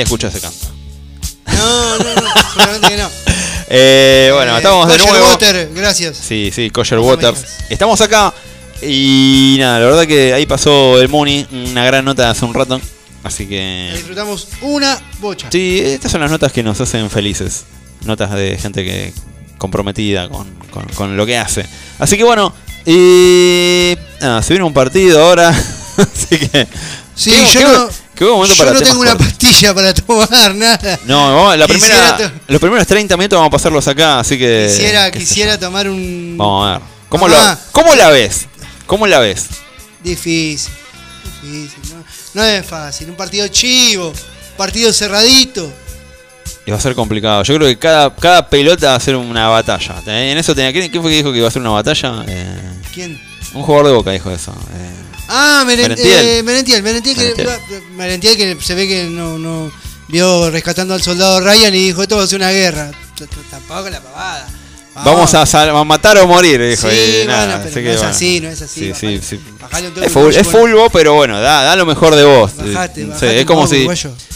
Nadie 0.01 0.03
escucha 0.03 0.27
ese 0.27 0.39
canto. 0.41 0.67
No, 1.47 1.97
no, 1.97 2.15
no, 2.15 2.33
seguramente 2.53 2.87
que 2.89 2.97
no. 2.97 3.09
Eh, 3.73 4.31
bueno, 4.33 4.55
Eh, 4.55 4.57
estamos 4.57 4.87
de 4.89 4.97
nuevo. 4.97 5.27
Water, 5.29 5.69
gracias. 5.73 6.17
Sí, 6.17 6.51
sí, 6.53 6.69
Kosher 6.71 6.99
Waters. 6.99 7.37
digas. 7.41 7.57
Estamos 7.69 8.01
acá 8.01 8.33
y 8.81 9.55
nada, 9.59 9.79
la 9.79 9.85
verdad 9.85 10.05
que 10.07 10.33
ahí 10.33 10.45
pasó 10.45 10.99
el 10.99 11.07
Mooney, 11.07 11.47
una 11.71 11.85
gran 11.85 12.03
nota 12.03 12.29
hace 12.29 12.43
un 12.43 12.53
rato. 12.53 12.81
Así 13.23 13.45
que. 13.47 13.91
Disfrutamos 13.93 14.47
una 14.61 14.99
bocha. 15.19 15.47
Sí, 15.51 15.79
estas 15.85 16.11
son 16.11 16.19
las 16.19 16.29
notas 16.31 16.51
que 16.51 16.63
nos 16.63 16.81
hacen 16.81 17.09
felices. 17.09 17.63
Notas 18.03 18.31
de 18.33 18.57
gente 18.57 18.83
que 18.83 19.13
comprometida 19.57 20.27
con, 20.27 20.49
con- 20.71 20.87
con 20.89 21.15
lo 21.15 21.25
que 21.25 21.37
hace. 21.37 21.65
Así 21.99 22.17
que 22.17 22.23
bueno, 22.25 22.53
y 22.85 23.95
nada, 24.19 24.41
se 24.41 24.51
viene 24.53 24.65
un 24.65 24.73
partido 24.73 25.23
ahora. 25.23 25.49
así 25.97 26.37
que. 26.39 26.67
Sí, 27.15 27.31
yo 27.53 27.61
no, 27.71 27.89
momento 28.30 28.53
yo 28.55 28.57
para 28.63 28.74
no 28.74 28.80
tengo 28.82 28.99
una 28.99 29.11
cortos. 29.11 29.28
pastilla 29.28 29.74
para 29.74 29.93
tomar, 29.95 30.55
nada. 30.55 30.99
No, 31.05 31.36
vamos- 31.36 31.57
la 31.57 31.67
primera, 31.67 32.34
los 32.47 32.59
primeros 32.61 32.88
30 32.88 33.17
minutos 33.17 33.38
vamos 33.38 33.47
a 33.47 33.51
pasarlos 33.51 33.88
acá, 33.88 34.19
así 34.19 34.38
que. 34.38 34.67
Quisiera, 34.69 35.11
quisiera 35.11 35.57
tomar 35.59 35.89
un. 35.89 36.36
Vamos 36.38 36.67
a 36.67 36.72
ver. 36.74 36.82
¿Cómo, 37.09 37.28
lo, 37.28 37.36
¿Cómo 37.72 37.95
la 37.95 38.09
ves? 38.09 38.45
¿Cómo 38.86 39.07
la 39.07 39.19
ves? 39.19 39.47
Difícil. 40.03 40.72
Difícil. 41.43 41.93
No, 41.93 42.03
no 42.41 42.43
es 42.45 42.65
fácil. 42.65 43.09
Un 43.09 43.15
partido 43.15 43.47
chivo. 43.49 44.13
Partido 44.57 44.93
cerradito. 44.93 45.72
Y 46.65 46.72
va 46.72 46.78
a 46.78 46.82
ser 46.82 46.93
complicado. 46.95 47.43
Yo 47.43 47.55
creo 47.55 47.67
que 47.67 47.78
cada, 47.78 48.15
cada 48.15 48.47
pelota 48.49 48.89
va 48.91 48.95
a 48.95 48.99
ser 48.99 49.15
una 49.15 49.47
batalla. 49.49 49.95
En 50.05 50.38
eso 50.38 50.53
tenía. 50.55 50.72
¿Quién, 50.72 50.89
quién 50.89 51.01
fue 51.01 51.11
que 51.11 51.17
dijo 51.17 51.32
que 51.32 51.39
iba 51.39 51.47
a 51.47 51.51
ser 51.51 51.61
una 51.61 51.72
batalla? 51.72 52.24
Eh, 52.28 52.59
¿Quién? 52.93 53.19
un 53.53 53.63
jugador 53.63 53.88
de 53.88 53.93
boca 53.93 54.11
dijo 54.11 54.32
eso. 54.32 54.51
Eh, 54.51 55.11
Ah, 55.34 55.63
Meren- 55.65 55.95
eh, 55.97 56.41
Merentiel. 56.43 56.84
Merentiel, 56.84 57.15
que, 57.15 57.21
Merentiel. 57.36 57.84
Merentiel 57.95 58.38
que 58.38 58.57
se 58.61 58.75
ve 58.75 58.88
que 58.88 59.05
no, 59.05 59.38
no 59.38 59.71
vio 60.09 60.49
rescatando 60.51 60.93
al 60.93 61.01
soldado 61.01 61.39
Ryan 61.39 61.73
y 61.73 61.86
dijo: 61.88 62.01
Esto 62.03 62.17
va 62.17 62.23
a 62.23 62.27
ser 62.27 62.38
una 62.39 62.51
guerra. 62.51 62.91
Tampoco 63.49 63.89
la 63.89 64.01
pavada. 64.01 64.47
Vamos 64.93 65.34
a, 65.36 65.45
sal- 65.45 65.69
a 65.69 65.84
matar 65.86 66.17
o 66.17 66.27
morir, 66.27 66.61
dijo. 66.61 66.89
Sí, 66.89 66.95
bueno, 67.23 67.32
nada, 67.32 67.63
pero 67.63 67.69
no 67.69 67.82
que 67.82 67.91
es 67.91 67.97
bueno. 67.97 68.09
así, 68.11 68.39
no 68.41 68.49
es 68.49 68.61
así, 68.61 68.79
Sí, 68.82 68.89
bajale. 68.91 69.21
sí. 69.21 69.39
Bajale 69.61 69.88
un 69.88 70.03
Es, 70.03 70.11
full, 70.11 70.21
uruguayo, 70.23 70.41
es 70.41 70.47
fulbo, 70.47 70.89
pero 70.89 71.13
bueno, 71.13 71.39
da, 71.39 71.63
da 71.63 71.75
lo 71.77 71.86
mejor 71.86 72.13
de 72.13 72.25
vos. 72.25 72.51
Bajate, 72.57 73.01
Eh, 73.03 73.05
bajate 73.05 73.39
es 73.39 73.45
como 73.45 73.67
si 73.67 73.88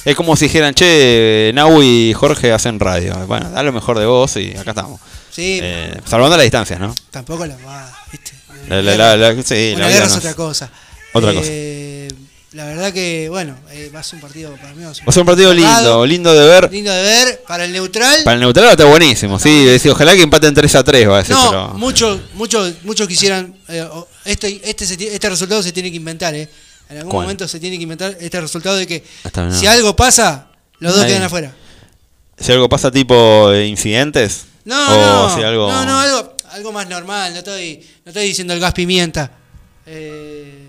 es 0.06 0.16
como 0.16 0.36
si 0.38 0.46
dijeran, 0.46 0.74
che, 0.74 1.52
Nau 1.54 1.84
y 1.84 2.14
Jorge 2.14 2.54
hacen 2.54 2.80
radio. 2.80 3.16
Bueno, 3.28 3.50
da 3.52 3.64
lo 3.64 3.74
mejor 3.74 4.00
de 4.00 4.06
vos 4.06 4.38
y 4.38 4.56
acá 4.56 4.72
estamos. 4.72 5.02
Sí, 5.30 5.60
Eh, 5.62 6.00
salvando 6.10 6.38
las 6.38 6.46
distancias, 6.46 6.80
¿no? 6.80 6.96
tampoco 7.12 7.46
la 7.46 7.58
pavada, 7.58 7.94
¿viste? 8.14 8.32
La, 8.70 8.82
la, 8.82 8.96
la, 8.96 9.18
la- 9.18 9.44
sí, 9.44 9.74
Una 9.76 9.82
la 9.82 9.88
vida 9.88 9.98
guerra 10.00 10.06
es 10.06 10.16
otra 10.16 10.34
cosa. 10.36 10.70
Otra 11.18 11.32
Eh, 11.44 12.08
La 12.54 12.64
verdad 12.66 12.94
que, 12.94 13.28
bueno, 13.30 13.54
eh, 13.72 13.92
va 13.94 14.00
a 14.00 14.04
ser 14.04 14.16
un 14.16 14.22
partido 14.22 14.56
para 14.56 14.74
mí. 14.74 14.84
Va 14.84 14.92
a 14.92 14.94
ser 15.12 15.22
un 15.22 15.26
partido 15.26 15.54
lindo, 15.54 16.06
lindo 16.06 16.34
de 16.34 16.48
ver. 16.48 16.72
Lindo 16.72 16.90
de 16.92 17.02
ver. 17.04 17.44
Para 17.48 17.66
el 17.66 17.74
neutral. 17.74 18.24
Para 18.24 18.36
el 18.36 18.40
neutral 18.40 18.70
está 18.70 18.86
buenísimo, 18.86 19.38
sí. 19.40 19.66
decir, 19.66 19.92
ojalá 19.92 20.16
que 20.16 20.22
empaten 20.22 20.54
3 20.54 20.76
a 20.76 20.84
3, 20.84 21.10
va 21.10 21.16
a 21.16 21.18
decir, 21.18 21.36
no, 21.36 21.50
pero. 21.50 21.68
muchos 21.74 22.20
muchos 22.34 22.74
muchos 22.84 23.08
quisieran. 23.10 23.56
eh, 23.68 23.86
este, 24.24 24.62
este, 24.70 24.86
este 25.16 25.30
resultado 25.30 25.62
se 25.64 25.72
tiene 25.74 25.90
que 25.92 25.98
inventar, 25.98 26.34
¿eh? 26.34 26.48
En 26.90 26.98
algún 26.98 27.12
¿Cuál? 27.12 27.24
momento 27.26 27.46
se 27.48 27.60
tiene 27.60 27.76
que 27.78 27.84
inventar 27.84 28.16
este 28.22 28.40
resultado 28.40 28.78
de 28.78 28.88
que 28.88 29.04
no. 29.36 29.52
si 29.54 29.68
algo 29.68 29.96
pasa, 29.96 30.48
los 30.80 30.94
dos 30.94 31.04
Ahí. 31.04 31.10
quedan 31.10 31.24
afuera. 31.24 31.54
Si 32.40 32.52
algo 32.52 32.70
pasa 32.70 32.90
tipo 32.92 33.54
incidentes. 33.56 34.46
No, 34.66 34.76
o 34.76 35.28
no, 35.30 35.36
si 35.36 35.44
algo. 35.44 35.70
no, 35.72 35.86
no, 35.86 36.00
algo, 36.00 36.36
algo 36.52 36.72
más 36.72 36.88
normal. 36.88 37.34
No 37.34 37.40
estoy, 37.40 37.86
no 38.06 38.12
estoy 38.12 38.28
diciendo 38.28 38.54
el 38.54 38.60
gas 38.60 38.74
pimienta. 38.74 39.32
Eh, 39.86 40.65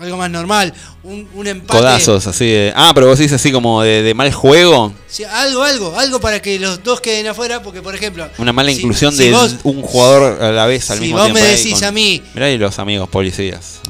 algo 0.00 0.16
más 0.16 0.30
normal. 0.30 0.72
Un, 1.02 1.28
un 1.34 1.46
empate. 1.46 1.78
Codazos, 1.78 2.26
así 2.26 2.46
de. 2.46 2.72
Ah, 2.74 2.92
pero 2.94 3.06
vos 3.06 3.18
dices 3.18 3.34
así 3.34 3.52
como 3.52 3.82
de, 3.82 4.02
de 4.02 4.14
mal 4.14 4.32
juego. 4.32 4.92
Sí, 5.06 5.24
algo, 5.24 5.62
algo, 5.62 5.98
algo 5.98 6.20
para 6.20 6.40
que 6.40 6.58
los 6.58 6.82
dos 6.82 7.00
queden 7.00 7.26
afuera, 7.26 7.62
porque 7.62 7.82
por 7.82 7.94
ejemplo... 7.94 8.28
Una 8.38 8.52
mala 8.52 8.70
si- 8.70 8.76
inclusión 8.78 9.12
si 9.12 9.24
de 9.24 9.30
vos- 9.32 9.56
un 9.64 9.82
jugador 9.82 10.42
a 10.42 10.52
la 10.52 10.66
vez 10.66 10.90
al 10.90 10.98
si 10.98 11.02
mismo 11.04 11.18
vos 11.18 11.26
tiempo. 11.26 11.40
me 11.42 11.46
ahí 11.48 11.56
decís 11.56 11.74
con- 11.74 11.84
a 11.84 11.92
mí- 11.92 12.22
Mirá 12.34 12.46
ahí 12.46 12.58
los 12.58 12.78
amigos 12.78 13.08
policías. 13.08 13.80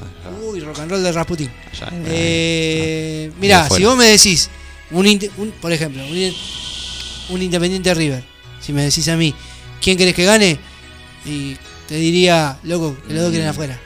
Uy, 0.43 0.61
rock 0.61 0.81
and 0.81 0.91
roll 0.91 1.03
de 1.03 1.12
Rasputin. 1.12 1.51
Allá, 1.73 1.89
Eh, 2.07 3.31
ahí 3.32 3.41
mirá, 3.41 3.69
si 3.70 3.85
vos 3.85 3.97
me 3.97 4.07
decís, 4.07 4.51
un, 4.91 5.53
por 5.61 5.73
ejemplo, 5.73 6.03
un, 6.05 6.16
in- 6.16 6.35
un 7.28 7.43
Independiente 7.43 7.95
River, 7.95 8.24
si 8.61 8.73
me 8.73 8.82
decís 8.82 9.07
a 9.09 9.16
mí, 9.16 9.32
¿quién 9.81 9.97
querés 9.97 10.15
que 10.15 10.24
gane? 10.24 10.59
Y 11.24 11.57
te 11.87 11.95
diría, 11.97 12.59
loco, 12.65 12.97
que 13.07 13.15
los 13.15 13.23
dos 13.24 13.32
queden 13.32 13.47
afuera. 13.49 13.78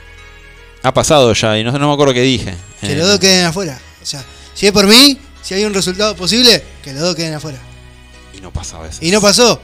Ha 0.85 0.93
pasado 0.93 1.33
ya 1.33 1.57
y 1.57 1.63
no, 1.63 1.71
no 1.71 1.87
me 1.87 1.93
acuerdo 1.93 2.13
qué 2.13 2.21
dije. 2.21 2.55
Que 2.79 2.93
Eh, 2.93 2.95
los 2.95 3.07
dos 3.07 3.19
queden 3.19 3.45
afuera. 3.45 3.79
O 4.01 4.05
sea, 4.05 4.23
si 4.53 4.67
es 4.67 4.71
por 4.71 4.85
mí, 4.85 5.17
si 5.41 5.55
hay 5.55 5.65
un 5.65 5.73
resultado 5.73 6.15
posible, 6.15 6.63
que 6.83 6.93
los 6.93 7.01
dos 7.01 7.15
queden 7.15 7.33
afuera. 7.33 7.57
Y 8.33 8.39
no 8.39 8.51
pasa 8.53 8.77
a 8.77 8.81
veces. 8.81 9.01
Y 9.01 9.09
no 9.09 9.19
pasó. 9.19 9.59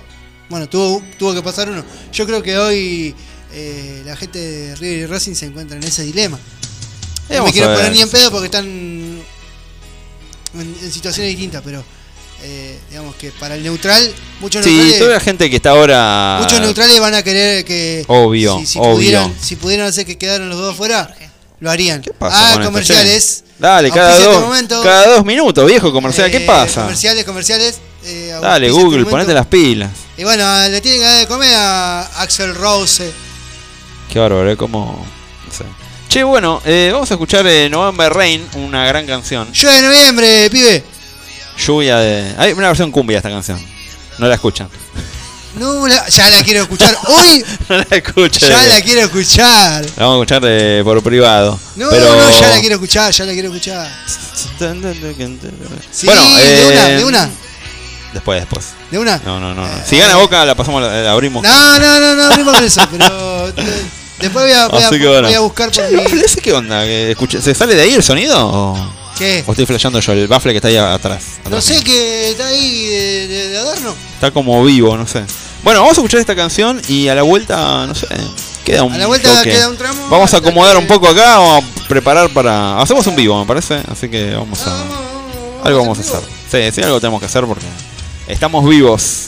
Bueno, 0.50 0.68
tuvo, 0.68 1.04
tuvo 1.20 1.34
que 1.36 1.44
pasar 1.44 1.70
uno. 1.70 1.84
Yo 2.12 2.26
creo 2.26 2.42
que 2.42 2.58
hoy 2.58 3.16
eh, 3.54 4.02
la 4.04 4.16
gente 4.16 4.40
de 4.40 4.76
River 4.76 4.98
y 4.98 5.06
Racing 5.06 5.34
se 5.36 5.46
encuentra 5.46 5.78
en 5.78 5.84
ese 5.84 6.02
dilema. 6.04 6.40
Eh, 7.30 7.38
No 7.38 7.46
me 7.46 7.52
quiero 7.54 7.74
poner 7.74 7.92
ni 7.92 8.02
en 8.02 8.10
pedo 8.10 8.32
porque 8.32 8.46
están 8.48 8.66
en, 8.66 9.24
en 10.56 10.92
situaciones 10.92 11.32
distintas, 11.34 11.62
pero 11.64 11.84
eh, 12.44 12.78
digamos 12.90 13.16
que 13.16 13.32
para 13.32 13.56
el 13.56 13.64
neutral, 13.64 14.14
muchos 14.40 14.64
Sí, 14.64 14.72
neutrales, 14.72 15.00
toda 15.00 15.14
la 15.14 15.20
gente 15.20 15.50
que 15.50 15.56
está 15.56 15.72
ahora. 15.72 16.40
muchos 16.42 16.60
neutrales 16.60 17.00
van 17.00 17.14
a 17.14 17.24
querer 17.24 17.64
que 17.66 18.04
Obvio, 18.08 18.60
si, 18.60 18.66
si 18.66 18.80
obvio. 18.80 18.94
pudieran 18.96 19.36
si 19.42 19.56
pudieran 19.56 19.88
hacer 19.88 20.06
que 20.06 20.18
quedaran 20.18 20.50
los 20.50 20.58
dos 20.58 20.74
afuera, 20.74 21.14
lo 21.60 21.70
harían. 21.72 22.02
pasa 22.18 22.36
ah, 22.38 22.54
con 22.54 22.62
esto, 22.62 22.72
comerciales. 22.72 23.44
Dale, 23.60 23.92
cada 23.92 24.12
este 24.18 24.24
dos, 24.24 24.42
momento. 24.42 24.82
cada 24.82 25.08
dos 25.16 25.26
minutos, 25.26 25.66
viejo 25.68 25.92
comercial. 25.94 26.32
¿Qué 26.32 26.38
Eh, 26.38 26.46
pasa? 26.48 26.82
Comerciales, 26.82 27.24
comerciales. 27.26 27.80
eh, 28.04 28.36
Dale, 28.42 28.68
este 28.68 28.74
Google, 28.80 28.90
momento. 29.00 29.12
ponete 29.12 29.34
las 29.36 29.46
pilas. 29.46 29.92
Y 30.18 30.24
bueno, 30.24 30.68
le 30.68 30.82
tienen 30.82 31.00
que 31.02 31.06
dar 31.06 31.20
de 31.20 31.28
comer 31.28 31.54
a 31.56 32.02
Axel 32.22 32.56
Rose. 32.56 33.12
Qué 34.12 34.18
bárbaro, 34.20 34.50
¿eh? 34.52 34.58
Como. 34.58 35.06
No 35.48 35.54
sé. 35.54 35.64
Che, 36.10 36.24
bueno, 36.24 36.62
eh, 36.66 36.90
vamos 36.92 37.10
a 37.12 37.14
escuchar 37.14 37.46
eh, 37.48 37.70
November 37.70 38.12
Rain, 38.12 38.46
una 38.56 38.86
gran 38.86 39.06
canción. 39.06 39.52
Yo 39.54 39.72
de 39.72 39.82
noviembre, 39.82 40.50
pibe. 40.50 40.84
Lluvia 41.58 41.98
de. 41.98 42.34
Hay 42.38 42.54
una 42.54 42.68
versión 42.68 42.92
cumbia 42.92 43.16
de 43.16 43.20
esta 43.20 43.30
canción. 43.30 43.60
No 44.18 44.28
la 44.28 44.36
escuchan. 44.36 44.70
No, 45.58 45.86
la- 45.88 46.08
ya 46.08 46.30
la 46.30 46.44
quiero 46.44 46.62
escuchar. 46.62 46.96
Hoy 47.08 47.44
no 47.70 47.78
la 47.78 47.86
escuchan. 47.90 48.50
ya 48.50 48.64
la 48.68 48.82
quiero 48.82 49.02
escuchar. 49.02 49.86
La 49.98 50.06
vamos 50.06 50.14
a 50.14 50.24
escuchar 50.24 50.42
eh, 50.46 50.82
por 50.84 51.02
privado. 51.04 51.60
No, 51.76 51.90
pero... 51.90 52.06
no, 52.16 52.40
ya 52.40 52.50
la 52.50 52.60
quiero 52.60 52.76
escuchar, 52.76 53.12
ya 53.12 53.26
la 53.26 53.34
quiero 53.34 53.50
escuchar. 53.50 53.92
Sí, 55.92 56.06
bueno, 56.06 56.22
de 56.22 56.66
una, 56.68 56.90
eh, 56.90 56.98
de 56.98 57.04
una, 57.06 57.30
Después, 58.14 58.40
después. 58.42 58.66
de 58.92 58.98
una. 59.00 59.18
No, 59.26 59.40
no, 59.40 59.54
no. 59.54 59.68
no. 59.68 59.74
Si 59.86 59.98
gana 59.98 60.16
Boca, 60.16 60.46
la 60.46 60.56
pasamos, 60.56 60.82
la, 60.82 61.12
abrimos. 61.12 61.44
No, 61.44 61.80
no, 61.80 62.00
no, 62.00 62.16
no, 62.16 62.24
abrimos 62.24 62.56
con 62.56 62.64
eso, 62.64 62.82
pero 62.92 63.48
eh, 63.50 63.54
después 64.20 64.46
voy 64.46 64.54
a, 64.54 64.68
voy 64.68 64.82
a- 64.84 64.88
Así 64.88 65.00
que 65.00 65.08
bueno. 65.08 65.28
voy 65.28 65.34
a 65.36 65.40
buscar 65.42 65.70
por 65.72 65.76
Che, 65.88 65.92
mi... 65.96 66.02
¿el 66.04 66.22
¿Ese 66.24 66.42
qué 66.42 66.54
onda? 66.54 66.84
¿Que 66.84 67.12
escuché- 67.16 67.42
¿Se 67.42 67.54
sale 67.54 67.76
de 67.76 67.82
ahí 67.82 67.94
el 67.94 68.04
sonido? 68.04 68.38
¿O, 68.48 68.94
¿Qué? 69.22 69.44
o 69.46 69.52
estoy 69.52 69.66
flasheando 69.68 70.00
yo? 70.00 70.14
El 70.14 70.28
baffle 70.28 70.52
que 70.52 70.58
está 70.58 70.68
ahí 70.70 70.78
atrás. 70.78 71.24
No 71.50 71.62
sé 71.62 71.84
qué 71.84 72.32
está 72.32 72.48
ahí 72.48 72.86
de, 72.88 73.28
de- 73.28 73.48
de 73.50 73.58
adorno. 73.60 73.96
Está 74.16 74.32
como 74.32 74.64
vivo, 74.64 74.98
no 74.98 75.06
sé. 75.08 75.24
Bueno, 75.64 75.82
vamos 75.82 75.96
a 75.98 76.02
escuchar 76.02 76.20
esta 76.20 76.36
canción 76.36 76.82
y 76.88 77.08
a 77.08 77.14
la 77.14 77.22
vuelta, 77.22 77.86
no 77.86 77.94
sé, 77.94 78.08
queda 78.66 78.82
un 78.84 78.94
A 78.94 78.98
la 78.98 79.06
vuelta 79.06 79.30
toque. 79.38 79.52
queda 79.52 79.70
un 79.70 79.78
tramo 79.78 80.08
Vamos 80.10 80.34
a 80.34 80.38
acomodar 80.38 80.74
que- 80.76 80.82
un 80.82 80.88
poco 80.88 81.08
acá, 81.08 81.38
vamos 81.38 81.64
a 81.64 81.88
preparar 81.88 82.30
para... 82.34 82.82
Hacemos 82.82 83.06
un 83.06 83.16
vivo, 83.16 83.40
me 83.40 83.46
parece, 83.46 83.80
así 83.92 84.10
que 84.10 84.34
vamos 84.34 84.66
a... 84.66 84.84
Algo 85.64 85.80
vamos 85.82 86.00
a 86.00 86.02
hacer. 86.02 86.22
Sí, 86.52 86.76
sí, 86.76 86.82
algo 86.84 87.00
tenemos 87.00 87.20
que 87.20 87.28
hacer 87.28 87.46
porque 87.46 87.66
estamos 88.28 88.68
vivos. 88.68 89.28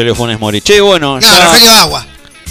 Rogelio 0.00 0.14
Funes 0.14 0.40
Mori. 0.40 0.62
Che, 0.62 0.80
bueno, 0.80 1.14
No, 1.14 1.20
ya- 1.20 1.44
Rogelio 1.44 1.72
Agua. 1.74 2.06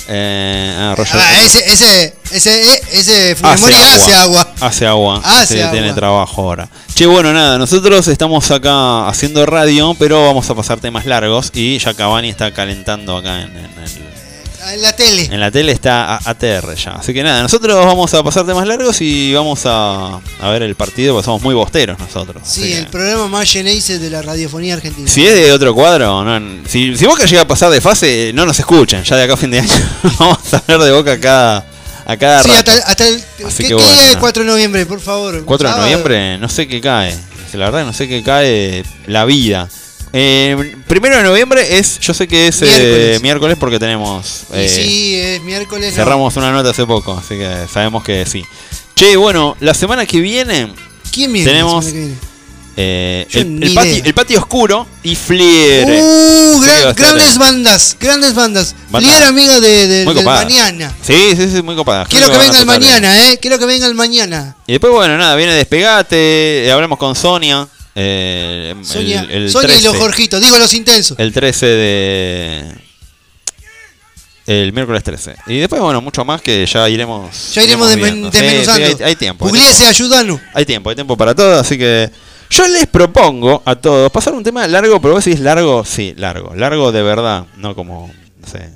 eh, 0.07 0.75
ah, 0.77 0.95
Ah, 0.97 1.41
ese, 1.43 1.71
ese, 1.71 2.15
ese, 2.31 2.73
eh, 2.73 2.81
ese 2.93 3.35
Funes 3.35 3.59
Mori 3.61 3.73
hace 3.73 4.13
agua. 4.15 4.53
Hace 4.59 4.85
agua. 4.87 5.21
Hace 5.23 5.61
agua. 5.63 5.71
Tiene 5.71 5.93
trabajo 5.93 6.41
ahora. 6.43 6.69
Che, 6.93 7.05
bueno, 7.07 7.33
nada, 7.33 7.57
nosotros 7.57 8.07
estamos 8.07 8.49
acá 8.51 9.07
haciendo 9.07 9.45
radio, 9.45 9.95
pero 9.97 10.25
vamos 10.25 10.47
a 10.49 10.55
pasar 10.55 10.79
temas 10.79 11.05
largos 11.05 11.49
y 11.53 11.77
ya 11.79 11.93
Cavani 11.93 12.29
está 12.29 12.51
calentando 12.53 13.17
acá 13.17 13.41
en, 13.41 13.49
en 13.49 13.65
el- 13.65 14.18
En 14.73 14.81
la 14.81 14.93
tele. 14.95 15.25
en 15.31 15.39
la 15.39 15.51
tele, 15.51 15.71
está 15.71 16.15
a- 16.15 16.29
ATR 16.29 16.75
ya. 16.75 16.91
Así 16.93 17.13
que 17.13 17.23
nada, 17.23 17.41
nosotros 17.41 17.75
vamos 17.85 18.13
a 18.13 18.23
pasar 18.23 18.45
temas 18.45 18.67
largos 18.67 19.01
y 19.01 19.33
vamos 19.33 19.61
a, 19.65 20.19
a 20.41 20.49
ver 20.49 20.63
el 20.63 20.75
partido, 20.75 21.13
porque 21.13 21.25
somos 21.25 21.41
muy 21.41 21.55
bosteros 21.55 21.97
nosotros. 21.99 22.43
Sí, 22.45 22.61
Así 22.61 22.71
que- 22.71 22.77
el 22.79 22.87
programa 22.87 23.27
más 23.27 23.49
Geneise 23.51 23.99
de 23.99 24.09
la 24.09 24.21
radiofonía 24.21 24.75
argentina. 24.75 25.07
Si 25.09 25.25
es 25.25 25.33
de 25.35 25.51
otro 25.51 25.73
cuadro, 25.73 26.23
no, 26.23 26.61
si, 26.67 26.95
si 26.95 27.05
Boca 27.05 27.25
llega 27.25 27.41
a 27.43 27.47
pasar 27.47 27.71
de 27.71 27.81
fase, 27.81 28.31
no 28.33 28.45
nos 28.45 28.57
escuchan. 28.59 29.03
Ya 29.03 29.15
de 29.15 29.23
acá 29.23 29.33
a 29.33 29.37
fin 29.37 29.51
de 29.51 29.59
año 29.59 29.73
vamos 30.19 30.53
a 30.53 30.57
hablar 30.57 30.81
de 30.87 30.91
Boca 30.91 31.19
cada, 31.19 31.65
a 32.05 32.17
cada 32.17 32.43
Sí, 32.43 32.49
rato. 32.49 32.71
hasta, 32.71 32.87
hasta 32.91 33.07
el. 33.07 33.15
Así 33.15 33.63
¿Qué, 33.63 33.63
que 33.63 33.67
qué 33.69 33.73
bueno, 33.75 33.87
día 33.89 33.95
es 33.95 34.01
el 34.01 34.07
nada. 34.13 34.19
4 34.19 34.43
de 34.43 34.49
noviembre, 34.49 34.85
por 34.85 34.99
favor? 35.01 35.43
4 35.45 35.69
de 35.69 35.75
noviembre, 35.77 36.37
no 36.37 36.49
sé 36.49 36.67
qué 36.67 36.79
cae. 36.81 37.15
La 37.53 37.65
verdad, 37.71 37.83
no 37.85 37.93
sé 37.93 38.07
qué 38.07 38.21
cae 38.21 38.83
la 39.07 39.25
vida. 39.25 39.67
Eh, 40.11 40.75
primero 40.87 41.17
de 41.17 41.23
noviembre 41.23 41.77
es, 41.77 41.99
yo 41.99 42.13
sé 42.13 42.27
que 42.27 42.47
es 42.47 42.59
eh, 42.63 43.19
Miércoles. 43.21 43.57
porque 43.59 43.77
tenemos. 43.79 44.43
Eh, 44.53 44.67
sí, 44.67 45.15
es 45.15 45.41
miércoles. 45.43 45.91
no. 45.91 45.95
cerramos 45.95 46.35
una 46.37 46.51
nota 46.51 46.71
hace 46.71 46.85
poco, 46.85 47.13
así 47.13 47.35
que 47.37 47.65
sabemos 47.71 48.03
que 48.03 48.25
sí. 48.25 48.43
Che, 48.95 49.15
bueno, 49.15 49.55
la 49.59 49.73
semana 49.73 50.05
que 50.05 50.19
viene 50.19 50.73
¿Quién 51.13 51.31
viene? 51.31 51.45
la 51.45 51.51
tenemos 51.51 51.85
que 51.85 51.91
viene? 51.91 52.15
eh, 52.75 53.27
el, 53.31 53.73
patio, 53.73 53.91
idea. 53.91 54.03
el 54.05 54.13
patio 54.13 54.39
oscuro 54.39 54.87
y 55.03 55.15
Fliere. 55.15 56.01
Uh, 56.01 56.59
gran- 56.61 56.95
grandes 56.95 57.37
bandas, 57.37 57.95
grandes 57.99 58.33
bandas. 58.33 58.75
Banda- 58.89 59.07
Flier 59.11 59.23
amiga 59.27 59.59
de, 59.59 59.87
del 59.87 60.23
mañana. 60.25 60.93
Sí, 61.03 61.33
sí, 61.37 61.49
sí, 61.53 61.61
muy 61.61 61.75
copada. 61.75 62.05
Quiero 62.05 62.31
que 62.31 62.37
venga 62.37 62.59
el 62.59 62.65
mañana, 62.65 63.29
eh. 63.31 63.37
Quiero 63.39 63.59
que 63.59 63.65
venga 63.65 63.85
el 63.85 63.95
mañana. 63.95 64.55
Y 64.65 64.71
después, 64.73 64.91
bueno, 64.91 65.17
nada, 65.17 65.35
viene 65.35 65.53
Despegate, 65.53 66.65
eh, 66.65 66.71
hablamos 66.71 66.97
con 66.97 67.15
Sonia. 67.15 67.67
Eh, 67.95 68.73
el, 68.95 69.29
el 69.31 69.49
y 69.49 69.53
13, 69.53 69.81
los 69.81 69.97
Jorgitos, 69.97 70.41
digo 70.41 70.57
los 70.57 70.73
intensos. 70.73 71.17
El 71.19 71.33
13 71.33 71.65
de. 71.65 72.63
El 74.45 74.73
miércoles 74.73 75.03
13. 75.03 75.35
Y 75.47 75.57
después, 75.59 75.79
bueno, 75.79 76.01
mucho 76.01 76.25
más 76.25 76.41
que 76.41 76.65
ya 76.65 76.89
iremos. 76.89 77.53
Ya 77.53 77.63
iremos 77.63 77.93
viendo. 77.95 78.29
desmen- 78.29 78.31
Sí, 78.31 78.37
desmenuzando. 78.41 78.87
sí, 78.87 78.95
hay, 78.99 79.03
hay 79.09 79.15
tiempo. 79.15 79.45
hay 79.45 79.51
Pugliese, 79.51 79.73
tiempo. 79.75 79.89
ayúdanos. 79.89 80.41
Hay 80.55 80.65
tiempo, 80.65 80.89
hay 80.89 80.95
tiempo 80.95 81.15
para 81.17 81.35
todo, 81.35 81.59
así 81.59 81.77
que. 81.77 82.09
Yo 82.51 82.67
les 82.67 82.87
propongo 82.87 83.61
a 83.63 83.75
todos 83.75 84.11
pasar 84.11 84.33
un 84.33 84.43
tema 84.43 84.67
largo, 84.67 84.99
pero 84.99 85.13
vos 85.13 85.23
decís 85.23 85.39
largo, 85.39 85.85
sí, 85.85 86.15
largo. 86.17 86.55
Largo 86.55 86.91
de 86.91 87.03
verdad, 87.03 87.45
no 87.57 87.75
como, 87.75 88.11
no 88.41 88.47
sé, 88.47 88.71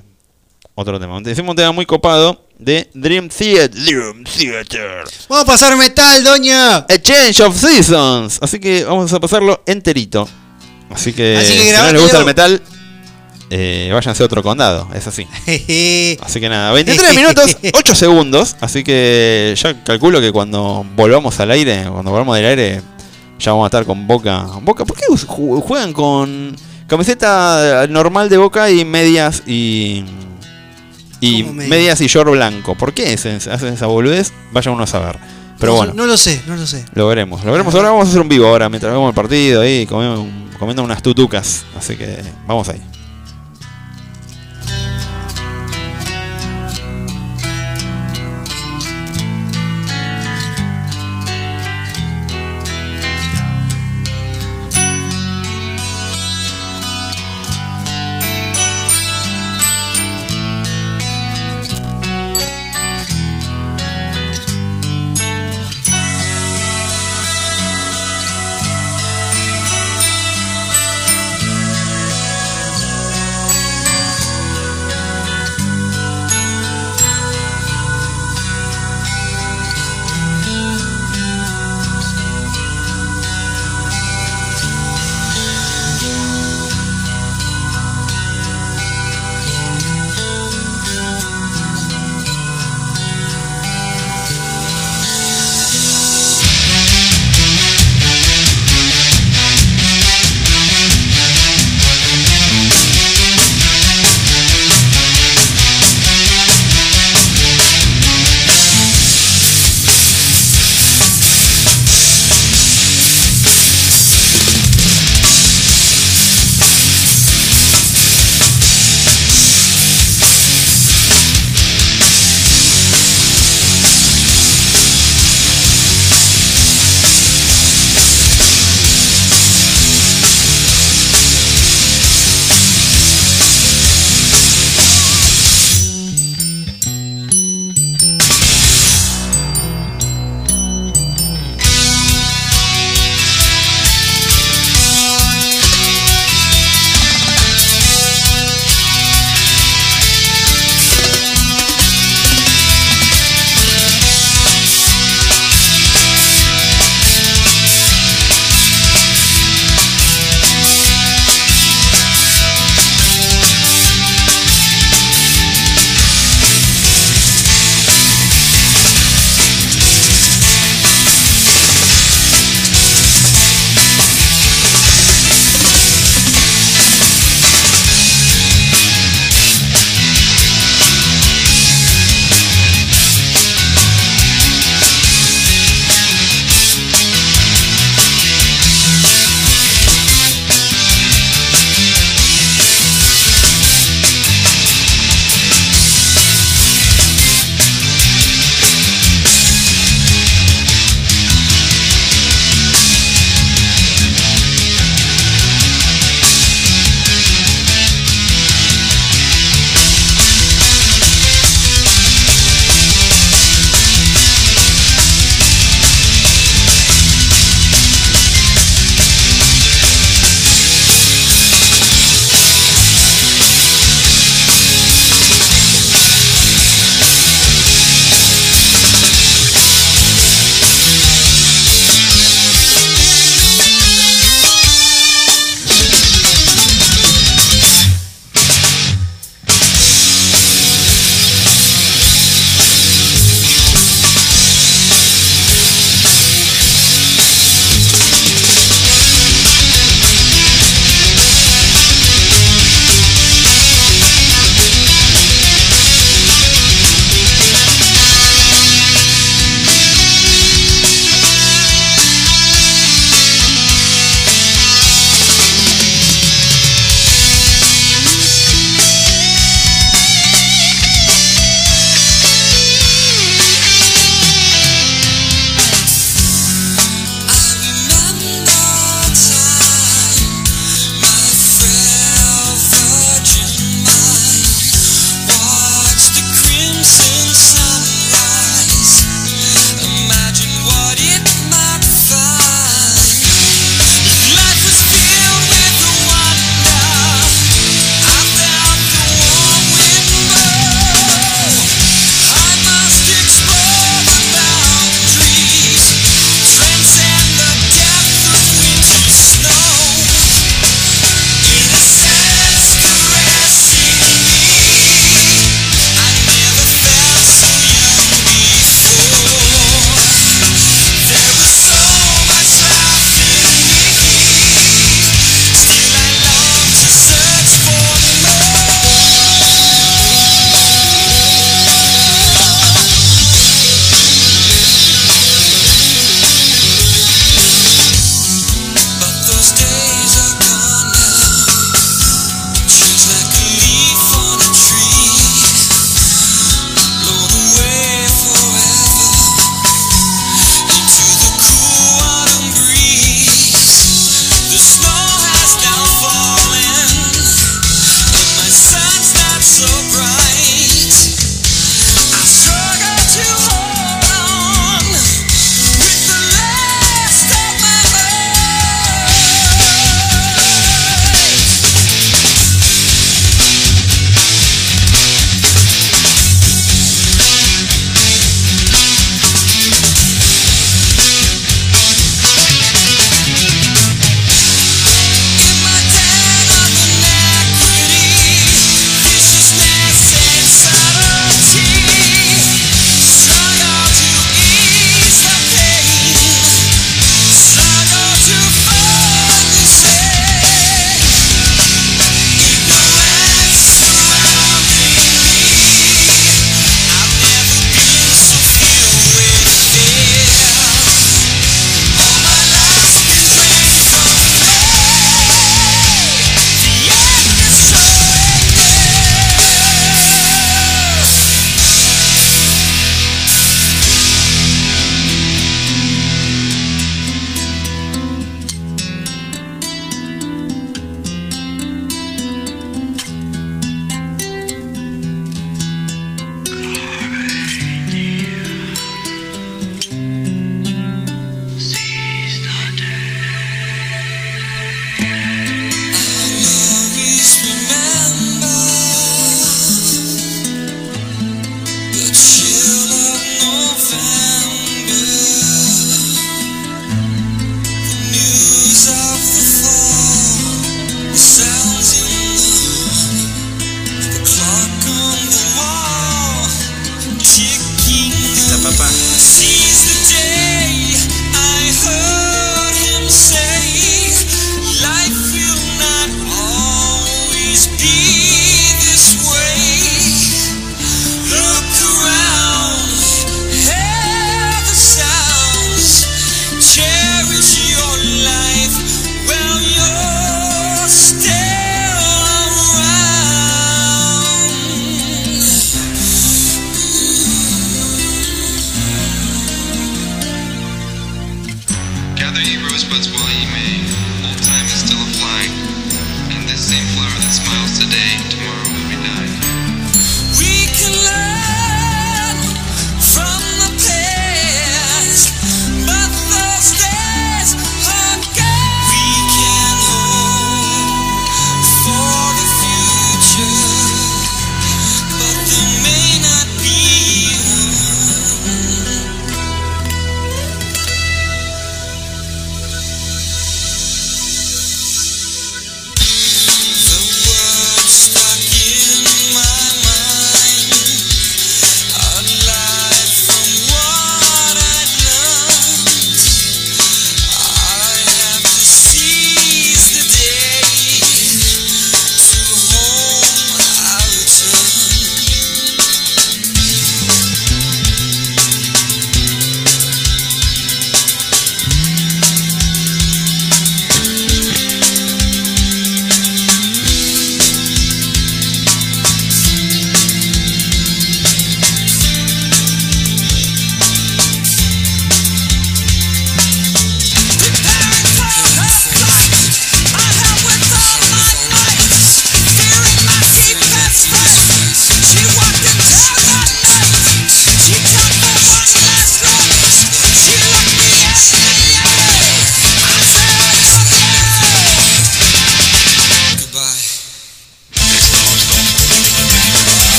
otro 0.76 1.00
tema. 1.00 1.20
Hicimos 1.28 1.50
un 1.50 1.56
tema 1.56 1.72
muy 1.72 1.84
copado 1.84 2.43
de 2.58 2.88
Dream 2.94 3.28
Theater. 3.28 3.70
Dream 3.70 4.24
Theater. 4.24 5.04
Vamos 5.28 5.44
a 5.44 5.46
pasar 5.46 5.76
metal, 5.76 6.22
doña. 6.24 6.76
A 6.76 6.98
Change 7.00 7.42
of 7.42 7.58
Seasons. 7.58 8.38
Así 8.40 8.58
que 8.58 8.84
vamos 8.84 9.12
a 9.12 9.20
pasarlo 9.20 9.62
enterito. 9.66 10.28
Así 10.90 11.12
que, 11.12 11.36
Así 11.36 11.54
que 11.54 11.70
si 11.70 11.72
no 11.72 11.92
les 11.92 12.02
gusta 12.02 12.18
el 12.18 12.24
metal, 12.24 12.62
eh, 13.50 13.90
váyanse 13.92 14.22
a 14.22 14.26
otro 14.26 14.42
condado. 14.42 14.88
Es 14.94 15.06
así. 15.06 15.26
Así 16.20 16.40
que 16.40 16.48
nada, 16.48 16.72
23 16.72 17.14
minutos, 17.16 17.56
8 17.72 17.94
segundos. 17.94 18.56
Así 18.60 18.84
que 18.84 19.54
ya 19.56 19.82
calculo 19.84 20.20
que 20.20 20.32
cuando 20.32 20.84
volvamos 20.94 21.38
al 21.40 21.50
aire, 21.50 21.84
cuando 21.90 22.10
volvamos 22.10 22.36
del 22.36 22.46
aire, 22.46 22.82
ya 23.38 23.52
vamos 23.52 23.64
a 23.64 23.68
estar 23.68 23.84
con 23.84 24.06
Boca. 24.06 24.46
Boca 24.62 24.84
¿Por 24.84 24.96
qué 24.96 25.06
juegan 25.06 25.92
con 25.92 26.56
camiseta 26.86 27.86
normal 27.88 28.28
de 28.28 28.38
Boca 28.38 28.70
y 28.70 28.84
medias 28.84 29.42
y. 29.46 30.04
Y 31.24 31.42
¿Cómo 31.42 31.54
medias? 31.54 31.70
medias 31.70 32.00
y 32.00 32.06
short 32.06 32.30
blanco. 32.30 32.74
¿Por 32.74 32.92
qué 32.92 33.14
hacen, 33.14 33.36
hacen 33.36 33.74
esa 33.74 33.86
boludez? 33.86 34.32
Vaya 34.52 34.70
uno 34.70 34.84
a 34.84 34.86
saber. 34.86 35.18
Pero 35.58 35.72
no, 35.72 35.76
bueno. 35.78 35.92
No 35.94 36.06
lo 36.06 36.16
sé, 36.16 36.42
no 36.46 36.56
lo 36.56 36.66
sé. 36.66 36.84
Lo 36.94 37.06
veremos, 37.06 37.44
lo 37.44 37.52
veremos. 37.52 37.74
Ahora 37.74 37.90
vamos 37.90 38.06
a 38.06 38.10
hacer 38.10 38.20
un 38.20 38.28
vivo 38.28 38.46
ahora 38.46 38.68
mientras 38.68 38.92
vemos 38.92 39.08
el 39.08 39.14
partido 39.14 39.62
ahí, 39.62 39.86
comiendo, 39.86 40.26
comiendo 40.58 40.82
unas 40.82 41.02
tutucas. 41.02 41.64
Así 41.76 41.96
que 41.96 42.18
vamos 42.46 42.68
ahí. 42.68 42.80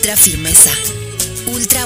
Ultra 0.00 0.16
firmeza. 0.16 0.70
Ultra 1.46 1.84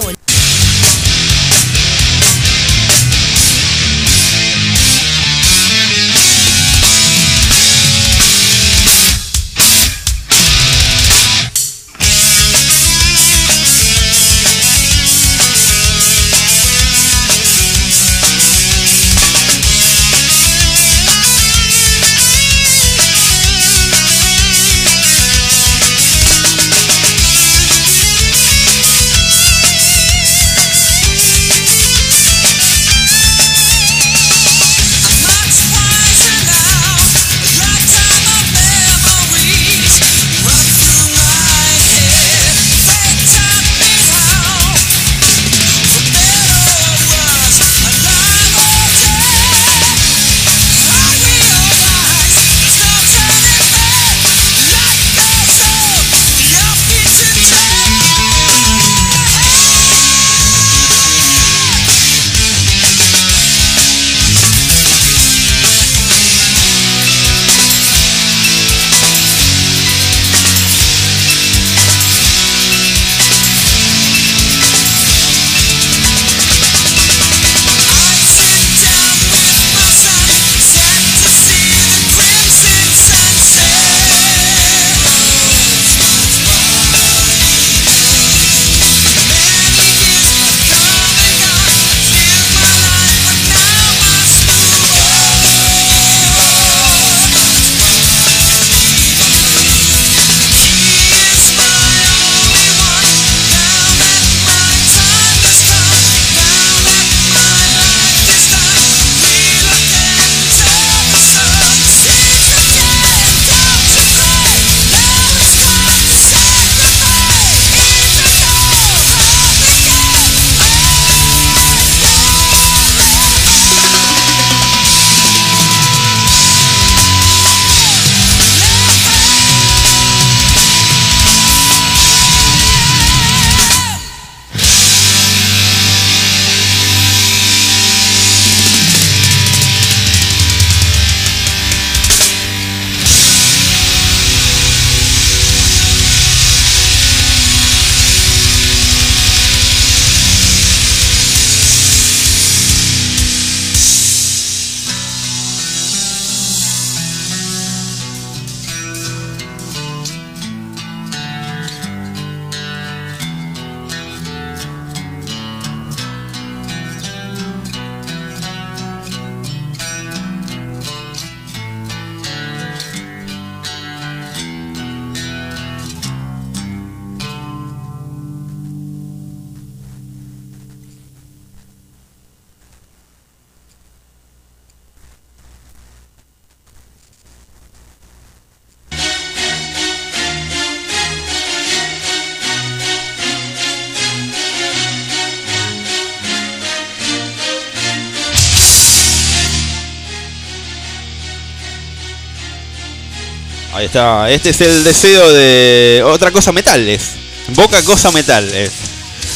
Ahí 203.75 203.87
está. 203.87 204.31
Este 204.31 204.51
es 204.51 204.61
el 204.61 204.85
deseo 204.85 205.33
de 205.33 206.01
otra 206.07 206.31
cosa 206.31 206.53
metal. 206.53 206.89
Es. 206.89 207.15
Boca 207.49 207.83
cosa 207.83 208.13
metal. 208.13 208.49
Es. 208.55 208.71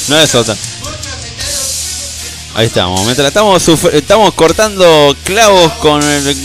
No 0.08 0.16
es 0.16 0.32
otra. 0.32 0.56
Ahí 2.54 2.66
estamos. 2.66 3.02
Mientras 3.04 3.26
estamos, 3.26 3.68
estamos 3.92 4.34
cortando 4.34 5.16
clavos 5.24 5.72
con 5.74 6.00
el. 6.04 6.36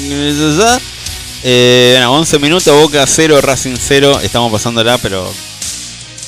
Eh, 1.45 1.91
bueno, 1.93 2.13
11 2.13 2.39
minutos, 2.39 2.73
Boca 2.81 3.05
0, 3.05 3.41
Racing 3.41 3.75
0. 3.77 4.21
Estamos 4.23 4.51
pasándola, 4.51 4.97
pero 4.97 5.31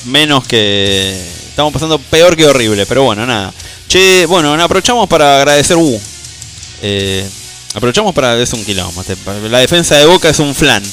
menos 0.04 0.46
que. 0.46 1.20
Estamos 1.48 1.72
pasando 1.72 1.98
peor 1.98 2.36
que 2.36 2.46
horrible, 2.46 2.86
pero 2.86 3.02
bueno, 3.02 3.26
nada. 3.26 3.52
Che, 3.88 4.24
bueno, 4.26 4.54
aprovechamos 4.62 5.08
para 5.08 5.38
agradecer. 5.38 5.76
Uh, 5.76 6.00
eh, 6.82 7.28
aprovechamos 7.74 8.14
para. 8.14 8.40
Es 8.40 8.52
un 8.52 8.64
quilombo. 8.64 9.00
este, 9.00 9.16
La 9.48 9.58
defensa 9.58 9.96
de 9.96 10.06
Boca 10.06 10.28
es 10.28 10.38
un 10.38 10.54
flan. 10.54 10.84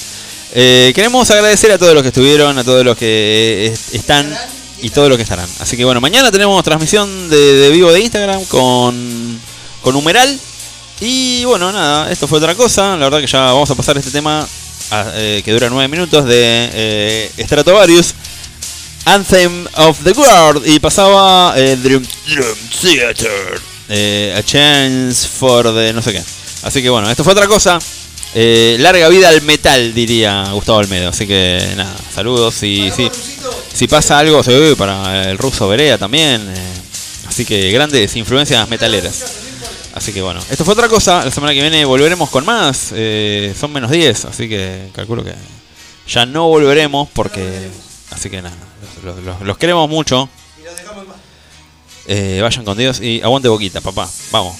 Eh, 0.55 0.91
queremos 0.93 1.29
agradecer 1.31 1.71
a 1.71 1.77
todos 1.79 1.93
los 1.93 2.03
que 2.03 2.09
estuvieron, 2.09 2.57
a 2.57 2.63
todos 2.63 2.85
los 2.85 2.95
que 2.97 3.05
eh, 3.05 3.67
est- 3.73 3.95
están 3.95 4.31
y 4.81 4.89
todos 4.91 5.09
los 5.09 5.17
que 5.17 5.23
estarán. 5.23 5.49
Así 5.59 5.75
que 5.77 5.83
bueno, 5.85 5.99
mañana 5.99 6.31
tenemos 6.31 6.63
transmisión 6.63 7.29
de, 7.29 7.37
de 7.37 7.69
vivo 7.71 7.91
de 7.91 8.01
Instagram 8.01 8.43
con, 8.45 9.39
con 9.81 9.93
numeral. 9.93 10.39
Y 11.01 11.43
bueno, 11.45 11.71
nada, 11.71 12.11
esto 12.11 12.27
fue 12.27 12.37
otra 12.37 12.53
cosa. 12.55 12.95
La 12.97 13.05
verdad 13.05 13.19
que 13.19 13.27
ya 13.27 13.39
vamos 13.39 13.69
a 13.71 13.75
pasar 13.75 13.97
este 13.97 14.11
tema 14.11 14.47
a- 14.91 15.11
eh, 15.15 15.41
que 15.43 15.51
dura 15.51 15.69
nueve 15.69 15.87
minutos 15.87 16.23
de 16.25 16.69
eh, 16.73 17.31
Stratovarius. 17.39 18.13
Anthem 19.05 19.65
of 19.75 19.97
the 20.03 20.11
World 20.11 20.65
y 20.65 20.79
pasaba 20.79 21.53
eh, 21.57 21.75
Dream, 21.81 22.05
Dream 22.25 22.55
Theater. 22.81 23.59
eh, 23.89 24.33
a 24.37 24.41
Chance 24.43 25.27
for 25.27 25.73
the 25.73 25.91
no 25.91 26.01
sé 26.01 26.13
qué. 26.13 26.23
Así 26.61 26.81
que 26.81 26.89
bueno, 26.89 27.09
esto 27.09 27.23
fue 27.23 27.33
otra 27.33 27.47
cosa. 27.47 27.79
Eh, 28.35 28.77
larga 28.79 29.09
vida 29.09 29.29
al 29.29 29.41
metal, 29.43 29.93
diría 29.93 30.49
Gustavo 30.51 30.79
Almedo. 30.79 31.09
Así 31.09 31.27
que 31.27 31.61
nada, 31.75 31.95
saludos 32.13 32.61
y 32.63 32.91
si 33.73 33.87
pasa 33.87 34.17
algo, 34.19 34.43
se 34.43 34.57
ve 34.57 34.75
para 34.75 35.29
el 35.29 35.37
ruso 35.37 35.67
Berea 35.67 35.97
también. 35.97 36.41
eh, 36.49 36.67
así 37.27 37.45
que 37.45 37.71
grandes 37.71 38.15
influencias 38.15 38.67
metaleras. 38.69 39.23
Así 39.93 40.11
que 40.11 40.21
bueno, 40.23 40.39
esto 40.49 40.65
fue 40.65 40.73
otra 40.73 40.87
cosa. 40.89 41.23
La 41.25 41.31
semana 41.31 41.53
que 41.53 41.61
viene 41.61 41.85
volveremos 41.85 42.29
con 42.29 42.45
más. 42.45 42.89
eh, 42.93 43.53
son 43.59 43.71
menos 43.71 43.91
10, 43.91 44.25
así 44.25 44.49
que 44.49 44.89
calculo 44.93 45.23
que 45.23 45.33
ya 46.07 46.25
no 46.25 46.47
volveremos 46.47 47.07
porque... 47.13 47.69
Así 48.11 48.29
que 48.29 48.41
nada, 48.41 48.55
los, 49.03 49.17
los- 49.23 49.41
los 49.41 49.57
queremos 49.57 49.87
mucho. 49.89 50.27
Vayan 52.41 52.65
con 52.65 52.77
Dios 52.77 52.99
y 52.99 53.21
aguante 53.21 53.47
boquita, 53.47 53.79
papá. 53.81 54.09
Vamos. 54.31 54.55